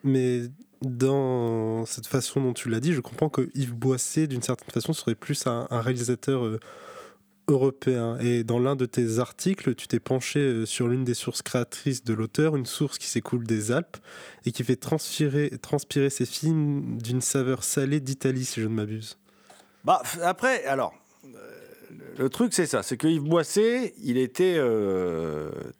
Mais 0.02 0.42
dans 0.82 1.86
cette 1.86 2.06
façon 2.06 2.40
dont 2.40 2.52
tu 2.52 2.68
l'as 2.68 2.80
dit, 2.80 2.92
je 2.92 3.00
comprends 3.00 3.28
que 3.28 3.50
Yves 3.54 3.74
Boisset, 3.74 4.26
d'une 4.26 4.42
certaine 4.42 4.70
façon, 4.70 4.92
serait 4.92 5.14
plus 5.14 5.46
un, 5.46 5.66
réalisateur 5.70 6.44
euh, 6.44 6.60
européen. 7.48 8.18
Et 8.18 8.44
dans 8.44 8.58
l'un 8.58 8.76
de 8.76 8.86
tes 8.86 9.18
articles, 9.18 9.74
tu 9.74 9.88
t'es 9.88 10.00
penché 10.00 10.66
sur 10.66 10.88
l'une 10.88 11.04
des 11.04 11.14
sources 11.14 11.42
créatrices 11.42 12.04
de 12.04 12.14
l'auteur, 12.14 12.56
une 12.56 12.66
source 12.66 12.98
qui 12.98 13.06
s'écoule 13.06 13.46
des 13.46 13.72
Alpes 13.72 13.96
et 14.46 14.52
qui 14.52 14.64
fait 14.64 14.76
transpirer, 14.76 15.50
transpirer 15.60 16.10
ses 16.10 16.26
films 16.26 16.98
d'une 16.98 17.20
saveur 17.20 17.64
salée 17.64 18.00
d'Italie, 18.00 18.44
si 18.44 18.60
je 18.60 18.68
ne 18.68 18.74
m'abuse. 18.74 19.18
Bah, 19.84 20.02
après, 20.22 20.64
alors, 20.64 20.94
le 22.18 22.28
truc 22.28 22.54
c'est 22.54 22.66
ça, 22.66 22.82
c'est 22.82 22.96
que 22.96 23.06
Yves 23.06 23.22
Boisset, 23.22 23.94
il 24.02 24.16
était 24.18 24.58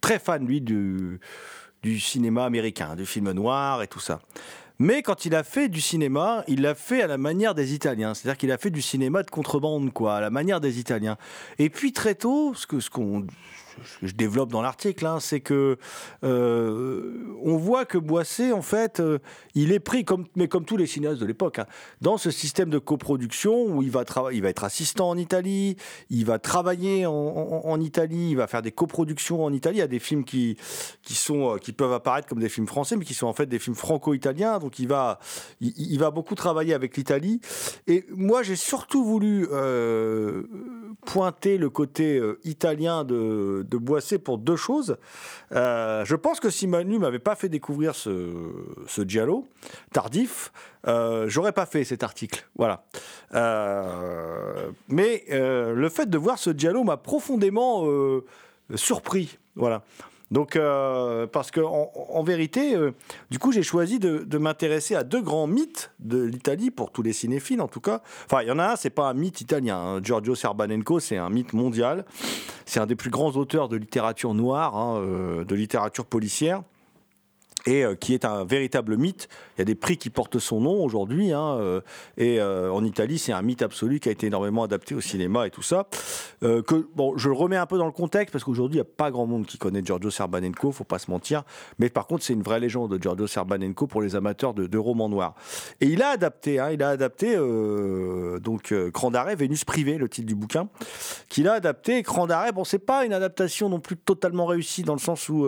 très 0.01 0.19
fan, 0.19 0.45
lui, 0.45 0.61
du, 0.61 1.19
cinéma 1.99 2.45
américain, 2.45 2.95
du 2.95 3.05
film 3.05 3.31
noir 3.31 3.81
et 3.83 3.87
tout 3.87 3.99
ça. 3.99 4.19
Mais 4.77 5.01
quand 5.01 5.25
il 5.25 5.35
a 5.35 5.43
fait 5.43 5.69
du 5.69 5.79
cinéma, 5.79 6.43
il 6.47 6.61
l'a 6.61 6.75
fait 6.75 7.01
à 7.01 7.07
la 7.07 7.17
manière 7.17 7.55
des 7.55 7.73
Italiens. 7.73 8.13
C'est-à-dire 8.13 8.37
qu'il 8.37 8.51
a 8.51 8.57
fait 8.57 8.71
du 8.71 8.81
cinéma 8.81 9.23
de 9.23 9.31
contrebande, 9.31 9.93
quoi, 9.93 10.17
à 10.17 10.21
la 10.21 10.29
manière 10.29 10.59
des 10.59 10.79
Italiens. 10.79 11.17
Et 11.59 11.69
puis 11.69 11.93
très 11.93 12.15
tôt, 12.15 12.53
ce 12.53 12.67
que, 12.67 12.81
ce 12.81 12.89
qu'on 13.75 14.07
je 14.07 14.13
développe 14.13 14.51
dans 14.51 14.61
l'article, 14.61 15.05
hein, 15.05 15.19
c'est 15.19 15.39
que 15.39 15.77
euh, 16.23 17.35
on 17.43 17.57
voit 17.57 17.85
que 17.85 17.97
Boisset, 17.97 18.51
en 18.51 18.61
fait, 18.61 18.99
euh, 18.99 19.19
il 19.53 19.71
est 19.71 19.79
pris, 19.79 20.05
comme, 20.05 20.25
mais 20.35 20.47
comme 20.47 20.65
tous 20.65 20.77
les 20.77 20.87
cinéastes 20.87 21.19
de 21.19 21.25
l'époque, 21.25 21.59
hein, 21.59 21.65
dans 22.01 22.17
ce 22.17 22.31
système 22.31 22.69
de 22.69 22.77
coproduction 22.77 23.65
où 23.65 23.81
il 23.81 23.91
va, 23.91 24.03
il 24.31 24.41
va 24.41 24.49
être 24.49 24.63
assistant 24.63 25.09
en 25.09 25.17
Italie, 25.17 25.77
il 26.09 26.25
va 26.25 26.39
travailler 26.39 27.05
en, 27.05 27.79
Italie, 27.79 28.31
il 28.31 28.37
va 28.37 28.47
faire 28.47 28.61
des 28.61 28.71
coproductions 28.71 29.43
en 29.43 29.51
Italie. 29.51 29.77
Il 29.77 29.79
y 29.79 29.83
a 29.83 29.87
des 29.87 29.99
films 29.99 30.23
qui, 30.23 30.57
qui, 31.03 31.15
sont, 31.15 31.55
euh, 31.55 31.57
qui 31.57 31.73
peuvent 31.73 31.93
apparaître 31.93 32.27
comme 32.27 32.39
des 32.39 32.49
films 32.49 32.67
français, 32.67 32.95
mais 32.95 33.05
qui 33.05 33.13
sont 33.13 33.27
en 33.27 33.33
fait 33.33 33.45
des 33.45 33.59
films 33.59 33.75
franco-italiens. 33.75 34.59
Donc 34.59 34.79
il 34.79 34.87
va, 34.87 35.19
il, 35.61 35.97
va 35.99 36.11
beaucoup 36.11 36.35
travailler 36.35 36.73
avec 36.73 36.95
l'Italie. 36.97 37.41
Et 37.87 38.05
moi, 38.09 38.43
j'ai 38.43 38.55
surtout 38.55 39.03
voulu 39.03 39.47
pointer 41.05 41.57
le 41.57 41.69
côté 41.69 42.21
italien 42.43 43.03
de 43.03 43.64
de 43.69 43.77
Boisset 43.77 44.19
pour 44.19 44.37
deux 44.37 44.55
choses. 44.55 44.97
Euh, 45.51 46.05
je 46.05 46.15
pense 46.15 46.39
que 46.39 46.49
si 46.49 46.67
Manu 46.67 46.99
m'avait 46.99 47.19
pas 47.19 47.35
fait 47.35 47.49
découvrir 47.49 47.95
ce, 47.95 48.31
ce 48.87 49.01
tardif, 49.91 50.51
euh, 50.87 51.25
j'aurais 51.27 51.51
pas 51.51 51.65
fait 51.65 51.83
cet 51.83 52.03
article. 52.03 52.47
Voilà. 52.55 52.85
Euh, 53.33 54.69
mais 54.87 55.25
le 55.29 55.89
fait 55.89 56.09
de 56.09 56.17
voir 56.17 56.37
ce 56.37 56.51
Giallo 56.51 56.83
m'a 56.83 56.97
profondément 56.97 57.85
surpris. 58.75 59.37
Voilà. 59.55 59.83
Donc, 60.31 60.55
euh, 60.55 61.27
parce 61.27 61.51
que 61.51 61.61
en, 61.61 62.23
vérité, 62.23 62.75
euh, 62.75 62.91
du 63.29 63.39
coup, 63.39 63.51
j'ai 63.51 63.63
choisi 63.63 63.99
de, 63.99 64.37
m'intéresser 64.37 64.95
à 64.95 65.03
deux 65.03 65.21
grands 65.21 65.47
mythes 65.47 65.91
de 65.99 66.23
l'Italie 66.23 66.71
pour 66.71 66.91
tous 66.91 67.01
les 67.01 67.13
cinéphiles, 67.13 67.61
en 67.61 67.67
tout 67.67 67.79
cas. 67.79 68.01
Enfin, 68.25 68.41
il 68.41 68.47
y 68.47 68.51
en 68.51 68.59
a 68.59 68.71
un, 68.71 68.75
c'est 68.75 68.89
pas 68.89 69.09
un 69.09 69.13
mythe 69.13 69.41
italien. 69.41 69.77
Hein. 69.77 69.99
Giorgio 70.03 70.35
Serbanenko, 70.35 70.99
c'est 70.99 71.17
un 71.17 71.29
mythe 71.29 71.53
mondial. 71.53 72.05
C'est 72.65 72.79
un 72.79 72.85
des 72.85 72.95
plus 72.95 73.11
grands 73.11 73.31
auteurs 73.31 73.69
de 73.69 73.77
littérature 73.77 74.33
noire, 74.33 74.75
hein, 74.75 74.97
euh, 74.99 75.45
de 75.45 75.55
littérature 75.55 76.05
policière. 76.05 76.63
Et 77.65 77.83
euh, 77.83 77.95
qui 77.95 78.13
est 78.13 78.25
un 78.25 78.43
véritable 78.43 78.97
mythe. 78.97 79.27
Il 79.57 79.59
y 79.59 79.63
a 79.63 79.65
des 79.65 79.75
prix 79.75 79.97
qui 79.97 80.09
portent 80.09 80.39
son 80.39 80.61
nom 80.61 80.83
aujourd'hui, 80.83 81.31
hein, 81.31 81.57
euh, 81.59 81.81
et 82.17 82.39
euh, 82.39 82.71
en 82.71 82.83
Italie, 82.83 83.17
c'est 83.17 83.31
un 83.31 83.41
mythe 83.41 83.61
absolu 83.61 83.99
qui 83.99 84.09
a 84.09 84.11
été 84.11 84.27
énormément 84.27 84.63
adapté 84.63 84.95
au 84.95 85.01
cinéma 85.01 85.47
et 85.47 85.49
tout 85.49 85.61
ça. 85.61 85.87
Que 86.41 86.87
bon, 86.93 87.17
je 87.17 87.27
le 87.27 87.33
remets 87.33 87.57
un 87.57 87.65
peu 87.65 87.77
dans 87.77 87.87
le 87.87 87.91
contexte 87.91 88.31
parce 88.31 88.43
qu'aujourd'hui, 88.43 88.75
il 88.75 88.81
n'y 88.81 88.87
a 88.87 88.91
pas 88.97 89.09
grand 89.09 89.25
monde 89.25 89.47
qui 89.47 89.57
connaît 89.57 89.81
Giorgio 89.83 90.11
Serbanenko, 90.11 90.71
faut 90.71 90.83
pas 90.83 90.99
se 90.99 91.09
mentir. 91.09 91.43
Mais 91.79 91.89
par 91.89 92.05
contre, 92.05 92.23
c'est 92.23 92.33
une 92.33 92.43
vraie 92.43 92.59
légende 92.59 92.91
de 92.91 93.01
Giorgio 93.01 93.25
Serbanenko 93.25 93.87
pour 93.87 94.01
les 94.03 94.15
amateurs 94.15 94.53
de, 94.53 94.77
romans 94.77 95.09
noirs. 95.09 95.33
Et 95.81 95.87
il 95.87 96.03
a 96.03 96.09
adapté, 96.09 96.59
hein, 96.59 96.69
il 96.71 96.83
a 96.83 96.89
adapté 96.89 97.35
donc 97.35 98.73
Cran 98.93 99.09
d'arrêt, 99.09 99.35
Vénus 99.35 99.63
privée, 99.63 99.97
le 99.97 100.07
titre 100.07 100.27
du 100.27 100.35
bouquin, 100.35 100.67
qu'il 101.29 101.47
a 101.47 101.53
adapté. 101.53 102.03
Cran 102.03 102.27
d'arrêt, 102.27 102.51
bon, 102.51 102.63
c'est 102.63 102.77
pas 102.77 103.05
une 103.05 103.13
adaptation 103.13 103.69
non 103.69 103.79
plus 103.79 103.97
totalement 103.97 104.45
réussie 104.45 104.83
dans 104.83 104.93
le 104.93 104.99
sens 104.99 105.29
où 105.29 105.47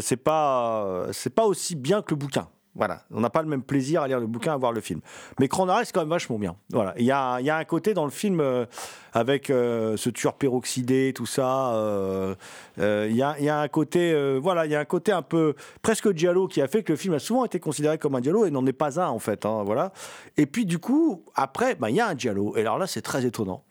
c'est 0.00 0.16
pas 0.16 1.11
c'est 1.12 1.34
pas 1.34 1.44
aussi 1.46 1.76
bien 1.76 2.02
que 2.02 2.10
le 2.10 2.16
bouquin. 2.16 2.48
Voilà, 2.74 3.02
on 3.10 3.20
n'a 3.20 3.28
pas 3.28 3.42
le 3.42 3.48
même 3.48 3.62
plaisir 3.62 4.00
à 4.00 4.08
lire 4.08 4.18
le 4.18 4.26
bouquin, 4.26 4.54
à 4.54 4.56
voir 4.56 4.72
le 4.72 4.80
film. 4.80 5.02
Mais 5.38 5.46
Cran 5.46 5.66
d'arrêt, 5.66 5.84
c'est 5.84 5.92
quand 5.92 6.00
même 6.00 6.08
vachement 6.08 6.38
bien. 6.38 6.56
Voilà, 6.70 6.94
il 6.96 7.04
y 7.04 7.10
a, 7.12 7.38
y 7.42 7.50
a 7.50 7.58
un 7.58 7.64
côté 7.64 7.92
dans 7.92 8.06
le 8.06 8.10
film 8.10 8.40
euh, 8.40 8.64
avec 9.12 9.50
euh, 9.50 9.98
ce 9.98 10.08
tueur 10.08 10.32
peroxydé, 10.32 11.12
tout 11.14 11.26
ça. 11.26 11.74
euh, 11.74 12.34
euh, 12.78 13.08
Il 13.10 13.14
y, 13.16 13.22
a, 13.22 13.38
y 13.40 13.50
a 13.50 13.60
un 13.60 13.68
côté, 13.68 14.12
euh, 14.14 14.40
voilà, 14.42 14.64
il 14.64 14.72
y 14.72 14.74
a 14.74 14.80
un 14.80 14.86
côté 14.86 15.12
un 15.12 15.20
peu 15.20 15.54
presque 15.82 16.16
giallo 16.16 16.48
qui 16.48 16.62
a 16.62 16.66
fait 16.66 16.82
que 16.82 16.94
le 16.94 16.96
film 16.96 17.12
a 17.12 17.18
souvent 17.18 17.44
été 17.44 17.60
considéré 17.60 17.98
comme 17.98 18.14
un 18.14 18.22
giallo 18.22 18.46
et 18.46 18.50
n'en 18.50 18.64
est 18.64 18.72
pas 18.72 18.98
un 18.98 19.08
en 19.08 19.18
fait. 19.18 19.44
hein, 19.44 19.64
voilà. 19.66 19.92
Et 20.38 20.46
puis 20.46 20.64
du 20.64 20.78
coup, 20.78 21.24
après, 21.34 21.74
bah, 21.74 21.90
il 21.90 21.96
y 21.96 22.00
a 22.00 22.08
un 22.08 22.16
giallo. 22.16 22.56
Et 22.56 22.60
alors 22.62 22.78
là, 22.78 22.86
c'est 22.86 23.02
très 23.02 23.26
étonnant 23.26 23.64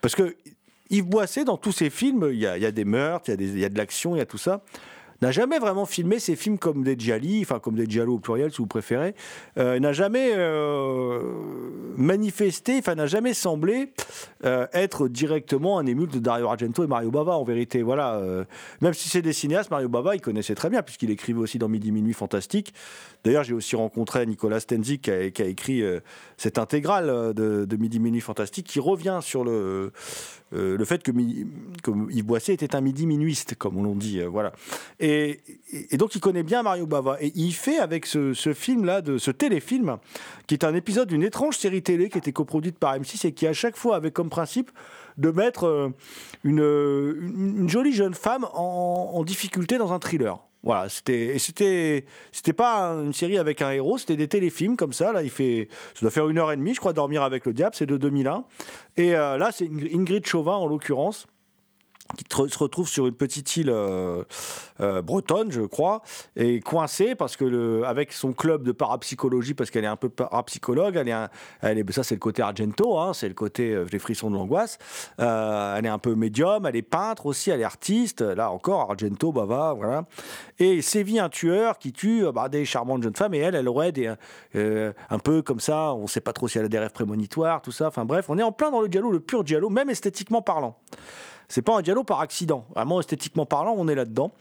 parce 0.00 0.14
que 0.14 0.34
Yves 0.88 1.04
Boisset, 1.06 1.44
dans 1.44 1.58
tous 1.58 1.72
ses 1.72 1.90
films, 1.90 2.28
il 2.32 2.38
y 2.38 2.46
a, 2.46 2.70
des 2.70 2.84
meurtres, 2.86 3.28
il 3.28 3.58
y 3.58 3.64
a 3.66 3.68
de 3.68 3.76
l'action, 3.76 4.14
il 4.14 4.18
y 4.18 4.22
a 4.22 4.26
tout 4.26 4.38
ça 4.38 4.62
n'a 5.22 5.30
jamais 5.30 5.60
vraiment 5.60 5.86
filmé 5.86 6.18
ses 6.18 6.34
films 6.34 6.58
comme 6.58 6.82
des 6.82 6.96
gialli, 6.98 7.40
enfin 7.42 7.60
comme 7.60 7.76
des 7.76 7.88
giallo 7.88 8.14
au 8.14 8.18
pluriel 8.18 8.50
si 8.50 8.58
vous 8.58 8.66
préférez, 8.66 9.14
euh, 9.56 9.78
n'a 9.78 9.92
jamais 9.92 10.32
euh, 10.34 11.22
manifesté, 11.96 12.78
enfin 12.78 12.96
n'a 12.96 13.06
jamais 13.06 13.32
semblé 13.32 13.92
euh, 14.44 14.66
être 14.72 15.06
directement 15.06 15.78
un 15.78 15.86
émule 15.86 16.08
de 16.08 16.18
Dario 16.18 16.48
Argento 16.48 16.82
et 16.82 16.88
Mario 16.88 17.12
Bava 17.12 17.36
en 17.36 17.44
vérité. 17.44 17.82
Voilà, 17.82 18.20
même 18.80 18.94
si 18.94 19.08
c'est 19.08 19.22
des 19.22 19.32
cinéastes, 19.32 19.70
Mario 19.70 19.88
Bava 19.88 20.16
il 20.16 20.20
connaissait 20.20 20.56
très 20.56 20.68
bien 20.68 20.82
puisqu'il 20.82 21.10
écrivait 21.10 21.40
aussi 21.40 21.58
dans 21.58 21.68
Midi 21.68 21.92
Minuit 21.92 22.14
Fantastique. 22.14 22.74
D'ailleurs 23.24 23.44
j'ai 23.44 23.54
aussi 23.54 23.76
rencontré 23.76 24.26
Nicolas 24.26 24.58
Stenzik 24.58 25.02
qui 25.02 25.42
a, 25.42 25.46
écrit 25.46 25.82
cette 26.36 26.58
intégrale 26.58 27.32
de 27.34 27.76
Midi 27.76 28.00
Minuit 28.00 28.20
Fantastique 28.20 28.66
qui 28.66 28.80
revient 28.80 29.20
sur 29.22 29.44
le 29.44 29.92
euh, 30.54 30.76
le 30.76 30.84
fait 30.84 31.02
que, 31.02 31.10
que 31.10 32.12
Yves 32.12 32.24
Boisset 32.24 32.54
était 32.54 32.74
un 32.74 32.80
midi 32.80 33.06
minuiste, 33.06 33.54
comme 33.56 33.78
on 33.78 33.82
l'on 33.82 33.94
dit, 33.94 34.20
euh, 34.20 34.28
voilà. 34.28 34.52
Et, 35.00 35.40
donc 35.94 36.14
il 36.14 36.20
connaît 36.20 36.42
bien 36.42 36.62
Mario 36.62 36.86
Bava. 36.86 37.16
Et 37.20 37.32
il 37.34 37.52
fait 37.52 37.78
avec 37.78 38.06
ce, 38.06 38.32
film-là, 38.54 39.00
de 39.00 39.18
ce 39.18 39.30
téléfilm, 39.30 39.98
qui 40.46 40.54
est 40.54 40.64
un 40.64 40.74
épisode 40.74 41.08
d'une 41.08 41.22
étrange 41.22 41.56
série 41.56 41.82
télé 41.82 42.08
qui 42.08 42.18
était 42.18 42.32
coproduite 42.32 42.78
par 42.78 42.96
M6 42.96 43.26
et 43.26 43.32
qui 43.32 43.46
à 43.46 43.52
chaque 43.52 43.76
fois 43.76 43.96
avait 43.96 44.10
comme 44.10 44.28
principe 44.28 44.70
de 45.18 45.30
mettre 45.30 45.66
euh, 45.66 45.90
une, 46.44 47.68
jolie 47.68 47.92
jeune 47.92 48.14
femme 48.14 48.46
en 48.52 49.22
difficulté 49.24 49.78
dans 49.78 49.92
un 49.92 49.98
thriller. 49.98 50.38
Voilà, 50.64 50.88
c'était 50.88 51.38
c'était 51.38 52.04
c'était 52.30 52.52
pas 52.52 52.90
une 52.92 53.12
série 53.12 53.36
avec 53.36 53.62
un 53.62 53.72
héros, 53.72 53.98
c'était 53.98 54.16
des 54.16 54.28
téléfilms 54.28 54.76
comme 54.76 54.92
ça. 54.92 55.12
Là, 55.12 55.22
il 55.22 55.30
fait 55.30 55.68
ça 55.94 56.00
doit 56.02 56.10
faire 56.10 56.28
une 56.28 56.38
heure 56.38 56.52
et 56.52 56.56
demie, 56.56 56.72
je 56.74 56.78
crois, 56.80 56.92
dormir 56.92 57.22
avec 57.24 57.46
le 57.46 57.52
diable, 57.52 57.74
c'est 57.74 57.86
de 57.86 57.96
2001. 57.96 58.44
Et 58.96 59.16
euh, 59.16 59.38
là, 59.38 59.50
c'est 59.52 59.64
Ingr- 59.66 59.92
Ingrid 59.96 60.24
Chauvin 60.24 60.54
en 60.54 60.66
l'occurrence 60.66 61.26
qui 62.16 62.24
se 62.28 62.58
retrouve 62.58 62.88
sur 62.88 63.06
une 63.06 63.14
petite 63.14 63.56
île 63.56 63.70
euh, 63.70 64.24
euh, 64.80 65.00
bretonne, 65.00 65.50
je 65.50 65.62
crois, 65.62 66.02
et 66.36 66.60
coincée 66.60 67.14
parce 67.14 67.36
que 67.36 67.44
le, 67.44 67.86
avec 67.86 68.12
son 68.12 68.32
club 68.32 68.64
de 68.64 68.72
parapsychologie, 68.72 69.54
parce 69.54 69.70
qu'elle 69.70 69.84
est 69.84 69.88
un 69.88 69.96
peu 69.96 70.08
parapsychologue, 70.10 70.96
elle 70.96 71.08
est, 71.08 71.12
un- 71.12 71.30
elle 71.62 71.78
est, 71.78 71.92
ça 71.92 72.02
c'est 72.02 72.14
le 72.14 72.20
côté 72.20 72.42
Argento, 72.42 72.98
hein, 72.98 73.14
c'est 73.14 73.28
le 73.28 73.34
côté 73.34 73.72
euh, 73.72 73.86
les 73.90 73.98
frissons 73.98 74.30
de 74.30 74.34
l'angoisse. 74.36 74.78
Euh, 75.20 75.76
elle 75.76 75.86
est 75.86 75.90
un 75.90 75.98
peu 75.98 76.14
médium, 76.14 76.66
elle 76.66 76.76
est 76.76 76.82
peintre 76.82 77.26
aussi, 77.26 77.50
elle 77.50 77.60
est 77.60 77.64
artiste. 77.64 78.20
Là 78.20 78.50
encore, 78.50 78.90
Argento, 78.90 79.32
Bava, 79.32 79.72
voilà. 79.74 80.04
Et 80.58 80.82
sévit 80.82 81.18
un 81.18 81.28
tueur 81.30 81.78
qui 81.78 81.92
tue 81.92 82.24
bah, 82.34 82.48
des 82.48 82.64
charmantes 82.64 83.02
jeunes 83.02 83.16
femmes, 83.16 83.34
et 83.34 83.38
elle, 83.38 83.54
elle 83.54 83.68
aurait 83.68 83.92
des, 83.92 84.12
un 84.54 85.18
peu 85.18 85.40
comme 85.40 85.60
ça, 85.60 85.94
on 85.94 86.02
ne 86.02 86.06
sait 86.08 86.20
pas 86.20 86.32
trop 86.32 86.46
si 86.48 86.58
elle 86.58 86.66
a 86.66 86.68
des 86.68 86.78
rêves 86.78 86.92
prémonitoires, 86.92 87.62
tout 87.62 87.72
ça. 87.72 87.86
Enfin 87.86 88.04
bref, 88.04 88.26
on 88.28 88.38
est 88.38 88.42
en 88.42 88.52
plein 88.52 88.70
dans 88.70 88.82
le 88.82 88.88
dialogue, 88.88 89.12
le 89.12 89.20
pur 89.20 89.44
dialogue, 89.44 89.72
même 89.72 89.88
esthétiquement 89.88 90.42
parlant. 90.42 90.76
C'est 91.52 91.60
pas 91.60 91.76
un 91.76 91.82
dialogue 91.82 92.06
par 92.06 92.20
accident. 92.20 92.64
Vraiment 92.74 92.98
esthétiquement 92.98 93.44
parlant, 93.44 93.74
on 93.76 93.86
est 93.86 93.94
là-dedans. 93.94 94.32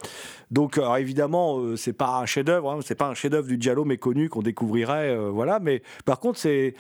Donc 0.50 0.78
alors, 0.78 0.96
évidemment, 0.96 1.60
euh, 1.60 1.76
c'est 1.76 1.92
pas 1.92 2.20
un 2.20 2.26
chef-d'œuvre. 2.26 2.72
Hein, 2.72 2.80
c'est 2.86 2.96
pas 2.96 3.08
un 3.08 3.14
chef-d'œuvre 3.14 3.48
du 3.48 3.58
dialogue 3.58 3.86
méconnu 3.86 4.30
qu'on 4.30 4.42
découvrirait. 4.42 5.10
euh, 5.10 5.30
voilà. 5.30 5.60
Mais 5.60 5.84
par 6.06 6.22
contre, 6.22 6.40
c'est 6.40 6.74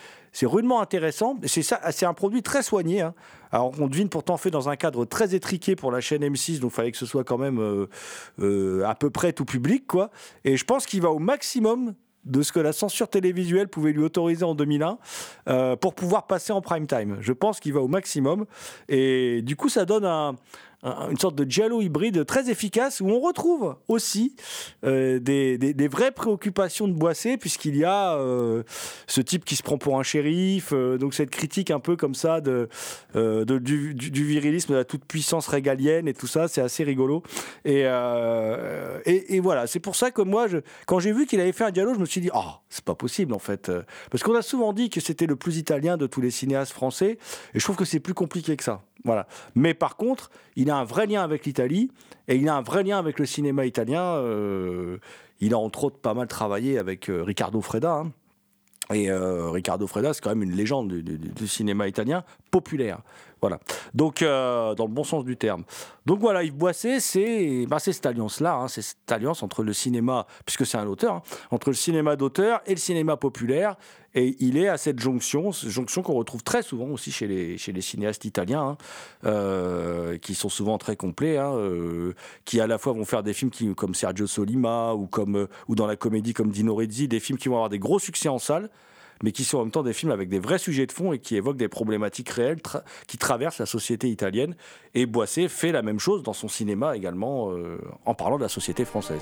rudement 0.43 0.79
intéressant. 0.79 1.37
C'est 1.45 2.05
un 2.05 2.13
produit 2.13 2.43
très 2.43 2.63
soigné. 2.63 3.01
hein. 3.01 3.13
Alors 3.51 3.73
on 3.77 3.87
devine 3.87 4.07
pourtant 4.07 4.37
fait 4.37 4.51
dans 4.51 4.69
un 4.69 4.77
cadre 4.77 5.03
très 5.03 5.35
étriqué 5.35 5.75
pour 5.75 5.91
la 5.91 5.99
chaîne 5.99 6.23
M6. 6.23 6.59
Donc 6.59 6.71
il 6.71 6.75
fallait 6.75 6.91
que 6.93 6.97
ce 6.97 7.05
soit 7.05 7.25
quand 7.25 7.37
même 7.37 7.59
euh, 7.59 7.89
euh, 8.39 8.85
à 8.85 8.95
peu 8.95 9.09
près 9.09 9.33
tout 9.33 9.43
public, 9.43 9.85
quoi. 9.85 10.11
Et 10.45 10.55
je 10.55 10.63
pense 10.63 10.85
qu'il 10.85 11.01
va 11.01 11.09
au 11.09 11.19
maximum 11.19 11.93
de 12.25 12.41
ce 12.41 12.51
que 12.51 12.59
la 12.59 12.73
censure 12.73 13.07
télévisuelle 13.09 13.67
pouvait 13.67 13.91
lui 13.93 14.03
autoriser 14.03 14.43
en 14.43 14.53
2001 14.55 14.97
euh, 15.49 15.75
pour 15.75 15.95
pouvoir 15.95 16.27
passer 16.27 16.53
en 16.53 16.61
prime 16.61 16.87
time. 16.87 17.17
Je 17.19 17.33
pense 17.33 17.59
qu'il 17.59 17.73
va 17.73 17.81
au 17.81 17.87
maximum. 17.87 18.45
Et 18.89 19.41
du 19.43 19.55
coup, 19.55 19.69
ça 19.69 19.85
donne 19.85 20.05
un- 20.05 20.29
un- 20.29 20.35
une 20.83 21.17
sorte 21.17 21.35
de 21.35 21.49
giallo 21.49 21.81
hybride 21.81 22.25
très 22.25 22.49
efficace 22.49 23.01
où 23.01 23.07
on 23.09 23.19
retrouve 23.19 23.75
aussi 23.87 24.35
euh, 24.83 25.19
des, 25.19 25.57
des- 25.57 25.87
vraies 25.87 26.11
préoccupations 26.11 26.87
de 26.87 26.93
Boissé 26.93 27.37
puisqu'il 27.37 27.75
y 27.77 27.83
a 27.83 28.15
euh, 28.15 28.63
ce 29.07 29.21
type 29.21 29.45
qui 29.45 29.55
se 29.55 29.61
prend 29.63 29.77
pour 29.77 29.99
un 29.99 30.03
shérif, 30.03 30.71
euh, 30.73 30.97
donc 30.97 31.13
cette 31.13 31.29
critique 31.29 31.69
un 31.69 31.79
peu 31.79 31.95
comme 31.95 32.15
ça 32.15 32.41
de, 32.41 32.67
du, 33.13 33.93
du- 33.93 34.23
virilisme, 34.25 34.73
de 34.73 34.77
la 34.77 34.85
toute-puissance 34.85 35.47
régalienne 35.47 36.07
et 36.07 36.13
tout 36.13 36.27
ça, 36.27 36.47
c'est 36.47 36.61
assez 36.61 36.83
rigolo. 36.83 37.21
Et, 37.65 37.81
et, 39.05 39.39
voilà, 39.39 39.67
c'est 39.67 39.79
pour 39.79 39.95
ça 39.95 40.11
que 40.11 40.21
moi, 40.21 40.47
quand 40.87 40.99
j'ai 40.99 41.11
vu 41.11 41.25
qu'il 41.25 41.39
avait 41.39 41.51
fait 41.51 41.63
un 41.65 41.71
dialogue, 41.71 41.95
je 41.95 41.99
me 41.99 42.05
suis 42.05 42.21
dit, 42.21 42.29
ah, 42.33 42.61
c'est 42.69 42.83
pas 42.85 42.95
possible 42.95 43.33
en 43.33 43.39
fait. 43.39 43.71
Parce 44.09 44.23
qu'on 44.23 44.35
a 44.35 44.41
souvent 44.41 44.73
dit 44.73 44.89
que 44.89 44.99
c'était 44.99 45.25
le 45.25 45.35
plus 45.35 45.57
italien 45.57 45.97
de 45.97 46.07
tous 46.07 46.21
les 46.21 46.31
cinéastes 46.31 46.71
français, 46.73 47.17
et 47.53 47.59
je 47.59 47.63
trouve 47.63 47.75
que 47.75 47.85
c'est 47.85 47.99
plus 47.99 48.13
compliqué 48.13 48.55
que 48.57 48.63
ça. 48.63 48.83
Voilà. 49.03 49.27
Mais 49.55 49.73
par 49.73 49.95
contre, 49.95 50.29
il 50.55 50.69
a 50.69 50.77
un 50.77 50.83
vrai 50.83 51.07
lien 51.07 51.23
avec 51.23 51.45
l'Italie, 51.45 51.91
et 52.27 52.35
il 52.35 52.47
a 52.49 52.55
un 52.55 52.61
vrai 52.61 52.83
lien 52.83 52.99
avec 52.99 53.19
le 53.19 53.25
cinéma 53.25 53.65
italien. 53.65 54.03
euh, 54.03 54.97
il 55.39 55.53
a 55.53 55.57
entre 55.57 55.85
autres 55.85 55.97
pas 55.97 56.13
mal 56.13 56.27
travaillé 56.27 56.77
avec 56.77 57.09
euh, 57.09 57.23
Riccardo 57.23 57.61
Freda. 57.61 57.93
hein. 57.93 58.11
Et 58.93 59.09
euh, 59.09 59.49
Riccardo 59.49 59.87
Freda, 59.87 60.13
c'est 60.13 60.21
quand 60.21 60.31
même 60.31 60.43
une 60.43 60.55
légende 60.55 60.91
du, 60.91 61.47
cinéma 61.47 61.87
italien 61.87 62.23
populaire. 62.51 63.01
Voilà. 63.41 63.59
Donc, 63.95 64.21
euh, 64.21 64.75
dans 64.75 64.85
le 64.85 64.91
bon 64.91 65.03
sens 65.03 65.25
du 65.25 65.35
terme. 65.35 65.63
Donc 66.05 66.19
voilà, 66.19 66.43
Yves 66.43 66.55
Boisset, 66.55 66.99
c'est 66.99 67.65
bah, 67.67 67.79
cette 67.79 68.05
alliance-là, 68.05 68.55
hein, 68.55 68.67
c'est 68.67 68.83
cette 68.83 69.11
alliance 69.11 69.41
entre 69.41 69.63
le 69.63 69.73
cinéma, 69.73 70.27
puisque 70.45 70.65
c'est 70.65 70.77
un 70.77 70.85
auteur, 70.85 71.15
hein, 71.15 71.21
entre 71.49 71.69
le 71.69 71.75
cinéma 71.75 72.15
d'auteur 72.15 72.61
et 72.67 72.71
le 72.71 72.77
cinéma 72.77 73.17
populaire. 73.17 73.77
Et 74.13 74.35
il 74.39 74.57
est 74.57 74.67
à 74.67 74.77
cette 74.77 74.99
jonction, 74.99 75.51
cette 75.51 75.69
jonction 75.69 76.03
qu'on 76.03 76.13
retrouve 76.13 76.43
très 76.43 76.61
souvent 76.61 76.87
aussi 76.87 77.11
chez 77.11 77.27
les, 77.27 77.81
cinéastes 77.81 78.25
italiens, 78.25 78.61
hein, 78.61 78.77
euh, 79.25 80.17
qui 80.19 80.35
sont 80.35 80.49
souvent 80.49 80.77
très 80.77 80.95
complets, 80.95 81.37
euh, 81.39 82.13
qui 82.45 82.59
à 82.59 82.67
la 82.67 82.77
fois 82.77 82.93
vont 82.93 83.05
faire 83.05 83.23
des 83.23 83.33
films 83.33 83.51
comme 83.75 83.95
Sergio 83.95 84.27
Solima 84.27 84.93
ou, 84.93 85.07
comme, 85.07 85.47
ou 85.67 85.75
dans 85.75 85.87
la 85.87 85.95
comédie 85.95 86.33
comme 86.33 86.51
Dino 86.51 86.75
Rizzi, 86.75 87.07
des 87.07 87.19
films 87.19 87.39
qui 87.39 87.47
vont 87.47 87.55
avoir 87.55 87.69
des 87.69 87.79
gros 87.79 87.99
succès 87.99 88.29
en 88.29 88.37
salle, 88.37 88.69
mais 89.23 89.31
qui 89.31 89.43
sont 89.43 89.57
en 89.57 89.61
même 89.61 89.71
temps 89.71 89.83
des 89.83 89.93
films 89.93 90.11
avec 90.11 90.29
des 90.29 90.39
vrais 90.39 90.57
sujets 90.57 90.85
de 90.85 90.91
fond 90.91 91.13
et 91.13 91.19
qui 91.19 91.35
évoquent 91.35 91.57
des 91.57 91.67
problématiques 91.67 92.29
réelles 92.29 92.61
qui 93.07 93.17
traversent 93.17 93.59
la 93.59 93.65
société 93.65 94.09
italienne. 94.09 94.55
Et 94.93 95.05
Boisset 95.05 95.47
fait 95.47 95.71
la 95.71 95.81
même 95.81 95.99
chose 95.99 96.23
dans 96.23 96.33
son 96.33 96.47
cinéma 96.47 96.95
également, 96.95 97.51
euh, 97.51 97.77
en 98.05 98.13
parlant 98.13 98.37
de 98.37 98.43
la 98.43 98.49
société 98.49 98.85
française. 98.85 99.21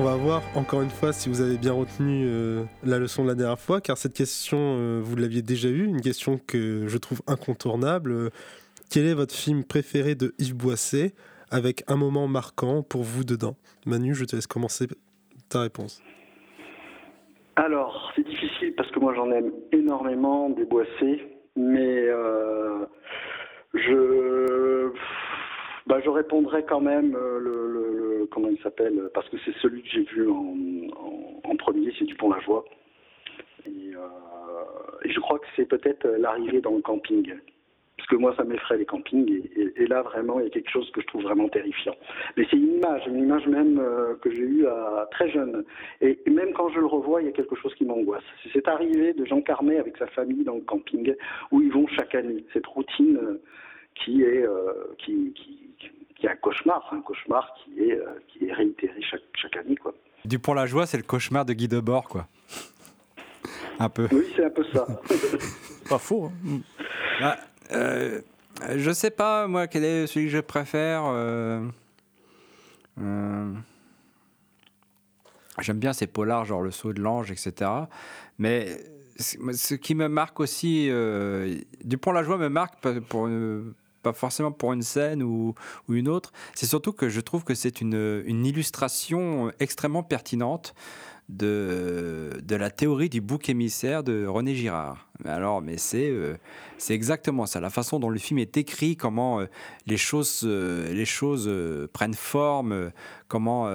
On 0.00 0.04
va 0.04 0.16
voir 0.16 0.42
encore 0.54 0.80
une 0.80 0.88
fois 0.88 1.12
si 1.12 1.28
vous 1.28 1.42
avez 1.42 1.58
bien 1.58 1.74
retenu 1.74 2.24
euh, 2.26 2.64
la 2.82 2.98
leçon 2.98 3.22
de 3.22 3.28
la 3.28 3.34
dernière 3.34 3.58
fois, 3.58 3.82
car 3.82 3.98
cette 3.98 4.14
question, 4.14 4.56
euh, 4.58 4.98
vous 5.02 5.14
l'aviez 5.14 5.42
déjà 5.42 5.68
eue, 5.68 5.84
une 5.84 6.00
question 6.00 6.38
que 6.38 6.86
je 6.86 6.96
trouve 6.96 7.20
incontournable. 7.26 8.10
Euh, 8.10 8.30
quel 8.90 9.04
est 9.04 9.12
votre 9.12 9.34
film 9.34 9.62
préféré 9.62 10.14
de 10.14 10.32
Yves 10.38 10.56
Boisset, 10.56 11.12
avec 11.50 11.84
un 11.86 11.96
moment 11.96 12.28
marquant 12.28 12.82
pour 12.82 13.02
vous 13.02 13.24
dedans? 13.24 13.56
Manu, 13.84 14.14
je 14.14 14.24
te 14.24 14.34
laisse 14.34 14.46
commencer 14.46 14.86
ta 15.50 15.60
réponse. 15.60 16.02
Alors, 17.56 18.10
c'est 18.16 18.26
difficile 18.26 18.72
parce 18.78 18.90
que 18.92 19.00
moi 19.00 19.12
j'en 19.14 19.30
aime 19.30 19.52
énormément 19.70 20.48
des 20.48 20.64
Boissé, 20.64 21.28
mais 21.56 22.06
je 23.74 24.90
bah, 25.90 26.00
je 26.04 26.08
répondrai 26.08 26.64
quand 26.64 26.80
même 26.80 27.16
euh, 27.16 27.40
le, 27.40 28.28
comment 28.30 28.48
il 28.48 28.62
s'appelle 28.62 29.10
parce 29.12 29.28
que 29.28 29.36
c'est 29.44 29.54
celui 29.60 29.82
que 29.82 29.88
j'ai 29.88 30.02
vu 30.04 30.30
en, 30.30 31.56
premier, 31.56 31.92
c'est 31.98 32.04
Dupont 32.04 32.30
la. 32.30 32.38
Et, 33.66 33.94
euh, 33.96 35.04
et 35.04 35.10
je 35.10 35.18
crois 35.18 35.40
que 35.40 35.46
c'est 35.56 35.66
peut-être 35.66 36.06
l'arrivée 36.06 36.60
dans 36.60 36.76
le 36.76 36.80
camping. 36.80 37.34
Parce 37.96 38.08
que 38.08 38.16
moi, 38.16 38.32
ça 38.36 38.44
m'effraie 38.44 38.78
les 38.78 38.86
campings. 38.86 39.42
Et, 39.56 39.86
là, 39.88 40.02
vraiment, 40.02 40.38
il 40.38 40.44
y 40.44 40.46
a 40.46 40.50
quelque 40.50 40.70
chose 40.70 40.88
que 40.92 41.00
je 41.00 41.06
trouve 41.08 41.22
vraiment 41.22 41.48
terrifiant. 41.48 41.96
Mais 42.36 42.46
c'est 42.48 42.56
une 42.56 42.76
image, 42.76 43.06
une 43.08 43.18
image 43.18 43.46
même 43.48 43.78
euh, 43.80 44.14
que 44.22 44.30
j'ai 44.30 44.42
eue 44.42 44.66
très 45.10 45.28
jeune. 45.28 45.64
Et, 46.00 46.18
même 46.30 46.52
quand 46.52 46.68
je 46.70 46.78
le 46.78 46.86
revois, 46.86 47.20
il 47.20 47.26
y 47.26 47.28
a 47.28 47.32
quelque 47.32 47.56
chose 47.56 47.74
qui 47.74 47.84
m'angoisse. 47.84 48.24
C'est 48.44 48.52
cette 48.52 48.68
arrivée 48.68 49.12
de 49.12 49.24
Jean 49.24 49.42
Carmet 49.42 49.78
avec 49.78 49.96
sa 49.96 50.06
famille 50.06 50.44
dans 50.44 50.54
le 50.54 50.62
camping, 50.62 51.14
où 51.50 51.60
ils 51.60 51.72
vont 51.72 51.88
chaque 51.88 52.14
année. 52.14 52.44
Cette 52.52 52.66
routine 52.66 53.18
qui 53.96 54.22
est, 54.22 54.46
qui, 54.98 55.34
qui 56.20 56.26
est 56.26 56.30
un 56.30 56.36
cauchemar, 56.36 56.86
un 56.92 57.00
cauchemar 57.00 57.52
qui 57.54 57.82
est, 57.82 57.98
euh, 57.98 58.20
qui 58.28 58.46
est 58.46 58.52
réitéré 58.52 59.00
chaque, 59.02 59.22
chaque 59.34 59.56
année. 59.56 59.76
Quoi. 59.76 59.94
pour 60.42 60.54
la 60.54 60.66
joie, 60.66 60.86
c'est 60.86 60.98
le 60.98 61.02
cauchemar 61.02 61.44
de 61.44 61.54
Guy 61.54 61.66
Debord, 61.66 62.08
quoi. 62.08 62.26
un 63.78 63.88
peu. 63.88 64.06
Oui, 64.12 64.26
c'est 64.36 64.44
un 64.44 64.50
peu 64.50 64.64
ça. 64.72 64.86
pas 65.88 65.98
faux. 65.98 66.26
Hein. 66.26 66.60
Bah, 67.20 67.36
euh, 67.72 68.20
je 68.76 68.90
sais 68.90 69.10
pas, 69.10 69.46
moi, 69.46 69.66
quel 69.66 69.84
est 69.84 70.06
celui 70.06 70.26
que 70.26 70.32
je 70.32 70.38
préfère. 70.38 71.04
Euh, 71.06 71.66
euh, 73.00 73.52
j'aime 75.60 75.78
bien 75.78 75.94
ces 75.94 76.06
polars, 76.06 76.44
genre 76.44 76.62
Le 76.62 76.70
Saut 76.70 76.92
de 76.92 77.00
l'Ange, 77.00 77.30
etc. 77.30 77.70
Mais 78.38 78.76
ce 79.16 79.74
qui 79.74 79.94
me 79.94 80.08
marque 80.08 80.40
aussi, 80.40 80.90
Dupont-la 81.84 82.22
Joie 82.22 82.38
me 82.38 82.48
marque 82.48 82.80
pour, 83.00 83.28
pas 84.02 84.12
forcément 84.12 84.52
pour 84.52 84.72
une 84.72 84.82
scène 84.82 85.22
ou, 85.22 85.54
une 85.88 86.08
autre. 86.08 86.32
C'est 86.54 86.66
surtout 86.66 86.92
que 86.92 87.08
je 87.08 87.20
trouve 87.20 87.44
que 87.44 87.54
c'est 87.54 87.80
une, 87.80 88.22
une, 88.26 88.46
illustration 88.46 89.52
extrêmement 89.60 90.02
pertinente 90.02 90.74
de, 91.28 92.40
de 92.42 92.56
la 92.56 92.70
théorie 92.70 93.08
du 93.08 93.20
bouc 93.20 93.48
émissaire 93.48 94.02
de 94.02 94.26
René 94.26 94.54
Girard. 94.54 95.09
Alors, 95.24 95.62
mais 95.62 95.76
c'est 95.76 96.08
euh, 96.10 96.36
c'est 96.78 96.94
exactement 96.94 97.44
ça, 97.44 97.60
la 97.60 97.68
façon 97.68 98.00
dont 98.00 98.08
le 98.08 98.18
film 98.18 98.38
est 98.38 98.56
écrit, 98.56 98.96
comment 98.96 99.40
euh, 99.40 99.46
les 99.86 99.98
choses, 99.98 100.42
euh, 100.44 100.90
les 100.94 101.04
choses 101.04 101.50
prennent 101.92 102.14
forme, 102.14 102.90
comment 103.28 103.68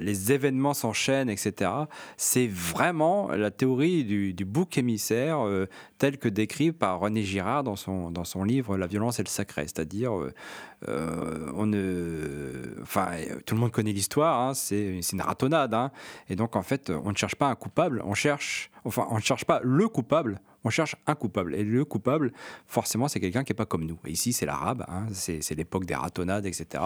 les 0.00 0.32
événements 0.32 0.74
s'enchaînent, 0.74 1.28
etc. 1.28 1.70
C'est 2.16 2.48
vraiment 2.48 3.28
la 3.28 3.50
théorie 3.50 4.04
du, 4.04 4.44
bouc 4.44 4.78
émissaire 4.78 5.46
tel 5.98 6.18
que 6.18 6.28
décrit 6.28 6.72
par 6.72 7.00
René 7.00 7.22
Girard 7.22 7.62
dans 7.62 7.76
son, 7.76 8.10
dans 8.10 8.24
son 8.24 8.44
livre 8.44 8.76
La 8.76 8.86
violence 8.86 9.20
et 9.20 9.22
le 9.22 9.28
sacré, 9.28 9.62
c'est-à-dire 9.62 10.12
on 10.86 11.66
ne, 11.66 12.80
enfin, 12.82 13.10
tout 13.44 13.54
le 13.54 13.60
monde 13.60 13.72
connaît 13.72 13.92
l'histoire, 13.92 14.40
hein, 14.40 14.54
c'est 14.54 15.00
une 15.12 15.20
ratonnade, 15.20 15.74
hein, 15.74 15.90
et 16.28 16.34
donc 16.34 16.56
en 16.56 16.62
fait, 16.62 16.90
on 16.90 17.10
ne 17.12 17.16
cherche 17.16 17.36
pas 17.36 17.46
un 17.46 17.54
coupable, 17.54 18.02
on 18.04 18.14
cherche 18.14 18.70
enfin, 18.86 19.06
on 19.10 19.16
ne 19.16 19.20
cherche 19.20 19.44
pas 19.44 19.60
le 19.62 19.88
coupable, 19.88 20.40
on 20.66 20.70
cherche 20.70 20.96
un 21.06 21.14
coupable. 21.14 21.54
Et 21.54 21.62
le 21.62 21.84
coupable, 21.84 22.32
forcément, 22.66 23.08
c'est 23.08 23.20
quelqu'un 23.20 23.44
qui 23.44 23.52
n'est 23.52 23.56
pas 23.56 23.66
comme 23.66 23.84
nous. 23.84 23.98
Ici, 24.06 24.32
c'est 24.32 24.46
l'arabe, 24.46 24.84
hein, 24.88 25.06
c'est 25.12 25.54
l'époque 25.54 25.86
des 25.86 25.94
ratonnades, 25.94 26.44
etc. 26.44 26.82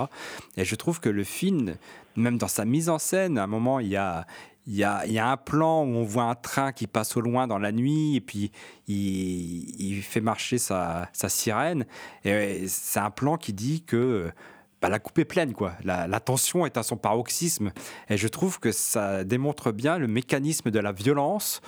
Et 0.57 0.65
je 0.65 0.75
trouve 0.75 1.01
que 1.01 1.09
le 1.09 1.25
film, 1.25 1.77
même 2.15 2.37
dans 2.37 2.49
sa 2.49 2.65
mise 2.65 2.91
en 2.91 2.99
scène, 2.99 3.39
à 3.39 3.45
un 3.45 3.47
moment, 3.47 3.81
il 3.81 3.89
y 3.89 3.97
a, 3.97 4.27
y, 4.67 4.85
a, 4.85 5.29
un 5.29 5.37
plan 5.39 5.83
où 5.83 5.89
on 5.89 6.05
voit 6.05 6.25
un 6.25 6.35
train 6.35 6.73
qui 6.73 6.87
passe 6.87 7.17
au 7.17 7.23
loin 7.23 7.47
dans 7.47 7.59
la 7.59 7.73
nuit 7.73 8.17
et 8.17 8.21
puis 8.21 8.53
il, 8.87 10.03
fait 10.03 10.21
marcher 10.21 10.59
sa, 10.59 11.09
sa 11.15 11.31
sirène. 11.31 11.87
Et 12.25 12.69
c'est 12.69 13.01
un 13.01 13.11
plan 13.11 13.39
qui 13.39 13.55
dit 13.55 13.83
que 13.83 14.31
bah, 14.81 14.89
la 14.89 14.99
coupe 14.99 15.19
est 15.19 15.25
pleine, 15.25 15.53
quoi. 15.53 15.73
La, 15.85 16.21
tension 16.21 16.65
est 16.65 16.77
à 16.77 16.83
son 16.83 16.97
paroxysme. 16.97 17.71
Et 18.09 18.17
je 18.17 18.29
trouve 18.29 18.59
que 18.61 18.73
ça 18.73 19.25
démontre 19.25 19.73
bien 19.73 19.99
le 19.99 20.07
mécanisme 20.07 20.71
de 20.71 20.79
la 20.79 20.93
violence 20.93 21.61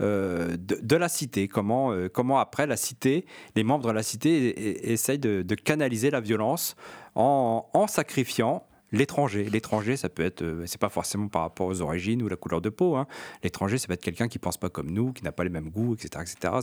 euh, 0.00 0.56
de, 0.58 0.96
la 0.96 1.08
cité. 1.08 1.48
Comment, 1.48 1.92
euh, 1.92 2.08
comment 2.08 2.38
après 2.38 2.66
la 2.66 2.76
cité, 2.76 3.26
les 3.56 3.64
membres 3.64 3.86
de 3.86 3.92
la 3.92 4.02
cité 4.02 4.90
essayent 4.92 5.18
de, 5.18 5.54
canaliser 5.54 6.10
la 6.10 6.20
violence 6.20 6.76
en, 7.14 7.86
sacrifiant 7.88 8.66
l'étranger. 8.92 9.48
L'étranger, 9.48 9.96
ça 9.96 10.08
peut 10.08 10.24
être, 10.24 10.42
euh, 10.42 10.64
c'est 10.66 10.80
pas 10.80 10.88
forcément 10.88 11.28
par 11.28 11.42
rapport 11.42 11.66
aux 11.66 11.80
origines 11.80 12.22
ou 12.22 12.28
la 12.28 12.36
couleur 12.36 12.60
de 12.60 12.70
peau. 12.70 12.96
Hein. 12.96 13.06
L'étranger, 13.44 13.78
ça 13.78 13.86
peut 13.86 13.92
être 13.92 14.02
quelqu'un 14.02 14.28
qui 14.28 14.38
pense 14.38 14.56
pas 14.56 14.68
comme 14.68 14.90
nous, 14.90 15.12
qui 15.12 15.22
n'a 15.22 15.32
pas 15.32 15.44
les 15.44 15.50
mêmes 15.50 15.70
goûts, 15.70 15.94
etc., 15.94 16.08
etc. 16.22 16.54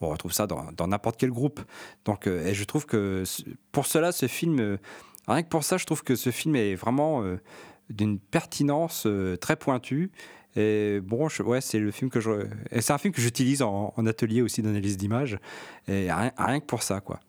on 0.00 0.08
retrouve 0.08 0.32
ça 0.32 0.46
dans 0.46 0.86
n'importe 0.86 1.16
quel 1.18 1.30
groupe. 1.30 1.60
Donc, 2.04 2.26
et 2.26 2.54
je 2.54 2.64
trouve 2.64 2.86
que 2.86 3.24
pour 3.72 3.86
cela, 3.86 4.12
ce 4.12 4.26
film 4.26 4.78
Rien 5.28 5.42
que 5.42 5.48
pour 5.48 5.64
ça, 5.64 5.76
je 5.76 5.84
trouve 5.86 6.04
que 6.04 6.14
ce 6.14 6.30
film 6.30 6.54
est 6.54 6.76
vraiment 6.76 7.24
d'une 7.90 8.20
pertinence 8.20 9.08
très 9.40 9.56
pointue. 9.56 10.12
Et 10.56 11.00
bon, 11.02 11.28
ouais, 11.44 11.60
c'est 11.60 11.78
le 11.78 11.90
film 11.90 12.10
que 12.10 12.20
je, 12.20 12.46
c'est 12.80 12.92
un 12.92 12.98
film 12.98 13.12
que 13.12 13.20
j'utilise 13.20 13.62
en, 13.62 13.92
atelier 14.06 14.42
aussi 14.42 14.62
d'analyse 14.62 14.96
d'image. 14.96 15.38
Et 15.88 16.08
rien, 16.10 16.60
que 16.60 16.66
pour 16.66 16.82
ça, 16.82 17.00
quoi. 17.00 17.20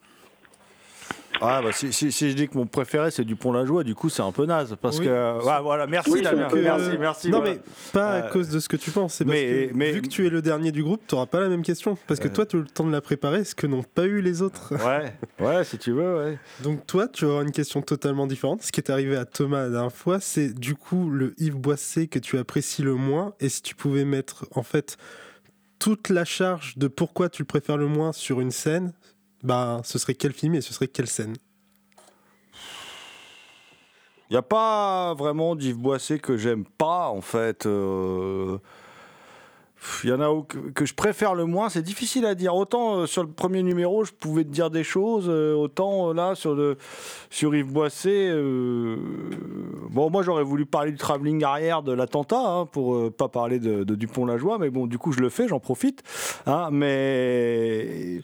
Ah 1.41 1.61
bah 1.61 1.71
si, 1.71 1.93
si- 1.93 2.11
si 2.11 2.29
je 2.31 2.35
dis 2.35 2.47
que 2.47 2.57
mon 2.57 2.65
préféré 2.65 3.11
c'est 3.11 3.23
Dupont-la-Joie, 3.23 3.83
du 3.83 3.95
coup 3.95 4.09
c'est 4.09 4.21
un 4.21 4.31
peu 4.31 4.45
naze 4.45 4.75
parce 4.81 4.99
Oui. 4.99 5.05
que 5.05 5.38
ouais, 5.45 5.61
voilà 5.61 5.85
merci 5.88 6.11
Oui, 6.11 6.21
Damien, 6.21 6.47
euh, 6.51 6.61
merci 6.61 6.97
merci. 6.99 7.29
Non, 7.29 7.39
voilà. 7.39 7.53
mais 7.55 7.59
pas 7.93 8.09
à 8.11 8.15
Euh, 8.25 8.29
cause 8.29 8.49
de 8.49 8.59
ce 8.59 8.67
que 8.69 8.75
tu 8.77 8.91
penses. 8.91 9.15
C'est 9.15 9.25
parce 9.25 9.38
mais- 9.38 9.67
que 9.69 9.73
mais- 9.75 9.91
vu 9.91 10.01
que 10.01 10.07
tu 10.07 10.25
es 10.25 10.29
le 10.29 10.41
dernier 10.41 10.71
du 10.71 10.83
groupe, 10.83 11.01
tu 11.07 11.15
n'auras 11.15 11.27
pas 11.27 11.39
la 11.39 11.49
même 11.49 11.61
question. 11.63 11.97
Parce 12.07 12.19
que 12.19 12.27
Euh. 12.27 12.31
toi, 12.31 12.45
tu 12.45 12.55
as 12.55 12.59
eu 12.59 12.63
le 12.63 12.67
temps 12.69 12.85
de 12.85 12.91
la 12.91 13.01
préparer, 13.01 13.43
ce 13.43 13.55
que 13.55 13.67
n'ont 13.67 13.83
pas 13.83 14.05
eu 14.05 14.21
les 14.21 14.41
autres. 14.41 14.73
Ouais, 14.85 15.13
ouais, 15.45 15.63
si 15.63 15.77
tu 15.77 15.91
veux, 15.91 16.17
ouais. 16.17 16.39
Donc 16.63 16.85
toi, 16.88 17.07
tu 17.07 17.25
auras 17.25 17.43
une 17.43 17.51
question 17.51 17.81
totalement 17.81 18.27
différente. 18.27 18.63
Ce 18.63 18.71
qui 18.71 18.79
est 18.79 18.89
arrivé 18.89 19.15
à 19.15 19.25
Thomas 19.25 19.63
la 19.63 19.69
dernière 19.69 19.91
fois, 19.93 20.19
c'est 20.19 20.53
du 20.53 20.75
coup 20.75 21.09
le 21.09 21.33
Yves 21.38 21.55
Boisset 21.57 22.07
que 22.07 22.19
tu 22.19 22.38
apprécies 22.38 22.81
le 22.81 22.95
moins. 22.95 23.33
Et 23.39 23.49
si 23.49 23.61
tu 23.61 23.75
pouvais 23.75 24.05
mettre 24.05 24.45
en 24.55 24.63
fait 24.63 24.97
toute 25.79 26.09
la 26.09 26.25
charge 26.25 26.77
de 26.77 26.88
pourquoi 26.88 27.29
tu 27.29 27.43
le 27.43 27.45
préfères 27.47 27.77
le 27.77 27.88
moins 27.88 28.11
sur 28.11 28.41
une 28.41 28.51
scène, 28.51 28.93
bah 29.43 29.81
ce 29.83 29.99
serait 29.99 30.15
quel 30.15 30.33
film 30.33 30.55
et 30.55 30.61
ce 30.61 30.73
serait 30.73 30.88
quelle 30.88 31.07
scène? 31.07 31.35
Il 34.29 34.33
n'y 34.33 34.38
a 34.38 34.41
pas 34.41 35.13
vraiment 35.13 35.55
d'Yves 35.55 35.77
Boisset 35.77 36.19
que 36.19 36.35
j'aime 36.35 36.65
pas, 36.65 37.07
en 37.07 37.21
fait. 37.21 37.65
euh, 37.65 38.57
Il 40.03 40.09
y 40.09 40.11
en 40.11 40.19
a 40.19 40.43
que 40.75 40.85
je 40.85 40.93
préfère 40.93 41.33
le 41.33 41.45
moins, 41.45 41.69
c'est 41.69 41.81
difficile 41.81 42.25
à 42.25 42.35
dire. 42.35 42.53
Autant 42.53 42.97
euh, 42.97 43.05
sur 43.05 43.23
le 43.23 43.29
premier 43.31 43.63
numéro, 43.63 44.03
je 44.03 44.11
pouvais 44.11 44.43
te 44.43 44.49
dire 44.49 44.69
des 44.69 44.83
choses, 44.83 45.27
euh, 45.29 45.53
autant 45.53 46.11
là, 46.11 46.35
sur, 46.35 46.55
le, 46.55 46.77
sur 47.29 47.55
Yves 47.55 47.71
Boisset, 47.71 48.31
bon, 49.91 50.09
moi 50.09 50.23
j'aurais 50.23 50.43
voulu 50.43 50.65
parler 50.65 50.91
du 50.91 50.97
travelling 50.97 51.45
arrière 51.45 51.81
de 51.81 51.93
l'attentat, 51.93 52.41
hein, 52.45 52.65
pour 52.65 53.09
pas 53.13 53.29
parler 53.29 53.59
de, 53.59 53.85
de 53.85 53.95
Dupont-la-Joie, 53.95 54.57
mais 54.57 54.69
bon, 54.69 54.88
du 54.88 54.97
coup 54.97 55.13
je 55.13 55.21
le 55.21 55.29
fais, 55.29 55.47
j'en 55.47 55.61
profite. 55.61 56.03
hein, 56.47 56.67
mais 56.69 58.21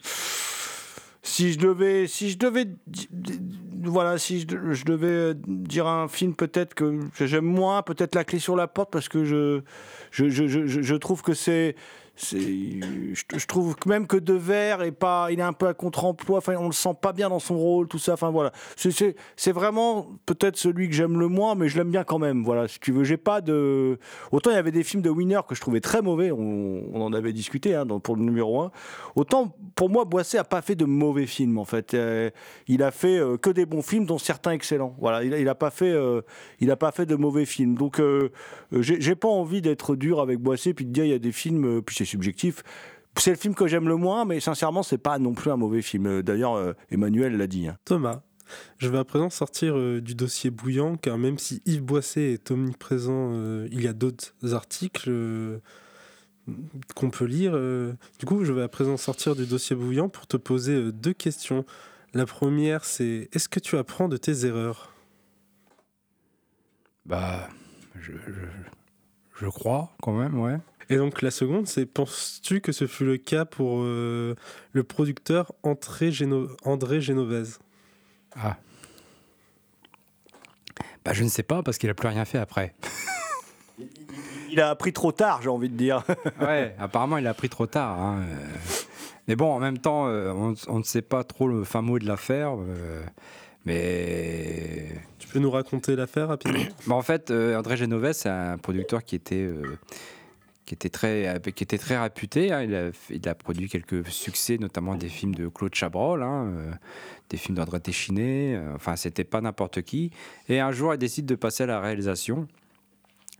si 1.24 1.54
je 1.54 1.58
devais, 1.58 2.06
si 2.06 2.36
devais, 2.36 2.66
voilà, 3.82 4.18
si 4.18 4.40
je, 4.40 4.46
de- 4.46 4.72
je 4.72 4.84
devais 4.84 5.06
euh, 5.06 5.34
dire 5.46 5.86
un 5.86 6.06
film 6.06 6.34
peut-être 6.34 6.74
que 6.74 7.00
j'aime 7.18 7.46
moins, 7.46 7.82
peut-être 7.82 8.14
La 8.14 8.24
Clé 8.24 8.38
sur 8.38 8.54
la 8.56 8.68
porte, 8.68 8.90
parce 8.92 9.08
que 9.08 9.24
je, 9.24 9.62
trouve 10.96 11.22
que 11.22 11.32
c'est, 11.32 11.76
je, 12.16 13.46
trouve 13.46 13.74
même 13.86 14.06
que 14.06 14.16
De 14.16 14.34
Verre 14.34 14.82
est 14.82 14.92
pas, 14.92 15.28
il 15.30 15.40
est 15.40 15.42
un 15.42 15.52
peu 15.52 15.66
à 15.66 15.74
contre-emploi, 15.74 16.38
enfin 16.38 16.54
on 16.56 16.66
le 16.66 16.72
sent 16.72 16.94
pas 17.00 17.12
bien 17.12 17.28
dans 17.28 17.40
son 17.40 17.56
rôle, 17.56 17.88
tout 17.88 17.98
ça, 17.98 18.14
enfin 18.14 18.30
voilà, 18.30 18.52
c'est, 18.76 19.52
vraiment 19.52 20.08
peut-être 20.26 20.56
celui 20.56 20.88
que 20.88 20.94
j'aime 20.94 21.18
le 21.18 21.28
moins, 21.28 21.54
mais 21.54 21.68
je 21.68 21.76
l'aime 21.76 21.90
bien 21.90 22.04
quand 22.04 22.18
même, 22.18 22.44
voilà, 22.44 22.68
si 22.68 22.78
tu 22.78 22.92
veux, 22.92 23.04
j'ai 23.04 23.16
pas 23.16 23.40
de, 23.40 23.98
autant 24.30 24.50
il 24.50 24.54
y 24.54 24.58
avait 24.58 24.70
des 24.70 24.84
films 24.84 25.02
de 25.02 25.10
Winner 25.10 25.40
que 25.48 25.54
je 25.54 25.60
trouvais 25.60 25.80
très 25.80 26.02
mauvais, 26.02 26.30
on, 26.30 26.94
en 26.94 27.12
avait 27.12 27.32
discuté 27.32 27.74
hein, 27.74 27.86
pour 27.86 28.16
le 28.16 28.22
numéro 28.22 28.60
1, 28.60 28.70
autant 29.16 29.56
pour 29.74 29.90
moi 29.90 30.04
Boisset 30.04 30.38
a 30.38 30.44
pas 30.44 30.62
fait 30.62 30.76
de 30.76 30.84
mauvais 30.84 31.26
films 31.26 31.58
en 31.58 31.64
fait, 31.64 31.94
Euh, 31.94 32.30
il 32.68 32.82
a 32.82 32.90
fait 32.90 33.18
euh, 33.18 33.36
que 33.36 33.50
des 33.50 33.66
bons 33.66 33.82
films, 33.82 34.06
dont 34.06 34.18
certains 34.18 34.52
excellents, 34.52 34.94
voilà, 34.98 35.24
il 35.24 35.34
il 35.34 35.48
a 35.48 35.54
pas 35.54 35.70
fait, 35.70 35.90
euh, 35.90 36.22
il 36.60 36.70
a 36.70 36.76
pas 36.76 36.92
fait 36.92 37.06
de 37.06 37.16
mauvais 37.16 37.44
films, 37.44 37.74
donc 37.74 38.00
j'ai 38.72 39.14
pas 39.14 39.28
envie 39.28 39.60
d'être 39.60 39.96
dur 39.96 40.20
avec 40.20 40.38
Boisset 40.38 40.74
puis 40.74 40.84
de 40.84 40.90
dire 40.92 41.04
il 41.04 41.10
y 41.10 41.14
a 41.14 41.18
des 41.18 41.32
films, 41.32 41.82
puis 41.82 42.03
c'est 42.04 42.10
subjectif. 42.10 42.62
C'est 43.16 43.30
le 43.30 43.36
film 43.36 43.54
que 43.54 43.66
j'aime 43.66 43.88
le 43.88 43.96
moins, 43.96 44.24
mais 44.24 44.40
sincèrement, 44.40 44.82
c'est 44.82 44.98
pas 44.98 45.18
non 45.18 45.34
plus 45.34 45.50
un 45.50 45.56
mauvais 45.56 45.82
film. 45.82 46.22
D'ailleurs, 46.22 46.54
euh, 46.54 46.72
Emmanuel 46.90 47.36
l'a 47.36 47.46
dit. 47.46 47.68
hein. 47.68 47.76
Thomas, 47.84 48.22
je 48.78 48.88
vais 48.88 48.98
à 48.98 49.04
présent 49.04 49.30
sortir 49.30 49.78
euh, 49.78 50.00
du 50.00 50.14
dossier 50.14 50.50
bouillant, 50.50 50.96
car 50.96 51.16
même 51.16 51.38
si 51.38 51.62
Yves 51.64 51.82
Boisset 51.84 52.32
est 52.32 52.50
omniprésent, 52.50 53.30
euh, 53.34 53.68
il 53.70 53.82
y 53.82 53.88
a 53.88 53.92
d'autres 53.92 54.34
articles 54.52 55.08
euh, 55.08 55.60
qu'on 56.96 57.10
peut 57.10 57.24
lire. 57.24 57.52
euh. 57.54 57.92
Du 58.18 58.26
coup, 58.26 58.44
je 58.44 58.52
vais 58.52 58.62
à 58.62 58.68
présent 58.68 58.96
sortir 58.96 59.36
du 59.36 59.46
dossier 59.46 59.76
bouillant 59.76 60.08
pour 60.08 60.26
te 60.26 60.36
poser 60.36 60.74
euh, 60.74 60.92
deux 60.92 61.12
questions. 61.14 61.64
La 62.14 62.26
première, 62.26 62.84
c'est 62.84 63.28
est-ce 63.32 63.48
que 63.48 63.60
tu 63.60 63.76
apprends 63.76 64.08
de 64.08 64.16
tes 64.16 64.44
erreurs? 64.44 64.92
Bah, 67.06 67.48
je, 67.94 68.12
je, 68.12 68.42
je 69.36 69.46
crois 69.46 69.92
quand 70.02 70.16
même, 70.16 70.38
ouais. 70.38 70.58
Et 70.90 70.96
donc 70.96 71.22
la 71.22 71.30
seconde, 71.30 71.66
c'est 71.66 71.86
penses-tu 71.86 72.60
que 72.60 72.72
ce 72.72 72.86
fut 72.86 73.04
le 73.04 73.16
cas 73.16 73.44
pour 73.44 73.78
euh, 73.80 74.34
le 74.72 74.84
producteur 74.84 75.52
André, 75.62 76.10
André 76.64 77.00
Génovese 77.00 77.58
Ah. 78.36 78.56
Bah, 81.04 81.12
je 81.12 81.22
ne 81.24 81.28
sais 81.28 81.42
pas 81.42 81.62
parce 81.62 81.78
qu'il 81.78 81.90
a 81.90 81.94
plus 81.94 82.08
rien 82.08 82.24
fait 82.24 82.38
après. 82.38 82.74
Il 84.50 84.60
a 84.60 84.70
appris 84.70 84.92
trop 84.92 85.12
tard, 85.12 85.42
j'ai 85.42 85.48
envie 85.48 85.68
de 85.68 85.76
dire. 85.76 86.04
ouais, 86.40 86.74
apparemment 86.78 87.18
il 87.18 87.26
a 87.26 87.34
pris 87.34 87.48
trop 87.48 87.66
tard. 87.66 87.98
hein, 88.00 88.22
euh. 88.22 88.34
Mais 89.26 89.36
bon, 89.36 89.50
en 89.52 89.58
même 89.58 89.78
temps, 89.78 90.06
euh, 90.06 90.32
on, 90.32 90.54
on 90.68 90.78
ne 90.78 90.84
sait 90.84 91.02
pas 91.02 91.24
trop 91.24 91.48
le 91.48 91.64
fin 91.64 91.80
mot 91.82 91.98
de 91.98 92.06
l'affaire. 92.06 92.56
Mais 93.64 94.88
Tu 95.18 95.26
peux 95.28 95.38
nous 95.38 95.50
raconter 95.50 95.96
l'affaire 95.96 96.28
rapidement? 96.28 96.60
Bah, 96.86 96.94
en 96.94 97.02
fait, 97.02 97.30
André 97.30 97.76
Genovès, 97.76 98.18
c'est 98.18 98.28
un 98.28 98.58
producteur 98.58 99.02
qui 99.04 99.16
était, 99.16 99.36
euh, 99.36 99.78
qui 100.66 100.74
était, 100.74 100.88
très, 100.88 101.40
qui 101.54 101.62
était 101.64 101.76
très 101.78 101.98
réputé. 102.00 102.50
hein. 102.52 102.62
Il, 102.62 102.74
a, 102.74 102.90
il 103.10 103.28
a 103.28 103.34
produit 103.34 103.68
quelques 103.68 104.06
succès, 104.08 104.56
notamment 104.58 104.94
des 104.94 105.08
films 105.08 105.34
de 105.34 105.48
Claude 105.48 105.74
Chabrol, 105.74 106.22
hein, 106.22 106.46
euh, 106.56 106.70
des 107.28 107.36
films 107.36 107.56
d'André 107.56 107.80
Téchiné. 107.80 108.56
euh, 108.56 108.74
enfin, 108.74 108.96
c'était 108.96 109.24
pas 109.24 109.40
n'importe 109.42 109.82
qui. 109.82 110.10
Et 110.48 110.60
un 110.60 110.72
jour, 110.72 110.94
il 110.94 110.98
décide 110.98 111.26
de 111.26 111.34
passer 111.34 111.64
à 111.64 111.66
la 111.66 111.80
réalisation. 111.80 112.48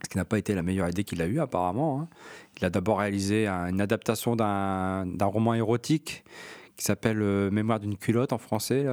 Ce 0.02 0.08
qui 0.10 0.18
n'a 0.18 0.26
pas 0.26 0.36
été 0.36 0.54
la 0.54 0.62
meilleure 0.62 0.88
idée 0.90 1.02
qu'il 1.04 1.22
a 1.22 1.26
eue, 1.26 1.40
apparemment. 1.40 2.00
hein. 2.02 2.08
Il 2.60 2.64
a 2.66 2.70
d'abord 2.70 2.98
réalisé 2.98 3.46
un- 3.46 3.68
une 3.68 3.80
adaptation 3.80 4.36
d'un 4.36 5.06
d'un 5.06 5.24
roman 5.26 5.54
érotique 5.54 6.24
qui 6.76 6.84
s'appelle 6.84 7.22
euh, 7.22 7.50
Mémoire 7.50 7.80
d'une 7.80 7.96
culotte 7.96 8.32
en 8.34 8.38
français. 8.38 8.84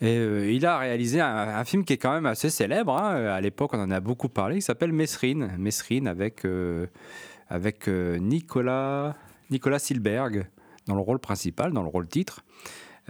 Et 0.00 0.54
il 0.54 0.64
a 0.64 0.78
réalisé 0.78 1.20
un, 1.20 1.26
un 1.36 1.64
film 1.64 1.84
qui 1.84 1.92
est 1.94 1.98
quand 1.98 2.12
même 2.14 2.26
assez 2.26 2.48
célèbre. 2.48 2.94
À 2.96 3.40
l'époque, 3.42 3.74
on 3.74 3.80
en 3.80 3.90
a 3.90 4.00
beaucoup 4.00 4.28
parlé. 4.30 4.54
qui 4.56 4.62
s'appelle 4.62 4.92
Mesrine. 4.92 5.50
Mesrine 5.58 6.06
avec, 6.08 6.46
avec 7.52 7.86
euh, 7.86 8.16
Nicolas, 8.16 9.14
Nicolas 9.50 9.78
Silberg 9.78 10.46
dans 10.86 10.94
le 10.94 11.02
rôle 11.02 11.18
principal, 11.18 11.72
dans 11.72 11.82
le 11.82 11.88
rôle 11.88 12.08
titre. 12.08 12.42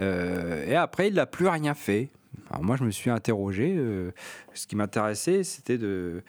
Euh, 0.01 0.67
et 0.67 0.75
après, 0.75 1.07
il 1.09 1.15
n'a 1.15 1.27
plus 1.27 1.47
rien 1.47 1.75
fait. 1.75 2.11
Alors 2.51 2.65
moi, 2.65 2.75
je 2.77 2.83
me 2.83 2.91
suis 2.91 3.09
interrogé. 3.09 3.73
euh, 3.77 4.11
ce 4.53 4.67
qui 4.67 4.75
m'intéressait, 4.75 5.45
c'était 5.45 5.79
de, 5.79 6.25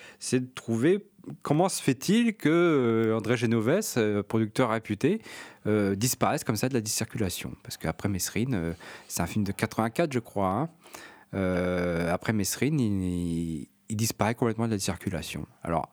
trouver 0.54 1.04
comment 1.42 1.70
se 1.70 1.82
fait-il 1.82 2.36
que 2.36 2.50
euh, 2.50 3.18
André 3.18 3.36
Genovès, 3.36 3.98
producteur 4.28 4.70
réputé, 4.70 5.20
disparaisse 5.96 6.44
comme 6.44 6.56
ça 6.58 6.70
de 6.70 6.78
la 6.78 6.86
circulation 6.86 7.54
Parce 7.64 7.78
qu'après 7.78 8.10
Mesrine, 8.10 8.54
euh, 8.54 8.74
c'est 9.08 9.24
un 9.24 9.28
film 9.28 9.44
de 9.44 9.52
84, 9.52 10.14
je 10.14 10.20
crois. 10.20 10.70
hein. 11.34 12.10
Après 12.12 12.32
Mesrine, 12.32 12.80
il, 12.80 13.68
il 13.90 13.96
disparaît 13.96 14.36
complètement 14.36 14.68
de 14.68 14.74
la 14.74 14.80
circulation. 14.80 15.48
Alors, 15.64 15.90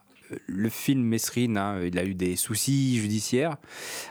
le 0.46 0.68
film 0.68 1.02
Mesrine, 1.02 1.56
hein, 1.56 1.80
il 1.82 1.98
a 1.98 2.04
eu 2.04 2.14
des 2.14 2.36
soucis 2.36 2.98
judiciaires 2.98 3.56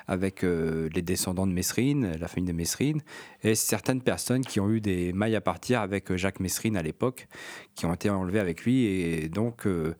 avec 0.08 0.44
euh, 0.44 0.90
les 0.94 1.02
descendants 1.02 1.48
de 1.48 1.54
Mesrine, 1.54 2.14
la 2.20 2.28
famille 2.28 2.48
de 2.48 2.54
Mesrine, 2.54 3.02
et 3.44 3.56
certaines 3.56 4.02
personnes 4.02 4.44
qui 4.44 4.60
ont 4.60 4.70
eu 4.70 4.82
des 4.82 5.14
mailles 5.14 5.36
à 5.36 5.42
partir 5.42 5.82
avec 5.82 6.12
euh, 6.12 6.18
Jacques 6.18 6.40
Mesrine 6.40 6.78
à 6.78 6.82
l'époque, 6.82 7.28
qui 7.76 7.86
ont 7.86 7.94
été 7.94 8.10
enlevées 8.10 8.40
avec 8.40 8.64
lui, 8.64 8.86
et 8.86 9.30
donc 9.30 9.66
euh, 9.66 9.94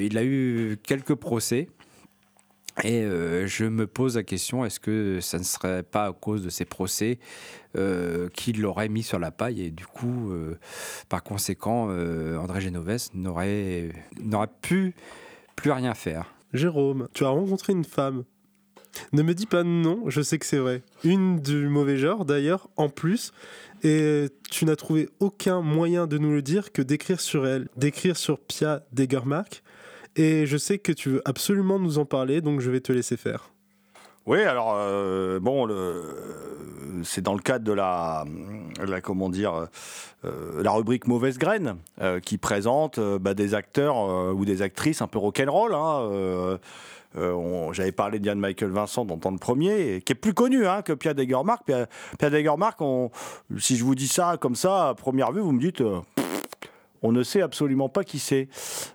il 0.00 0.18
a 0.18 0.24
eu 0.24 0.78
quelques 0.82 1.14
procès. 1.14 1.68
Et 2.84 3.02
je 3.46 3.64
me 3.64 3.88
pose 3.88 4.14
la 4.14 4.22
question, 4.22 4.64
est-ce 4.64 4.78
que 4.78 5.18
ça 5.20 5.38
ne 5.38 5.42
serait 5.42 5.82
pas 5.82 6.06
à 6.06 6.12
cause 6.12 6.44
de 6.44 6.48
ces 6.48 6.64
procès 6.64 7.18
euh, 7.76 8.28
qu'il 8.28 8.60
l'aurait 8.60 8.88
mis 8.88 9.02
sur 9.02 9.18
la 9.18 9.32
paille 9.32 9.62
et 9.62 9.70
du 9.72 9.84
coup, 9.84 10.32
par 11.08 11.24
conséquent, 11.24 11.88
André 11.88 12.60
Genovès 12.60 13.12
n'aurait 13.14 13.88
n'aurait 14.20 14.46
pu 14.62 14.94
plus 15.58 15.72
rien 15.72 15.94
faire. 15.94 16.32
Jérôme, 16.52 17.08
tu 17.14 17.24
as 17.24 17.28
rencontré 17.28 17.72
une 17.72 17.84
femme. 17.84 18.24
Ne 19.12 19.22
me 19.22 19.34
dis 19.34 19.46
pas 19.46 19.64
non, 19.64 20.04
je 20.06 20.22
sais 20.22 20.38
que 20.38 20.46
c'est 20.46 20.58
vrai. 20.58 20.82
Une 21.04 21.40
du 21.40 21.68
mauvais 21.68 21.96
genre 21.96 22.24
d'ailleurs, 22.24 22.68
en 22.76 22.88
plus. 22.88 23.32
Et 23.82 24.26
tu 24.50 24.64
n'as 24.64 24.76
trouvé 24.76 25.08
aucun 25.18 25.60
moyen 25.60 26.06
de 26.06 26.16
nous 26.16 26.30
le 26.30 26.42
dire 26.42 26.72
que 26.72 26.80
d'écrire 26.80 27.20
sur 27.20 27.46
elle, 27.46 27.68
d'écrire 27.76 28.16
sur 28.16 28.38
Pia 28.38 28.84
Degermark. 28.92 29.62
Et 30.16 30.46
je 30.46 30.56
sais 30.56 30.78
que 30.78 30.92
tu 30.92 31.10
veux 31.10 31.22
absolument 31.24 31.78
nous 31.78 31.98
en 31.98 32.04
parler, 32.04 32.40
donc 32.40 32.60
je 32.60 32.70
vais 32.70 32.80
te 32.80 32.92
laisser 32.92 33.16
faire. 33.16 33.50
Oui, 34.28 34.42
alors 34.42 34.74
euh, 34.76 35.40
bon, 35.40 35.66
c'est 37.02 37.22
dans 37.22 37.32
le 37.32 37.40
cadre 37.40 37.64
de 37.64 37.72
la, 37.72 38.26
comment 39.02 39.30
dire, 39.30 39.68
euh, 40.26 40.62
la 40.62 40.70
rubrique 40.70 41.06
mauvaise 41.06 41.38
graine 41.38 41.76
euh, 42.02 42.20
qui 42.20 42.36
présente 42.36 43.00
bah, 43.00 43.32
des 43.32 43.54
acteurs 43.54 43.96
ou 44.36 44.44
des 44.44 44.60
actrices 44.60 45.00
un 45.00 45.06
peu 45.06 45.18
rock'n'roll. 45.18 45.74
Hein, 45.74 46.58
J'avais 47.72 47.92
parlé 47.92 48.18
d'Ian 48.18 48.36
Michael 48.36 48.68
Vincent 48.68 49.06
dans 49.06 49.30
le 49.30 49.38
premier, 49.38 50.02
qui 50.02 50.12
est 50.12 50.14
plus 50.14 50.34
connu 50.34 50.66
hein, 50.66 50.82
que 50.82 50.92
Pierre 50.92 51.14
Degermark. 51.14 51.64
Pierre, 51.64 51.86
Pierre 52.18 52.30
Degermark, 52.30 52.78
si 53.56 53.76
je 53.78 53.84
vous 53.84 53.94
dis 53.94 54.08
ça 54.08 54.36
comme 54.38 54.56
ça 54.56 54.90
à 54.90 54.94
première 54.94 55.32
vue, 55.32 55.40
vous 55.40 55.52
me 55.52 55.60
dites. 55.60 55.82
On 57.02 57.12
ne 57.12 57.22
sait 57.22 57.42
absolument 57.42 57.88
pas 57.88 58.04
qui 58.04 58.18
c'est. 58.18 58.48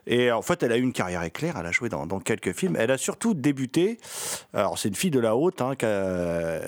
Et 0.08 0.32
en 0.32 0.42
fait, 0.42 0.64
elle 0.64 0.72
a 0.72 0.78
eu 0.78 0.82
une 0.82 0.94
carrière 0.94 1.24
éclair. 1.24 1.56
Elle 1.60 1.66
a 1.66 1.72
joué 1.72 1.90
dans, 1.90 2.08
quelques 2.20 2.54
films. 2.54 2.76
Elle 2.78 2.92
a 2.92 2.98
surtout 2.98 3.34
débuté. 3.34 3.98
Alors, 4.54 4.78
c'est 4.78 4.90
une 4.90 4.96
fille 4.96 5.12
de 5.12 5.20
la 5.20 5.36
haute. 5.36 5.62
hein, 5.62 5.74
a- 5.82 6.60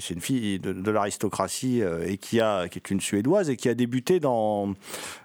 c'est 0.00 0.14
une 0.14 0.20
fille 0.20 0.58
de, 0.58 0.90
l'aristocratie 0.90 1.82
euh, 1.82 2.06
et 2.06 2.16
qui 2.16 2.40
a, 2.40 2.68
qui 2.68 2.78
est 2.78 2.90
une 2.90 3.00
suédoise 3.00 3.50
et 3.50 3.56
qui 3.56 3.68
a 3.68 3.74
débuté 3.74 4.20
dans 4.20 4.74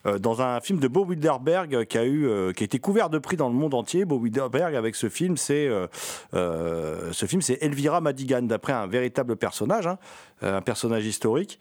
euh, 0.05 0.19
dans 0.19 0.41
un 0.41 0.59
film 0.61 0.79
de 0.79 0.87
Bo 0.87 1.05
Widerberg 1.05 1.85
qui 1.85 1.97
a 1.97 2.05
eu, 2.05 2.27
euh, 2.27 2.53
qui 2.53 2.63
a 2.63 2.65
été 2.65 2.79
couvert 2.79 3.09
de 3.09 3.17
prix 3.17 3.37
dans 3.37 3.49
le 3.49 3.55
monde 3.55 3.73
entier. 3.73 4.05
Bo 4.05 4.17
Widerberg 4.17 4.75
avec 4.75 4.95
ce 4.95 5.09
film, 5.09 5.37
c'est 5.37 5.67
euh, 5.67 5.87
euh, 6.33 7.11
ce 7.13 7.25
Elvira 7.61 8.01
Madigan, 8.01 8.41
d'après 8.43 8.73
un 8.73 8.87
véritable 8.87 9.35
personnage, 9.35 9.87
hein, 9.87 9.97
euh, 10.43 10.57
un 10.57 10.61
personnage 10.61 11.05
historique. 11.05 11.59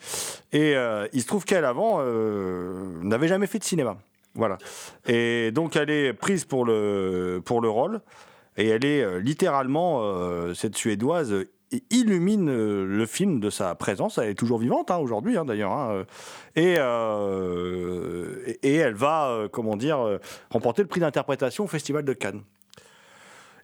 Et 0.53 0.75
euh, 0.77 1.07
il 1.13 1.23
se 1.23 1.27
trouve 1.27 1.45
qu'elle 1.45 1.65
avant 1.65 1.99
euh, 2.01 2.99
n'avait 3.03 3.29
jamais 3.29 3.47
fait 3.47 3.59
de 3.59 3.65
cinéma. 3.65 3.76
Voilà. 4.35 4.59
Et 5.07 5.51
donc 5.53 5.77
elle 5.77 5.91
est 5.91 6.13
prise 6.13 6.45
pour 6.45 6.65
le 6.65 7.41
pour 7.45 7.61
le 7.61 7.69
rôle. 7.69 8.01
Et 8.57 8.69
elle 8.69 8.85
est 8.85 9.03
euh, 9.03 9.19
littéralement 9.19 10.01
euh, 10.01 10.55
cette 10.55 10.77
suédoise 10.77 11.33
euh, 11.33 11.49
illumine 11.91 12.47
le 12.47 13.07
film 13.07 13.41
de 13.41 13.51
sa 13.51 13.75
présence. 13.75 14.19
Elle 14.19 14.31
est 14.31 14.35
toujours 14.35 14.59
vivante 14.59 14.91
hein, 14.91 14.99
aujourd'hui, 14.99 15.37
hein, 15.37 15.45
d'ailleurs. 15.45 15.73
hein, 15.73 16.05
et, 16.55 16.75
et 18.63 18.75
elle 18.77 18.95
va, 18.95 19.49
comment 19.51 19.77
dire, 19.77 20.21
remporter 20.51 20.83
le 20.83 20.89
prix 20.89 21.01
d'interprétation 21.01 21.65
au 21.65 21.67
Festival 21.67 22.05
de 22.05 22.13
Cannes. 22.13 22.43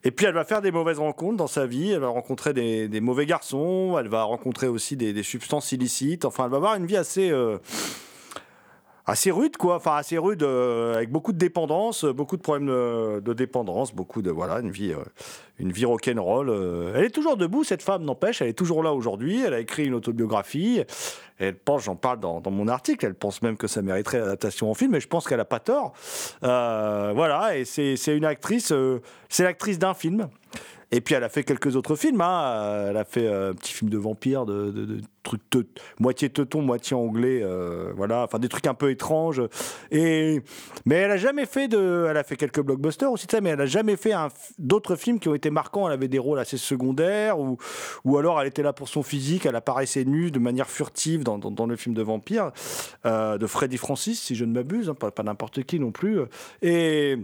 Et 0.03 0.11
puis 0.11 0.25
elle 0.25 0.33
va 0.33 0.43
faire 0.43 0.61
des 0.61 0.71
mauvaises 0.71 0.99
rencontres 0.99 1.37
dans 1.37 1.47
sa 1.47 1.65
vie. 1.65 1.91
Elle 1.91 2.01
va 2.01 2.09
rencontrer 2.09 2.51
des, 2.53 2.99
mauvais 2.99 3.25
garçons. 3.25 3.95
Elle 3.97 4.09
va 4.09 4.23
rencontrer 4.23 4.67
aussi 4.67 4.97
des, 4.97 5.23
substances 5.23 5.71
illicites. 5.71 6.25
Enfin, 6.25 6.43
elle 6.43 6.51
va 6.51 6.57
avoir 6.57 6.75
une 6.75 6.85
vie 6.85 6.97
assez 6.97 7.31
assez 9.05 9.31
rude, 9.31 9.57
quoi. 9.57 9.75
Enfin, 9.75 9.95
assez 9.95 10.17
rude, 10.17 10.43
euh, 10.43 10.95
avec 10.95 11.11
beaucoup 11.11 11.33
de 11.33 11.37
dépendance, 11.37 12.05
euh, 12.05 12.13
beaucoup 12.13 12.37
de 12.37 12.41
problèmes 12.41 12.67
de, 12.67 13.19
de 13.19 13.33
dépendance, 13.33 13.93
beaucoup 13.93 14.21
de 14.21 14.31
voilà, 14.31 14.59
une 14.59 14.71
vie, 14.71 14.93
euh, 14.93 15.03
vie 15.59 15.85
rock'n'roll. 15.85 16.93
Elle 16.95 17.05
est 17.05 17.09
toujours 17.09 17.37
debout, 17.37 17.63
cette 17.63 17.81
femme, 17.81 18.03
n'empêche. 18.03 18.41
Elle 18.41 18.49
est 18.49 18.57
toujours 18.57 18.83
là 18.83 18.93
aujourd'hui. 18.93 19.41
Elle 19.45 19.53
a 19.53 19.59
écrit 19.59 19.85
une 19.85 19.93
autobiographie. 19.93 20.83
Elle 21.39 21.55
pense, 21.55 21.83
j'en 21.83 21.95
parle 21.95 22.19
dans, 22.19 22.41
mon 22.49 22.67
article. 22.67 23.05
Elle 23.05 23.15
pense 23.15 23.41
même 23.41 23.57
que 23.57 23.67
ça 23.67 23.81
mériterait 23.81 24.19
l'adaptation 24.19 24.71
en 24.71 24.73
film, 24.73 24.95
et 24.95 24.99
je 24.99 25.07
pense 25.07 25.27
qu'elle 25.27 25.39
a 25.39 25.45
pas 25.45 25.59
tort. 25.59 25.93
Voilà, 26.41 27.57
et 27.57 27.65
c'est 27.65 28.15
une 28.15 28.25
actrice. 28.25 28.73
c'est 29.29 29.43
l'actrice 29.43 29.79
d'un 29.79 29.93
film. 29.93 30.29
Et 30.93 31.01
puis 31.01 31.15
elle 31.15 31.23
a 31.23 31.29
fait 31.29 31.43
quelques 31.43 31.75
autres 31.75 31.95
films. 31.95 32.21
hein. 32.21 32.43
Euh, 32.45 32.89
Elle 32.91 32.97
a 32.97 33.03
fait 33.03 33.25
euh, 33.25 33.49
un 33.49 33.53
petit 33.55 33.73
film 33.73 33.89
de 33.89 33.97
vampire, 33.97 34.45
de, 34.45 34.69
de- 34.69 35.01
trucs 35.23 35.41
moitié 35.99 36.29
teuton, 36.29 36.61
moitié 36.61 36.95
anglais. 36.95 37.39
euh, 37.41 37.91
voilà, 37.95 38.23
enfin 38.23 38.37
des 38.37 38.47
trucs 38.49 38.67
un 38.67 38.75
peu 38.75 38.91
étranges. 38.91 39.41
Et 39.89 40.41
mais 40.85 40.95
elle 40.95 41.09
a 41.09 41.17
jamais 41.17 41.47
fait 41.47 41.67
de. 41.67 42.05
Elle 42.07 42.17
a 42.17 42.23
fait 42.23 42.35
quelques 42.35 42.61
blockbusters 42.61 43.11
aussi 43.11 43.25
mais 43.41 43.49
elle 43.49 43.61
a 43.61 43.65
jamais 43.65 43.95
fait 43.95 44.13
d'autres 44.59 44.95
films 44.95 45.19
qui 45.19 45.29
ont 45.29 45.33
été 45.33 45.49
marquants. 45.49 45.87
Elle 45.87 45.93
avait 45.93 46.07
des 46.09 46.19
rôles 46.19 46.39
assez 46.39 46.57
secondaires 46.57 47.39
ou 47.39 47.57
ou 48.03 48.17
alors 48.19 48.39
elle 48.39 48.47
était 48.47 48.63
là 48.63 48.73
pour 48.73 48.87
son 48.87 49.01
physique. 49.01 49.47
Elle 49.47 49.55
apparaissait 49.55 50.05
nue 50.05 50.29
de 50.29 50.39
manière 50.39 50.69
furtive 50.69 51.23
dans, 51.23 51.65
le 51.65 51.75
film 51.75 51.95
de 51.95 52.03
vampire 52.03 52.51
de 53.03 53.47
Freddy 53.47 53.77
Francis, 53.77 54.21
si 54.21 54.35
je 54.35 54.45
ne 54.45 54.53
m'abuse, 54.53 54.89
hein, 54.89 54.93
pas, 54.93 55.09
pas 55.09 55.23
n'importe 55.23 55.63
qui 55.63 55.79
non 55.79 55.91
plus. 55.91 56.19
Et 56.61 57.17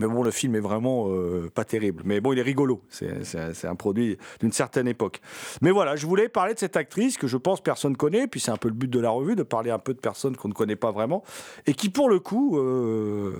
mais 0.00 0.06
bon, 0.06 0.22
le 0.22 0.30
film 0.30 0.56
est 0.56 0.60
vraiment 0.60 1.06
euh, 1.08 1.50
pas 1.54 1.64
terrible. 1.64 2.02
Mais 2.04 2.20
bon, 2.20 2.32
il 2.32 2.38
est 2.38 2.42
rigolo. 2.42 2.80
C'est- 2.88 3.10
un 3.64 3.74
produit 3.74 4.16
d'une 4.40 4.52
certaine 4.52 4.88
époque. 4.88 5.20
Mais 5.62 5.70
voilà, 5.70 5.94
je 5.94 6.06
voulais 6.06 6.28
parler 6.28 6.54
de 6.54 6.58
cette 6.58 6.76
actrice 6.76 7.16
que 7.18 7.26
je 7.26 7.36
pense 7.36 7.60
personne 7.60 7.96
connaît. 7.96 8.26
Puis 8.26 8.40
c'est 8.40 8.50
un 8.50 8.56
peu 8.56 8.68
le 8.68 8.74
but 8.74 8.88
de 8.90 8.98
la 8.98 9.10
revue, 9.10 9.36
de 9.36 9.42
parler 9.42 9.70
un 9.70 9.78
peu 9.78 9.92
de 9.94 10.00
personnes 10.00 10.34
qu'on 10.36 10.48
ne 10.48 10.54
connaît 10.54 10.76
pas 10.76 10.90
vraiment. 10.90 11.22
Et 11.66 11.74
qui, 11.74 11.90
pour 11.90 12.08
le 12.08 12.18
coup, 12.18 12.58
euh, 12.58 13.32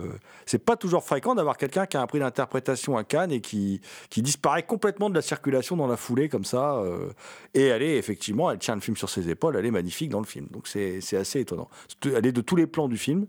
c'est 0.46 0.58
pas 0.64 0.76
toujours 0.76 1.02
fréquent 1.04 1.34
d'avoir 1.34 1.56
quelqu'un 1.56 1.86
qui 1.86 1.96
a 1.96 2.02
un 2.02 2.06
prix 2.06 2.18
d'interprétation 2.20 2.96
à 2.96 3.04
Cannes 3.04 3.32
et 3.32 3.40
qui, 3.40 3.80
qui 4.10 4.20
disparaît 4.22 4.62
complètement 4.62 5.08
de 5.08 5.14
la 5.14 5.22
circulation 5.22 5.76
dans 5.76 5.86
la 5.86 5.96
foulée 5.96 6.28
comme 6.28 6.44
ça. 6.44 6.74
euh, 6.76 7.08
et 7.54 7.64
elle 7.64 7.82
est 7.82 7.96
effectivement, 7.96 8.50
elle 8.50 8.58
tient 8.58 8.74
le 8.74 8.80
film 8.82 8.96
sur 8.96 9.08
ses 9.08 9.28
épaules. 9.30 9.56
Elle 9.56 9.66
est 9.66 9.70
magnifique 9.70 10.10
dans 10.10 10.20
le 10.20 10.26
film. 10.26 10.46
Donc 10.50 10.68
c'est 10.68 11.00
assez 11.16 11.40
étonnant. 11.40 11.68
Elle 12.04 12.26
est 12.26 12.32
de 12.32 12.40
tous 12.42 12.56
les 12.56 12.66
plans 12.66 12.88
du 12.88 12.98
film. 12.98 13.26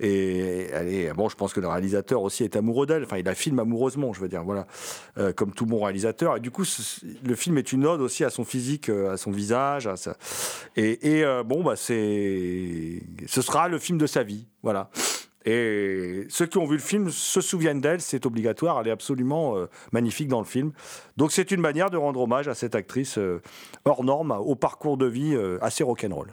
Et 0.00 0.66
elle 0.72 0.88
est, 0.92 1.12
bon, 1.12 1.28
je 1.28 1.36
pense 1.36 1.52
que 1.52 1.60
le 1.60 1.68
réalisateur 1.68 2.22
aussi 2.22 2.42
est 2.44 2.56
amoureux 2.56 2.71
d'elle. 2.86 3.04
Enfin, 3.04 3.18
il 3.18 3.24
la 3.24 3.34
filme 3.34 3.58
amoureusement, 3.58 4.12
je 4.12 4.20
veux 4.20 4.28
dire, 4.28 4.42
voilà, 4.42 4.66
Euh, 5.18 5.32
comme 5.34 5.52
tout 5.52 5.66
bon 5.66 5.84
réalisateur. 5.84 6.38
Et 6.38 6.40
du 6.40 6.50
coup, 6.50 6.64
le 7.22 7.34
film 7.34 7.58
est 7.58 7.70
une 7.70 7.84
ode 7.84 8.00
aussi 8.00 8.24
à 8.24 8.30
son 8.30 8.46
physique, 8.46 8.88
euh, 8.88 9.12
à 9.12 9.18
son 9.18 9.30
visage, 9.30 9.86
à 9.86 9.94
et, 10.74 11.22
euh, 11.22 11.42
bon, 11.42 11.62
bah, 11.62 11.76
c'est, 11.76 13.02
ce 13.26 13.42
sera 13.42 13.68
le 13.68 13.78
film 13.78 13.98
de 13.98 14.06
sa 14.06 14.22
vie, 14.22 14.46
voilà. 14.62 14.88
Et 15.44 16.26
ceux 16.30 16.46
qui 16.46 16.56
ont 16.56 16.64
vu 16.64 16.76
le 16.76 16.82
film 16.82 17.10
se 17.10 17.42
souviennent 17.42 17.82
d'elle, 17.82 18.00
c'est 18.00 18.24
obligatoire, 18.24 18.80
elle 18.80 18.88
est 18.88 18.92
absolument 18.92 19.56
magnifique 19.92 20.28
dans 20.28 20.38
le 20.38 20.46
film. 20.46 20.72
Donc 21.16 21.32
c'est 21.32 21.50
une 21.50 21.60
manière 21.60 21.90
de 21.90 21.96
rendre 21.96 22.20
hommage 22.20 22.48
à 22.48 22.54
cette 22.54 22.74
actrice 22.74 23.18
hors 23.84 24.04
norme, 24.04 24.30
au 24.30 24.54
parcours 24.54 24.96
de 24.96 25.06
vie 25.06 25.36
assez 25.60 25.82
rock'n'roll. 25.84 26.28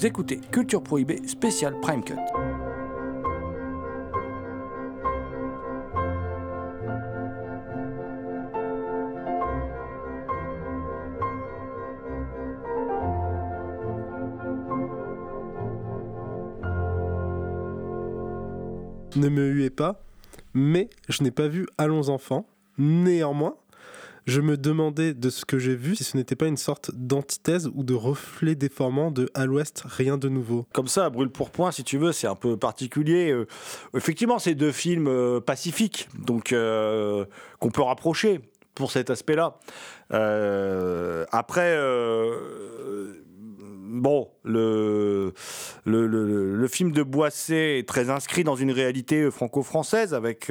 Vous 0.00 0.06
écoutez 0.06 0.40
Culture 0.50 0.82
Prohibée 0.82 1.20
spécial 1.28 1.78
Prime 1.82 2.02
Cut. 2.02 2.14
Ne 19.16 19.28
me 19.28 19.50
huez 19.50 19.68
pas, 19.68 20.02
mais 20.54 20.88
je 21.10 21.22
n'ai 21.22 21.30
pas 21.30 21.46
vu 21.46 21.66
Allons 21.76 22.08
enfants. 22.08 22.48
Néanmoins, 22.78 23.56
je 24.30 24.40
me 24.40 24.56
demandais 24.56 25.12
de 25.12 25.28
ce 25.28 25.44
que 25.44 25.58
j'ai 25.58 25.74
vu 25.74 25.96
si 25.96 26.04
ce 26.04 26.16
n'était 26.16 26.36
pas 26.36 26.46
une 26.46 26.56
sorte 26.56 26.92
d'antithèse 26.94 27.68
ou 27.74 27.82
de 27.82 27.94
reflet 27.94 28.54
déformant 28.54 29.10
de 29.10 29.28
À 29.34 29.44
l'Ouest, 29.44 29.82
rien 29.84 30.16
de 30.16 30.28
nouveau. 30.28 30.66
Comme 30.72 30.86
ça, 30.86 31.10
brûle 31.10 31.30
pour 31.30 31.50
point, 31.50 31.72
si 31.72 31.82
tu 31.82 31.98
veux, 31.98 32.12
c'est 32.12 32.28
un 32.28 32.36
peu 32.36 32.56
particulier. 32.56 33.32
Euh, 33.32 33.46
effectivement, 33.94 34.38
c'est 34.38 34.54
deux 34.54 34.70
films 34.72 35.08
euh, 35.08 35.40
pacifiques, 35.40 36.08
donc 36.16 36.52
euh, 36.52 37.24
qu'on 37.58 37.70
peut 37.70 37.82
rapprocher 37.82 38.40
pour 38.76 38.92
cet 38.92 39.10
aspect-là. 39.10 39.58
Après, 41.32 41.76
bon, 43.74 44.30
le, 44.44 45.32
film 46.68 46.92
de 46.92 47.02
Boisset 47.02 47.80
est 47.80 47.88
très 47.88 48.10
inscrit 48.10 48.44
dans 48.44 48.54
une 48.56 48.70
réalité 48.70 49.28
franco-française 49.30 50.14
avec 50.14 50.50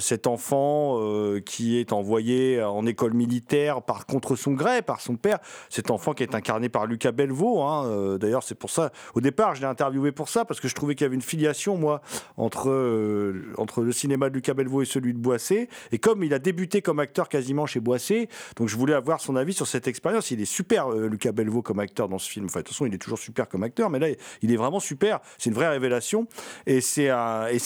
cet 0.00 0.26
enfant 0.26 0.98
euh, 1.00 1.40
qui 1.40 1.78
est 1.78 1.92
envoyé 1.92 2.62
en 2.62 2.86
école 2.86 3.14
militaire 3.14 3.82
par 3.82 4.06
contre 4.06 4.36
son 4.36 4.52
gré, 4.52 4.82
par 4.82 5.00
son 5.00 5.16
père. 5.16 5.38
Cet 5.68 5.90
enfant 5.90 6.14
qui 6.14 6.22
est 6.22 6.34
incarné 6.34 6.68
par 6.68 6.86
Lucas 6.86 7.12
Belvaux. 7.12 7.62
hein, 7.62 7.86
euh, 7.86 8.18
D'ailleurs, 8.18 8.42
c'est 8.42 8.54
pour 8.54 8.70
ça. 8.70 8.92
Au 9.14 9.20
départ, 9.20 9.54
je 9.54 9.60
l'ai 9.60 9.66
interviewé 9.66 10.12
pour 10.12 10.28
ça 10.28 10.44
parce 10.44 10.60
que 10.60 10.68
je 10.68 10.74
trouvais 10.74 10.94
qu'il 10.94 11.04
y 11.04 11.06
avait 11.06 11.14
une 11.14 11.22
filiation, 11.22 11.76
moi, 11.76 12.00
entre 12.36 12.70
euh, 12.70 13.52
entre 13.58 13.82
le 13.82 13.92
cinéma 13.92 14.28
de 14.28 14.34
Lucas 14.34 14.54
Belvaux 14.54 14.82
et 14.82 14.84
celui 14.84 15.14
de 15.14 15.18
Boisset. 15.18 15.68
Et 15.90 15.98
comme 15.98 16.22
il 16.22 16.34
a 16.34 16.38
débuté 16.38 16.82
comme 16.82 17.00
acteur 17.00 17.28
quasiment 17.28 17.66
chez 17.66 17.80
Boisset, 17.80 18.28
donc 18.56 18.68
je 18.68 18.76
voulais 18.76 18.94
avoir 18.94 19.20
son 19.20 19.36
avis 19.36 19.52
sur 19.52 19.66
cette 19.66 19.88
expérience. 19.88 20.30
Il 20.30 20.40
est 20.40 20.44
super, 20.44 20.92
euh, 20.92 21.08
Lucas 21.08 21.32
Belvaux, 21.32 21.62
comme 21.62 21.80
acteur 21.80 22.08
dans 22.08 22.18
ce 22.18 22.30
film. 22.30 22.46
Enfin, 22.46 22.60
de 22.60 22.64
toute 22.64 22.74
façon, 22.74 22.86
il 22.86 22.94
est 22.94 22.98
toujours 22.98 23.18
super 23.18 23.48
comme 23.48 23.62
acteur, 23.62 23.90
mais 23.90 23.98
là, 23.98 24.08
il 24.42 24.52
est 24.52 24.56
vraiment 24.56 24.80
super. 24.80 25.20
C'est 25.38 25.50
une 25.50 25.56
vraie 25.56 25.68
révélation. 25.68 26.26
Et 26.66 26.80
c'est 26.80 27.08
un, 27.08 27.46
et 27.48 27.58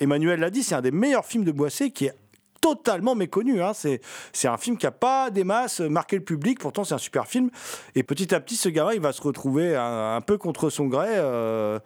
Emmanuel 0.00 0.40
l'a 0.40 0.50
dit, 0.50 0.62
c'est 0.62 0.74
un 0.74 0.80
des 0.80 0.90
meilleurs 0.90 1.25
films 1.26 1.44
de 1.44 1.52
Boisset 1.52 1.90
qui 1.90 2.06
est 2.06 2.14
totalement 2.60 3.14
méconnu. 3.14 3.62
Hein. 3.62 3.72
C'est, 3.74 4.00
c'est 4.32 4.48
un 4.48 4.56
film 4.56 4.76
qui 4.76 4.86
n'a 4.86 4.92
pas 4.92 5.30
des 5.30 5.44
masses 5.44 5.80
marqué 5.80 6.16
le 6.16 6.24
public, 6.24 6.58
pourtant 6.58 6.84
c'est 6.84 6.94
un 6.94 6.98
super 6.98 7.26
film. 7.26 7.50
Et 7.94 8.02
petit 8.02 8.34
à 8.34 8.40
petit, 8.40 8.56
ce 8.56 8.68
gamin, 8.68 8.92
il 8.92 9.00
va 9.00 9.12
se 9.12 9.22
retrouver 9.22 9.76
un, 9.76 10.16
un 10.16 10.20
peu 10.20 10.38
contre 10.38 10.70
son 10.70 10.86
gré. 10.86 11.08
euh, 11.10 11.78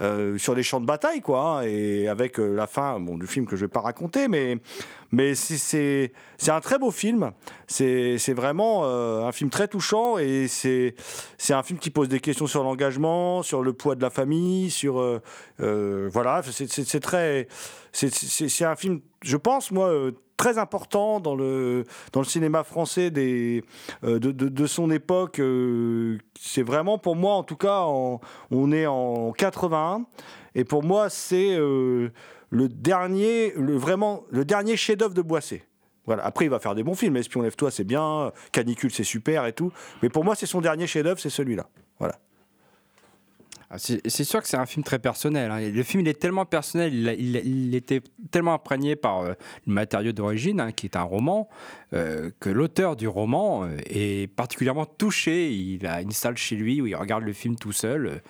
euh, 0.00 0.36
sur 0.38 0.54
les 0.54 0.62
champs 0.62 0.80
de 0.80 0.86
bataille, 0.86 1.20
quoi, 1.20 1.60
hein, 1.60 1.62
et 1.62 2.08
avec 2.08 2.38
euh, 2.38 2.54
la 2.54 2.66
fin 2.66 3.00
bon, 3.00 3.16
du 3.16 3.26
film 3.26 3.46
que 3.46 3.56
je 3.56 3.64
vais 3.64 3.70
pas 3.70 3.80
raconter, 3.80 4.28
mais, 4.28 4.58
mais 5.12 5.34
c'est- 5.34 6.12
un 6.48 6.60
très 6.60 6.78
beau 6.78 6.90
film. 6.90 7.32
C'est 7.66 8.32
vraiment 8.34 8.82
euh, 8.84 9.24
un 9.24 9.32
film 9.32 9.50
très 9.50 9.68
touchant 9.68 10.18
et 10.18 10.46
c'est 10.48 10.94
un 11.50 11.62
film 11.62 11.78
qui 11.78 11.90
pose 11.90 12.08
des 12.08 12.20
questions 12.20 12.46
sur 12.46 12.62
l'engagement, 12.62 13.42
sur 13.42 13.62
le 13.62 13.72
poids 13.72 13.94
de 13.94 14.02
la 14.02 14.10
famille, 14.10 14.70
sur 14.70 15.20
voilà, 15.58 16.42
c'est 16.44 17.00
très 17.00 17.48
c'est 17.92 18.64
un 18.64 18.76
film, 18.76 19.00
je 19.22 19.36
pense 19.36 19.70
moi. 19.70 19.90
Très 20.36 20.58
important 20.58 21.20
dans 21.20 21.34
le 21.34 21.84
dans 22.12 22.20
le 22.20 22.26
cinéma 22.26 22.64
français 22.64 23.10
des 23.10 23.64
euh, 24.04 24.18
de, 24.18 24.30
de, 24.30 24.66
son 24.66 24.90
époque 24.90 25.38
euh, 25.38 26.18
c'est 26.38 26.62
vraiment 26.62 26.98
pour 26.98 27.16
moi 27.16 27.34
en 27.34 27.42
tout 27.42 27.56
cas 27.56 27.84
on 27.84 28.72
est 28.72 28.86
en 28.86 29.32
81 29.32 30.04
et 30.54 30.64
pour 30.64 30.82
moi 30.82 31.08
c'est 31.08 31.56
euh, 31.56 32.10
le 32.50 32.68
dernier 32.68 33.52
le 33.56 33.76
vraiment 33.76 34.24
le 34.30 34.44
dernier 34.44 34.76
chef-d'œuvre 34.76 35.14
de 35.14 35.22
Boisset 35.22 35.62
voilà. 36.06 36.24
Après, 36.24 36.44
il 36.44 36.48
va 36.48 36.60
faire 36.60 36.76
des 36.76 36.84
bons 36.84 36.94
films. 36.94 37.16
Espion, 37.16 37.42
lève-toi, 37.42 37.72
c'est 37.72 37.82
bien. 37.82 38.32
Canicule, 38.52 38.92
c'est 38.92 39.02
super 39.02 39.44
et 39.44 39.52
tout. 39.52 39.72
Mais 40.02 40.08
pour 40.08 40.22
moi, 40.22 40.36
c'est 40.36 40.46
son 40.46 40.60
dernier 40.60 40.86
chef-d'œuvre, 40.86 41.18
c'est 41.18 41.30
celui-là. 41.30 41.68
Voilà. 41.98 42.14
Ah, 43.76 43.78
C'est 43.78 44.24
sûr 44.24 44.40
que 44.40 44.48
c'est 44.48 44.56
un 44.56 44.64
film 44.64 44.82
très 44.84 44.98
personnel. 44.98 45.50
hein. 45.50 45.60
Le 45.70 45.82
film, 45.82 46.02
il 46.02 46.08
est 46.08 46.18
tellement 46.18 46.46
personnel, 46.46 46.94
il, 46.94 47.74
était 47.74 48.00
tellement 48.30 48.54
imprégné 48.54 48.96
par 48.96 49.20
euh, 49.20 49.34
le 49.66 49.72
matériau 49.72 50.12
d'origine, 50.12 50.60
hein, 50.60 50.72
qui 50.72 50.86
est 50.86 50.96
un 50.96 51.02
roman, 51.02 51.48
euh, 51.92 52.30
que 52.40 52.48
l'auteur 52.48 52.96
du 52.96 53.06
roman 53.06 53.64
euh, 53.64 53.76
est 53.86 54.32
particulièrement 54.34 54.86
touché. 54.86 55.52
Il 55.52 55.86
a 55.86 56.00
une 56.00 56.12
salle 56.12 56.38
chez 56.38 56.56
lui 56.56 56.80
où 56.80 56.86
il 56.86 56.96
regarde 56.96 57.22
le 57.24 57.32
film 57.34 57.56
tout 57.56 57.72
seul. 57.72 58.22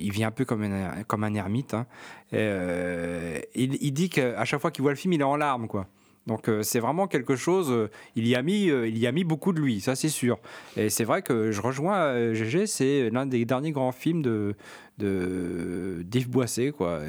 Il 0.00 0.10
vit 0.10 0.24
un 0.24 0.32
peu 0.32 0.44
comme 0.44 0.64
un, 0.64 1.04
comme 1.04 1.22
un 1.22 1.34
ermite. 1.34 1.72
hein. 1.74 1.86
Il 2.32 3.92
dit 3.92 4.10
qu'à 4.10 4.44
chaque 4.44 4.60
fois 4.60 4.72
qu'il 4.72 4.82
voit 4.82 4.90
le 4.90 4.96
film, 4.96 5.12
il 5.12 5.20
est 5.20 5.24
en 5.24 5.36
larmes, 5.36 5.68
quoi. 5.68 5.86
Donc 6.28 6.48
euh, 6.48 6.62
c'est 6.62 6.78
vraiment 6.78 7.08
quelque 7.08 7.36
chose. 7.36 7.70
euh, 7.70 7.90
il 8.14 8.28
y 8.28 8.36
a 8.36 8.42
mis, 8.42 8.70
euh, 8.70 8.86
il 8.86 8.98
y 8.98 9.06
a 9.06 9.12
mis 9.12 9.24
beaucoup 9.24 9.54
de 9.54 9.60
lui, 9.60 9.80
ça 9.80 9.96
c'est 9.96 10.10
sûr. 10.10 10.38
Et 10.76 10.90
c'est 10.90 11.04
vrai 11.04 11.22
que 11.22 11.50
je 11.50 11.60
rejoins 11.60 12.34
GG, 12.34 12.66
c'est 12.66 13.10
l'un 13.10 13.24
des 13.26 13.44
derniers 13.46 13.72
grands 13.72 13.92
films 13.92 14.22
de 14.22 14.54
de 14.98 16.02
d'Yves 16.04 16.28
Boisset, 16.28 16.72
quoi. 16.72 17.00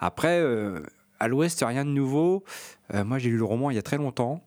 Après, 0.00 0.42
à 1.20 1.28
l'Ouest, 1.28 1.62
rien 1.66 1.84
de 1.84 1.90
nouveau. 1.90 2.44
Moi, 2.94 3.18
j'ai 3.18 3.28
lu 3.28 3.36
le 3.36 3.44
roman 3.44 3.70
il 3.70 3.74
y 3.74 3.78
a 3.78 3.82
très 3.82 3.98
longtemps, 3.98 4.42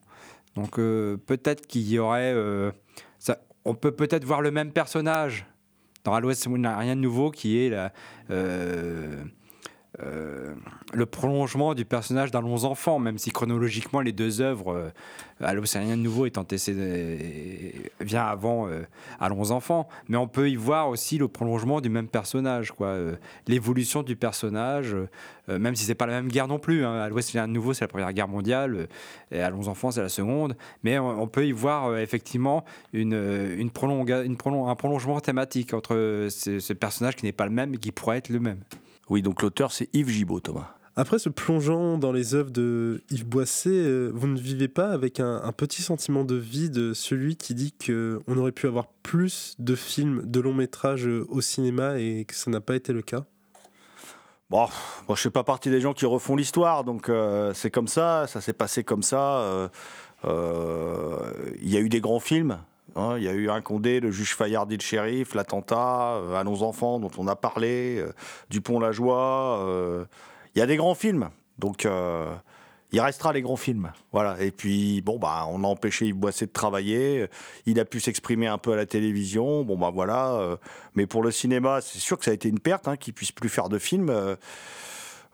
donc 0.56 0.78
peut-être 0.78 1.68
qu'il 1.68 1.88
y 1.88 1.99
aurait. 1.99 2.34
on 3.66 3.76
peut 3.76 3.91
peut-être 3.91 4.26
voir 4.26 4.41
le 4.41 4.52
même 4.52 4.72
personnage 4.72 5.45
dans 6.04 6.14
À 6.16 6.22
l'Ouest, 6.22 6.47
rien 6.47 6.95
de 6.95 7.02
nouveau, 7.02 7.30
qui 7.30 7.60
est 7.60 7.70
la. 7.70 7.93
Euh, 10.00 10.54
le 10.94 11.06
prolongement 11.06 11.74
du 11.74 11.84
personnage 11.84 12.32
d'Allons 12.32 12.64
enfants, 12.64 12.98
même 12.98 13.18
si 13.18 13.32
chronologiquement 13.32 14.00
les 14.00 14.14
deux 14.14 14.39
œuvres, 14.39 14.74
euh, 14.74 14.89
rien 15.42 15.98
de 15.98 16.02
nouveau 16.02 16.26
est 16.26 16.38
antécédé, 16.38 17.92
vient 18.00 18.24
avant 18.24 18.68
euh, 18.68 18.84
Allons 19.20 19.52
enfants, 19.52 19.89
mais 20.08 20.16
on 20.18 20.28
peut 20.28 20.50
y 20.50 20.56
voir 20.56 20.88
aussi 20.88 21.18
le 21.18 21.28
prolongement 21.28 21.82
du 21.82 21.89
même 21.89 22.08
personnage, 22.08 22.72
quoi, 22.72 22.88
euh, 22.88 23.16
l'évolution 23.48 24.02
du 24.02 24.16
personnage, 24.16 24.96
euh, 25.50 25.60
même 25.60 25.76
si 25.76 25.84
c'est 25.84 25.96
pas 25.96 26.06
la 26.06 26.14
même 26.14 26.30
guerre 26.30 26.48
non 26.48 26.60
plus. 26.60 26.86
Hein. 26.86 27.10
C'est 27.20 27.38
rien 27.38 27.48
de 27.48 27.54
nouveau, 27.54 27.74
c'est 27.74 27.84
la 27.84 27.89
première 27.89 28.14
guerre 28.14 28.30
mondiale, 28.30 28.88
et 29.32 29.42
Allons 29.42 29.68
enfants 29.68 29.92
c'est 29.92 30.02
la 30.02 30.10
seconde, 30.10 30.56
mais 30.84 31.00
on, 31.00 31.28
peut 31.28 31.46
y 31.46 31.52
voir 31.52 31.98
effectivement 31.98 32.64
une, 32.94 33.14
une 33.14 33.70
un 33.70 34.76
prolongement 34.76 35.20
thématique 35.20 35.74
entre 35.74 36.28
ce, 36.30 36.60
ce 36.60 36.74
personnage 36.74 37.16
qui 37.16 37.26
n'est 37.26 37.32
pas 37.32 37.46
le 37.46 37.52
même, 37.52 37.72
mais 37.72 37.78
qui 37.78 37.92
pourrait 37.92 38.18
être 38.18 38.30
le 38.30 38.39
même. 38.39 38.60
Oui, 39.12 39.22
donc 39.22 39.41
l'auteur, 39.41 39.74
c'est 39.74 39.89
Yves 39.91 40.07
Gibaud, 40.07 40.39
Thomas. 40.39 40.74
Après 40.95 41.20
se 41.20 41.28
plongeant 41.28 41.97
dans 41.97 42.14
les 42.14 42.34
œuvres 42.34 42.49
de 42.49 43.03
Yves 43.12 43.28
Boisset, 43.28 43.70
euh, 43.70 44.09
vous 44.14 44.28
ne 44.28 44.39
vivez 44.39 44.70
pas 44.70 44.89
avec 44.91 45.20
un, 45.20 45.41
un 45.43 45.51
petit 45.51 45.82
sentiment 45.82 46.24
de 46.24 46.36
vide, 46.36 46.93
celui 46.93 47.36
qui 47.36 47.53
dit 47.53 47.74
qu'on 47.74 48.38
aurait 48.38 48.53
pu 48.53 48.68
avoir 48.68 48.88
plus 49.03 49.55
de 49.59 49.76
films, 49.76 50.22
de 50.24 50.39
longs 50.39 50.53
métrages 50.53 51.07
euh, 51.07 51.26
au 51.28 51.41
cinéma 51.41 51.99
et 51.99 52.24
que 52.24 52.34
ça 52.34 52.49
n'a 52.51 52.62
pas 52.62 52.74
été 52.74 52.93
le 52.93 53.01
cas? 53.01 53.26
Bon, 54.49 54.70
moi, 55.09 55.18
je 55.18 55.22
fais 55.22 55.30
pas 55.30 55.43
partie 55.43 55.70
des 55.70 55.82
gens 55.82 55.91
qui 55.91 56.05
refont 56.05 56.38
l'histoire, 56.38 56.86
donc 56.86 57.09
euh, 57.09 57.53
c'est 57.53 57.70
comme 57.70 57.89
ça, 57.89 58.28
ça 58.28 58.39
s'est 58.39 58.53
passé 58.53 58.86
comme 58.86 59.03
ça. 59.03 59.39
euh, 59.39 59.68
euh, 60.24 61.34
Il 61.62 61.70
y 61.70 61.76
a 61.76 61.82
eu 61.82 61.89
des 61.89 61.99
grands 61.99 62.22
films. 62.22 62.59
Hein, 62.96 63.16
Il 63.18 63.24
y 63.24 63.28
a 63.28 63.34
eu 63.34 63.50
un 63.50 63.62
Condé, 63.62 64.00
le 64.00 64.12
juge 64.12 64.36
Fayard 64.36 64.68
et 64.72 64.76
le 64.76 64.82
shérif, 64.82 65.34
l'attentat, 65.36 66.16
euh, 66.16 66.36
Allons 66.36 66.62
enfants 66.64 67.00
dont 67.00 67.12
on 67.18 67.28
a 67.28 67.36
parlé, 67.36 67.98
euh, 68.00 68.12
Dupont-la-Joie. 68.50 69.60
euh, 69.62 70.06
Il 70.56 70.60
y 70.60 70.62
a 70.62 70.66
des 70.66 70.78
grands 70.78 70.96
films, 70.96 71.30
donc 71.60 71.86
euh, 71.86 72.34
il 72.92 73.00
restera 73.00 73.32
les 73.34 73.42
grands 73.42 73.56
films. 73.56 73.92
Voilà. 74.12 74.42
Et 74.42 74.52
puis 74.52 75.02
bon 75.02 75.18
bah 75.18 75.46
on 75.50 75.64
a 75.64 75.68
empêché 75.68 76.08
Yves 76.08 76.16
Boisset 76.16 76.48
de 76.48 76.52
travailler. 76.52 77.28
Il 77.66 77.80
a 77.80 77.86
pu 77.86 78.00
s'exprimer 78.02 78.48
un 78.48 78.58
peu 78.58 78.74
à 78.74 78.76
la 78.76 78.86
télévision. 78.86 79.64
Bon 79.64 79.78
bah 79.78 79.92
voilà. 79.94 80.34
euh, 80.34 80.58
mais 80.96 81.08
pour 81.08 81.24
le 81.24 81.32
cinéma, 81.32 81.80
c'est 81.82 82.00
sûr 82.00 82.18
que 82.18 82.26
ça 82.26 82.32
a 82.32 82.34
été 82.34 82.50
une 82.50 82.60
perte 82.60 82.88
hein, 82.89 82.98
qu'il 82.98 83.14
puisse 83.14 83.32
plus 83.32 83.48
faire 83.50 83.70
de 83.70 83.80
films. 83.80 84.12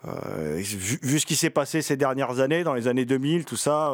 vu, 0.04 1.20
ce 1.20 1.26
qui 1.26 1.36
s'est 1.36 1.50
passé 1.50 1.82
ces 1.82 1.98
dernières 1.98 2.40
années, 2.40 2.64
dans 2.64 2.74
les 2.76 2.88
années 2.88 3.06
2000, 3.06 3.46
tout 3.46 3.58
ça, 3.58 3.94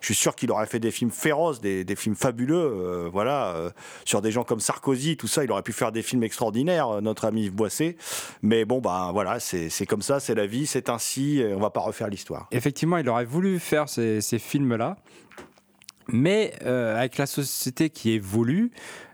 je 0.00 0.06
suis 0.06 0.14
sûr 0.14 0.34
qu'il 0.34 0.50
aurait 0.50 0.66
fait 0.66 0.80
des 0.80 0.90
films 0.90 1.10
féroces, 1.10 1.60
des, 1.60 1.84
des 1.84 1.96
films 1.96 2.16
fabuleux, 2.16 2.56
euh, 2.56 3.08
voilà, 3.12 3.54
euh, 3.54 3.70
sur 4.04 4.22
des 4.22 4.30
gens 4.30 4.44
comme 4.44 4.60
Sarkozy, 4.60 5.16
tout 5.16 5.26
ça, 5.26 5.44
il 5.44 5.50
aurait 5.50 5.62
pu 5.62 5.72
faire 5.72 5.92
des 5.92 6.02
films 6.02 6.22
extraordinaires, 6.22 6.88
euh, 6.88 7.00
notre 7.00 7.24
ami 7.24 7.44
Yves 7.44 7.54
Boisset. 7.54 7.96
Mais 8.42 8.64
bon, 8.64 8.80
bah 8.80 9.10
voilà, 9.12 9.40
c'est 9.40 9.86
comme 9.86 10.02
ça, 10.02 10.20
c'est 10.20 10.34
la 10.34 10.46
vie, 10.46 10.66
c'est 10.66 10.88
ainsi, 10.88 11.42
on 11.54 11.60
va 11.60 11.70
pas 11.70 11.80
refaire 11.80 12.08
l'histoire. 12.08 12.48
effectivement, 12.50 12.96
il 12.98 13.08
aurait 13.08 13.24
voulu 13.24 13.58
faire 13.58 13.88
ces, 13.88 14.20
ces 14.20 14.38
films-là, 14.38 14.96
mais 16.10 16.54
euh, 16.64 16.96
avec 16.96 17.18
la 17.18 17.26
société 17.26 17.90
qui 17.90 18.10
évolue, 18.10 18.70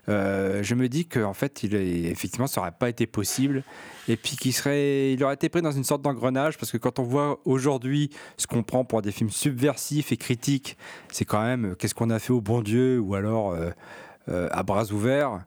euh, 0.07 0.63
je 0.63 0.75
me 0.75 0.87
dis 0.87 1.07
qu'en 1.07 1.33
fait, 1.33 1.63
il 1.63 1.75
effectivement, 1.75 2.47
ça 2.47 2.61
n'aurait 2.61 2.71
pas 2.71 2.89
été 2.89 3.05
possible, 3.05 3.63
et 4.07 4.15
puis 4.15 4.37
qu'il 4.37 4.53
serait, 4.53 5.13
il 5.13 5.23
aurait 5.23 5.33
été 5.33 5.49
pris 5.49 5.61
dans 5.61 5.71
une 5.71 5.83
sorte 5.83 6.01
d'engrenage, 6.01 6.57
parce 6.57 6.71
que 6.71 6.77
quand 6.77 6.99
on 6.99 7.03
voit 7.03 7.39
aujourd'hui 7.45 8.09
ce 8.37 8.47
qu'on 8.47 8.63
prend 8.63 8.85
pour 8.85 9.01
des 9.01 9.11
films 9.11 9.29
subversifs 9.29 10.11
et 10.11 10.17
critiques, 10.17 10.77
c'est 11.11 11.25
quand 11.25 11.43
même 11.43 11.71
euh, 11.71 11.75
qu'est-ce 11.75 11.95
qu'on 11.95 12.09
a 12.09 12.19
fait 12.19 12.33
au 12.33 12.41
bon 12.41 12.61
Dieu, 12.61 12.99
ou 12.99 13.15
alors 13.15 13.55
à 14.27 14.63
bras 14.63 14.91
ouverts, 14.91 15.45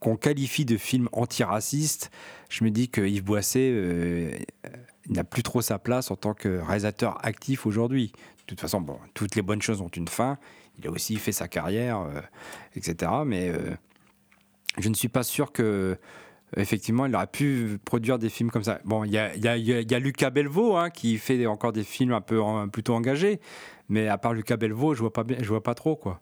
qu'on 0.00 0.16
qualifie 0.16 0.64
de 0.64 0.76
films 0.76 1.08
antiracistes, 1.12 2.10
je 2.48 2.62
me 2.62 2.70
dis 2.70 2.88
que 2.88 3.00
Yves 3.00 3.24
Boisset 3.24 4.46
n'a 5.08 5.24
plus 5.24 5.42
trop 5.42 5.62
sa 5.62 5.78
place 5.78 6.10
en 6.10 6.16
tant 6.16 6.34
que 6.34 6.60
réalisateur 6.60 7.18
actif 7.24 7.66
aujourd'hui. 7.66 8.12
De 8.46 8.50
toute 8.50 8.60
façon, 8.60 8.80
bon, 8.80 8.98
toutes 9.14 9.36
les 9.36 9.42
bonnes 9.42 9.62
choses 9.62 9.80
ont 9.80 9.88
une 9.88 10.08
fin. 10.08 10.38
Il 10.78 10.86
a 10.86 10.90
aussi 10.90 11.16
fait 11.16 11.32
sa 11.32 11.48
carrière, 11.48 12.00
euh, 12.00 12.20
etc. 12.76 13.10
Mais 13.24 13.48
euh, 13.48 13.74
je 14.78 14.88
ne 14.88 14.94
suis 14.94 15.08
pas 15.08 15.22
sûr 15.22 15.52
que 15.52 15.96
effectivement, 16.56 17.06
il 17.06 17.14
aurait 17.14 17.26
pu 17.26 17.78
produire 17.84 18.18
des 18.18 18.28
films 18.28 18.50
comme 18.50 18.64
ça. 18.64 18.78
Bon, 18.84 19.04
il 19.04 19.12
y 19.12 19.18
a, 19.18 19.98
Lucas 19.98 20.30
Belvaux 20.30 20.76
hein, 20.76 20.90
qui 20.90 21.18
fait 21.18 21.46
encore 21.46 21.72
des 21.72 21.84
films 21.84 22.12
un 22.12 22.20
peu 22.20 22.40
plutôt 22.72 22.94
engagés, 22.94 23.40
mais 23.88 24.08
à 24.08 24.18
part 24.18 24.34
Lucas 24.34 24.56
Belvaux, 24.56 24.94
je 24.94 25.00
vois 25.00 25.12
pas 25.12 25.24
bien, 25.24 25.38
je 25.40 25.48
vois 25.48 25.62
pas 25.62 25.74
trop 25.74 25.96
quoi. 25.96 26.20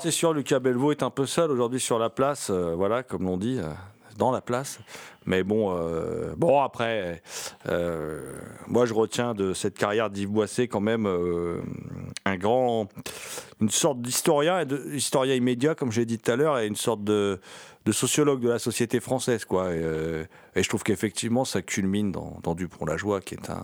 C'est 0.00 0.10
sûr, 0.10 0.32
Lucas 0.32 0.58
Belvaux 0.58 0.90
est 0.90 1.02
un 1.02 1.10
peu 1.10 1.26
seul 1.26 1.50
aujourd'hui 1.50 1.80
sur 1.80 1.98
la 1.98 2.08
place, 2.08 2.48
euh, 2.50 2.74
voilà, 2.74 3.02
comme 3.02 3.24
l'on 3.24 3.36
dit, 3.36 3.58
euh, 3.58 3.68
dans 4.16 4.30
la 4.30 4.40
place. 4.40 4.78
Mais 5.24 5.42
bon, 5.42 5.76
euh, 5.76 6.34
bon 6.36 6.60
après, 6.60 7.22
euh, 7.68 8.32
moi 8.66 8.86
je 8.86 8.94
retiens 8.94 9.34
de 9.34 9.54
cette 9.54 9.76
carrière 9.76 10.10
d'Yves 10.10 10.30
Boisset 10.30 10.68
quand 10.68 10.80
même 10.80 11.06
euh, 11.06 11.60
un 12.24 12.36
grand, 12.36 12.88
une 13.60 13.70
sorte 13.70 14.00
d'historien, 14.00 14.64
historien 14.92 15.34
immédiat, 15.34 15.74
comme 15.74 15.90
j'ai 15.90 16.04
dit 16.04 16.18
tout 16.18 16.30
à 16.30 16.36
l'heure, 16.36 16.58
et 16.58 16.66
une 16.66 16.76
sorte 16.76 17.02
de, 17.02 17.40
sociologue 17.90 18.40
de 18.40 18.48
la 18.48 18.58
société 18.58 19.00
française, 19.00 19.44
quoi. 19.44 19.72
Et, 19.72 19.82
et 20.54 20.62
je 20.62 20.68
trouve 20.68 20.82
qu'effectivement, 20.82 21.44
ça 21.44 21.62
culmine 21.62 22.12
dans, 22.12 22.38
dans 22.42 22.54
Dupont-la-Joie, 22.54 23.20
qui 23.20 23.34
est 23.34 23.50
un 23.50 23.62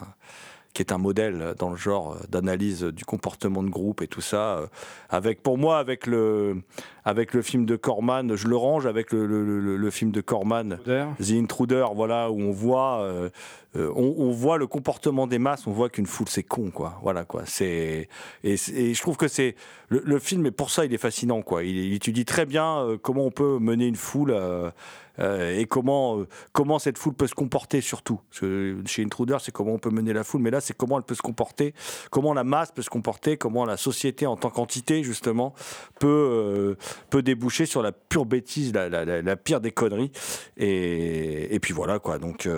qui 0.74 0.80
est 0.82 0.92
un 0.92 0.98
modèle 0.98 1.54
dans 1.58 1.70
le 1.70 1.76
genre 1.76 2.16
d'analyse 2.30 2.82
du 2.84 3.04
comportement 3.04 3.62
de 3.62 3.68
groupe 3.68 4.00
et 4.00 4.06
tout 4.08 4.20
ça. 4.22 4.56
euh, 4.56 4.66
Avec, 5.10 5.42
pour 5.42 5.58
moi, 5.58 5.78
avec 5.78 6.06
le, 6.06 6.62
avec 7.04 7.34
le 7.34 7.42
film 7.42 7.66
de 7.66 7.76
Corman, 7.76 8.34
je 8.36 8.48
le 8.48 8.56
range 8.56 8.86
avec 8.86 9.12
le, 9.12 9.26
le- 9.26 9.60
le- 9.60 9.76
le 9.76 9.90
film 9.90 10.10
de 10.12 10.20
Corman, 10.22 10.78
The 11.20 11.32
Intruder, 11.32 11.86
voilà, 11.94 12.30
où 12.30 12.40
on 12.40 12.52
voit, 12.52 13.00
euh, 13.02 13.28
euh, 13.76 13.92
on, 13.94 14.14
on 14.18 14.30
voit 14.30 14.56
le 14.56 14.66
comportement 14.66 15.26
des 15.26 15.38
masses, 15.38 15.66
on 15.66 15.72
voit 15.72 15.90
qu'une 15.90 16.06
foule 16.06 16.28
c'est 16.28 16.42
con, 16.42 16.70
quoi. 16.70 16.98
Voilà, 17.02 17.24
quoi. 17.24 17.42
C'est 17.44 18.08
et, 18.42 18.56
je 18.56 19.00
trouve 19.02 19.16
que 19.18 19.28
c'est 19.28 19.56
le, 19.88 20.18
film, 20.18 20.46
et 20.46 20.50
pour 20.50 20.70
ça, 20.70 20.86
il 20.86 20.94
est 20.94 20.98
fascinant, 20.98 21.42
quoi. 21.42 21.64
Il, 21.64 21.76
il 21.76 21.92
étudie 21.92 22.24
très 22.24 22.46
bien 22.46 22.78
euh, 22.78 22.96
comment 23.00 23.26
on 23.26 23.30
peut 23.30 23.58
mener 23.58 23.86
une 23.86 23.96
foule. 23.96 24.30
euh, 24.30 24.70
euh, 25.18 25.58
et 25.58 25.66
comment, 25.66 26.18
euh, 26.20 26.26
comment 26.52 26.78
cette 26.78 26.98
foule 26.98 27.14
peut 27.14 27.26
se 27.26 27.34
comporter 27.34 27.80
surtout. 27.80 28.20
Parce 28.30 28.40
que 28.40 28.76
chez 28.86 29.04
Intruder, 29.04 29.36
c'est 29.40 29.52
comment 29.52 29.72
on 29.72 29.78
peut 29.78 29.90
mener 29.90 30.12
la 30.12 30.24
foule, 30.24 30.40
mais 30.42 30.50
là, 30.50 30.60
c'est 30.60 30.76
comment 30.76 30.98
elle 30.98 31.04
peut 31.04 31.14
se 31.14 31.22
comporter, 31.22 31.74
comment 32.10 32.32
la 32.34 32.44
masse 32.44 32.72
peut 32.72 32.82
se 32.82 32.90
comporter, 32.90 33.36
comment 33.36 33.64
la 33.64 33.76
société 33.76 34.26
en 34.26 34.36
tant 34.36 34.50
qu'entité, 34.50 35.02
justement, 35.02 35.54
peut, 36.00 36.06
euh, 36.08 36.74
peut 37.10 37.22
déboucher 37.22 37.66
sur 37.66 37.82
la 37.82 37.92
pure 37.92 38.24
bêtise, 38.26 38.72
la, 38.72 38.88
la- 38.88 39.36
pire 39.36 39.60
des 39.60 39.70
conneries. 39.72 40.12
Et, 40.56 41.54
et 41.54 41.60
puis 41.60 41.74
voilà, 41.74 41.98
quoi. 41.98 42.18
Donc, 42.18 42.48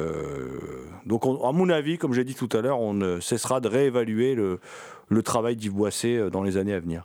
donc 1.06 1.26
on- 1.26 1.46
à 1.48 1.52
mon 1.52 1.68
avis, 1.68 1.98
comme 1.98 2.12
j'ai 2.12 2.24
dit 2.24 2.34
tout 2.34 2.48
à 2.52 2.60
l'heure, 2.60 2.80
on 2.80 2.94
ne 2.94 3.20
cessera 3.20 3.60
de 3.60 3.68
réévaluer 3.68 4.34
le, 4.34 4.60
le 5.08 5.22
travail 5.22 5.56
d'Yves 5.56 5.72
Boisset 5.72 6.30
dans 6.30 6.42
les 6.42 6.56
années 6.56 6.74
à 6.74 6.80
venir. 6.80 7.04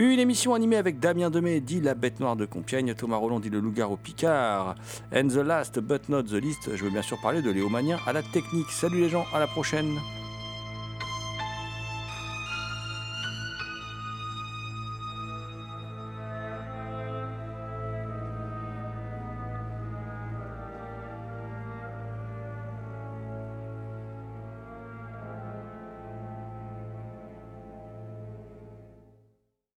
Une 0.00 0.20
émission 0.20 0.54
animée 0.54 0.76
avec 0.76 1.00
Damien 1.00 1.28
Demey, 1.28 1.58
dit 1.58 1.80
La 1.80 1.94
Bête 1.94 2.20
Noire 2.20 2.36
de 2.36 2.46
Compiègne, 2.46 2.94
Thomas 2.94 3.16
Roland, 3.16 3.40
dit 3.40 3.50
Le 3.50 3.58
Loup-Garou 3.58 3.96
Picard, 3.96 4.76
and 5.12 5.26
the 5.26 5.38
last 5.38 5.80
but 5.80 6.08
not 6.08 6.22
the 6.22 6.34
least, 6.34 6.70
je 6.72 6.84
veux 6.84 6.90
bien 6.90 7.02
sûr 7.02 7.20
parler 7.20 7.42
de 7.42 7.50
Léo 7.50 7.68
à 8.06 8.12
la 8.12 8.22
technique. 8.22 8.70
Salut 8.70 9.00
les 9.00 9.08
gens, 9.08 9.24
à 9.34 9.40
la 9.40 9.48
prochaine 9.48 9.98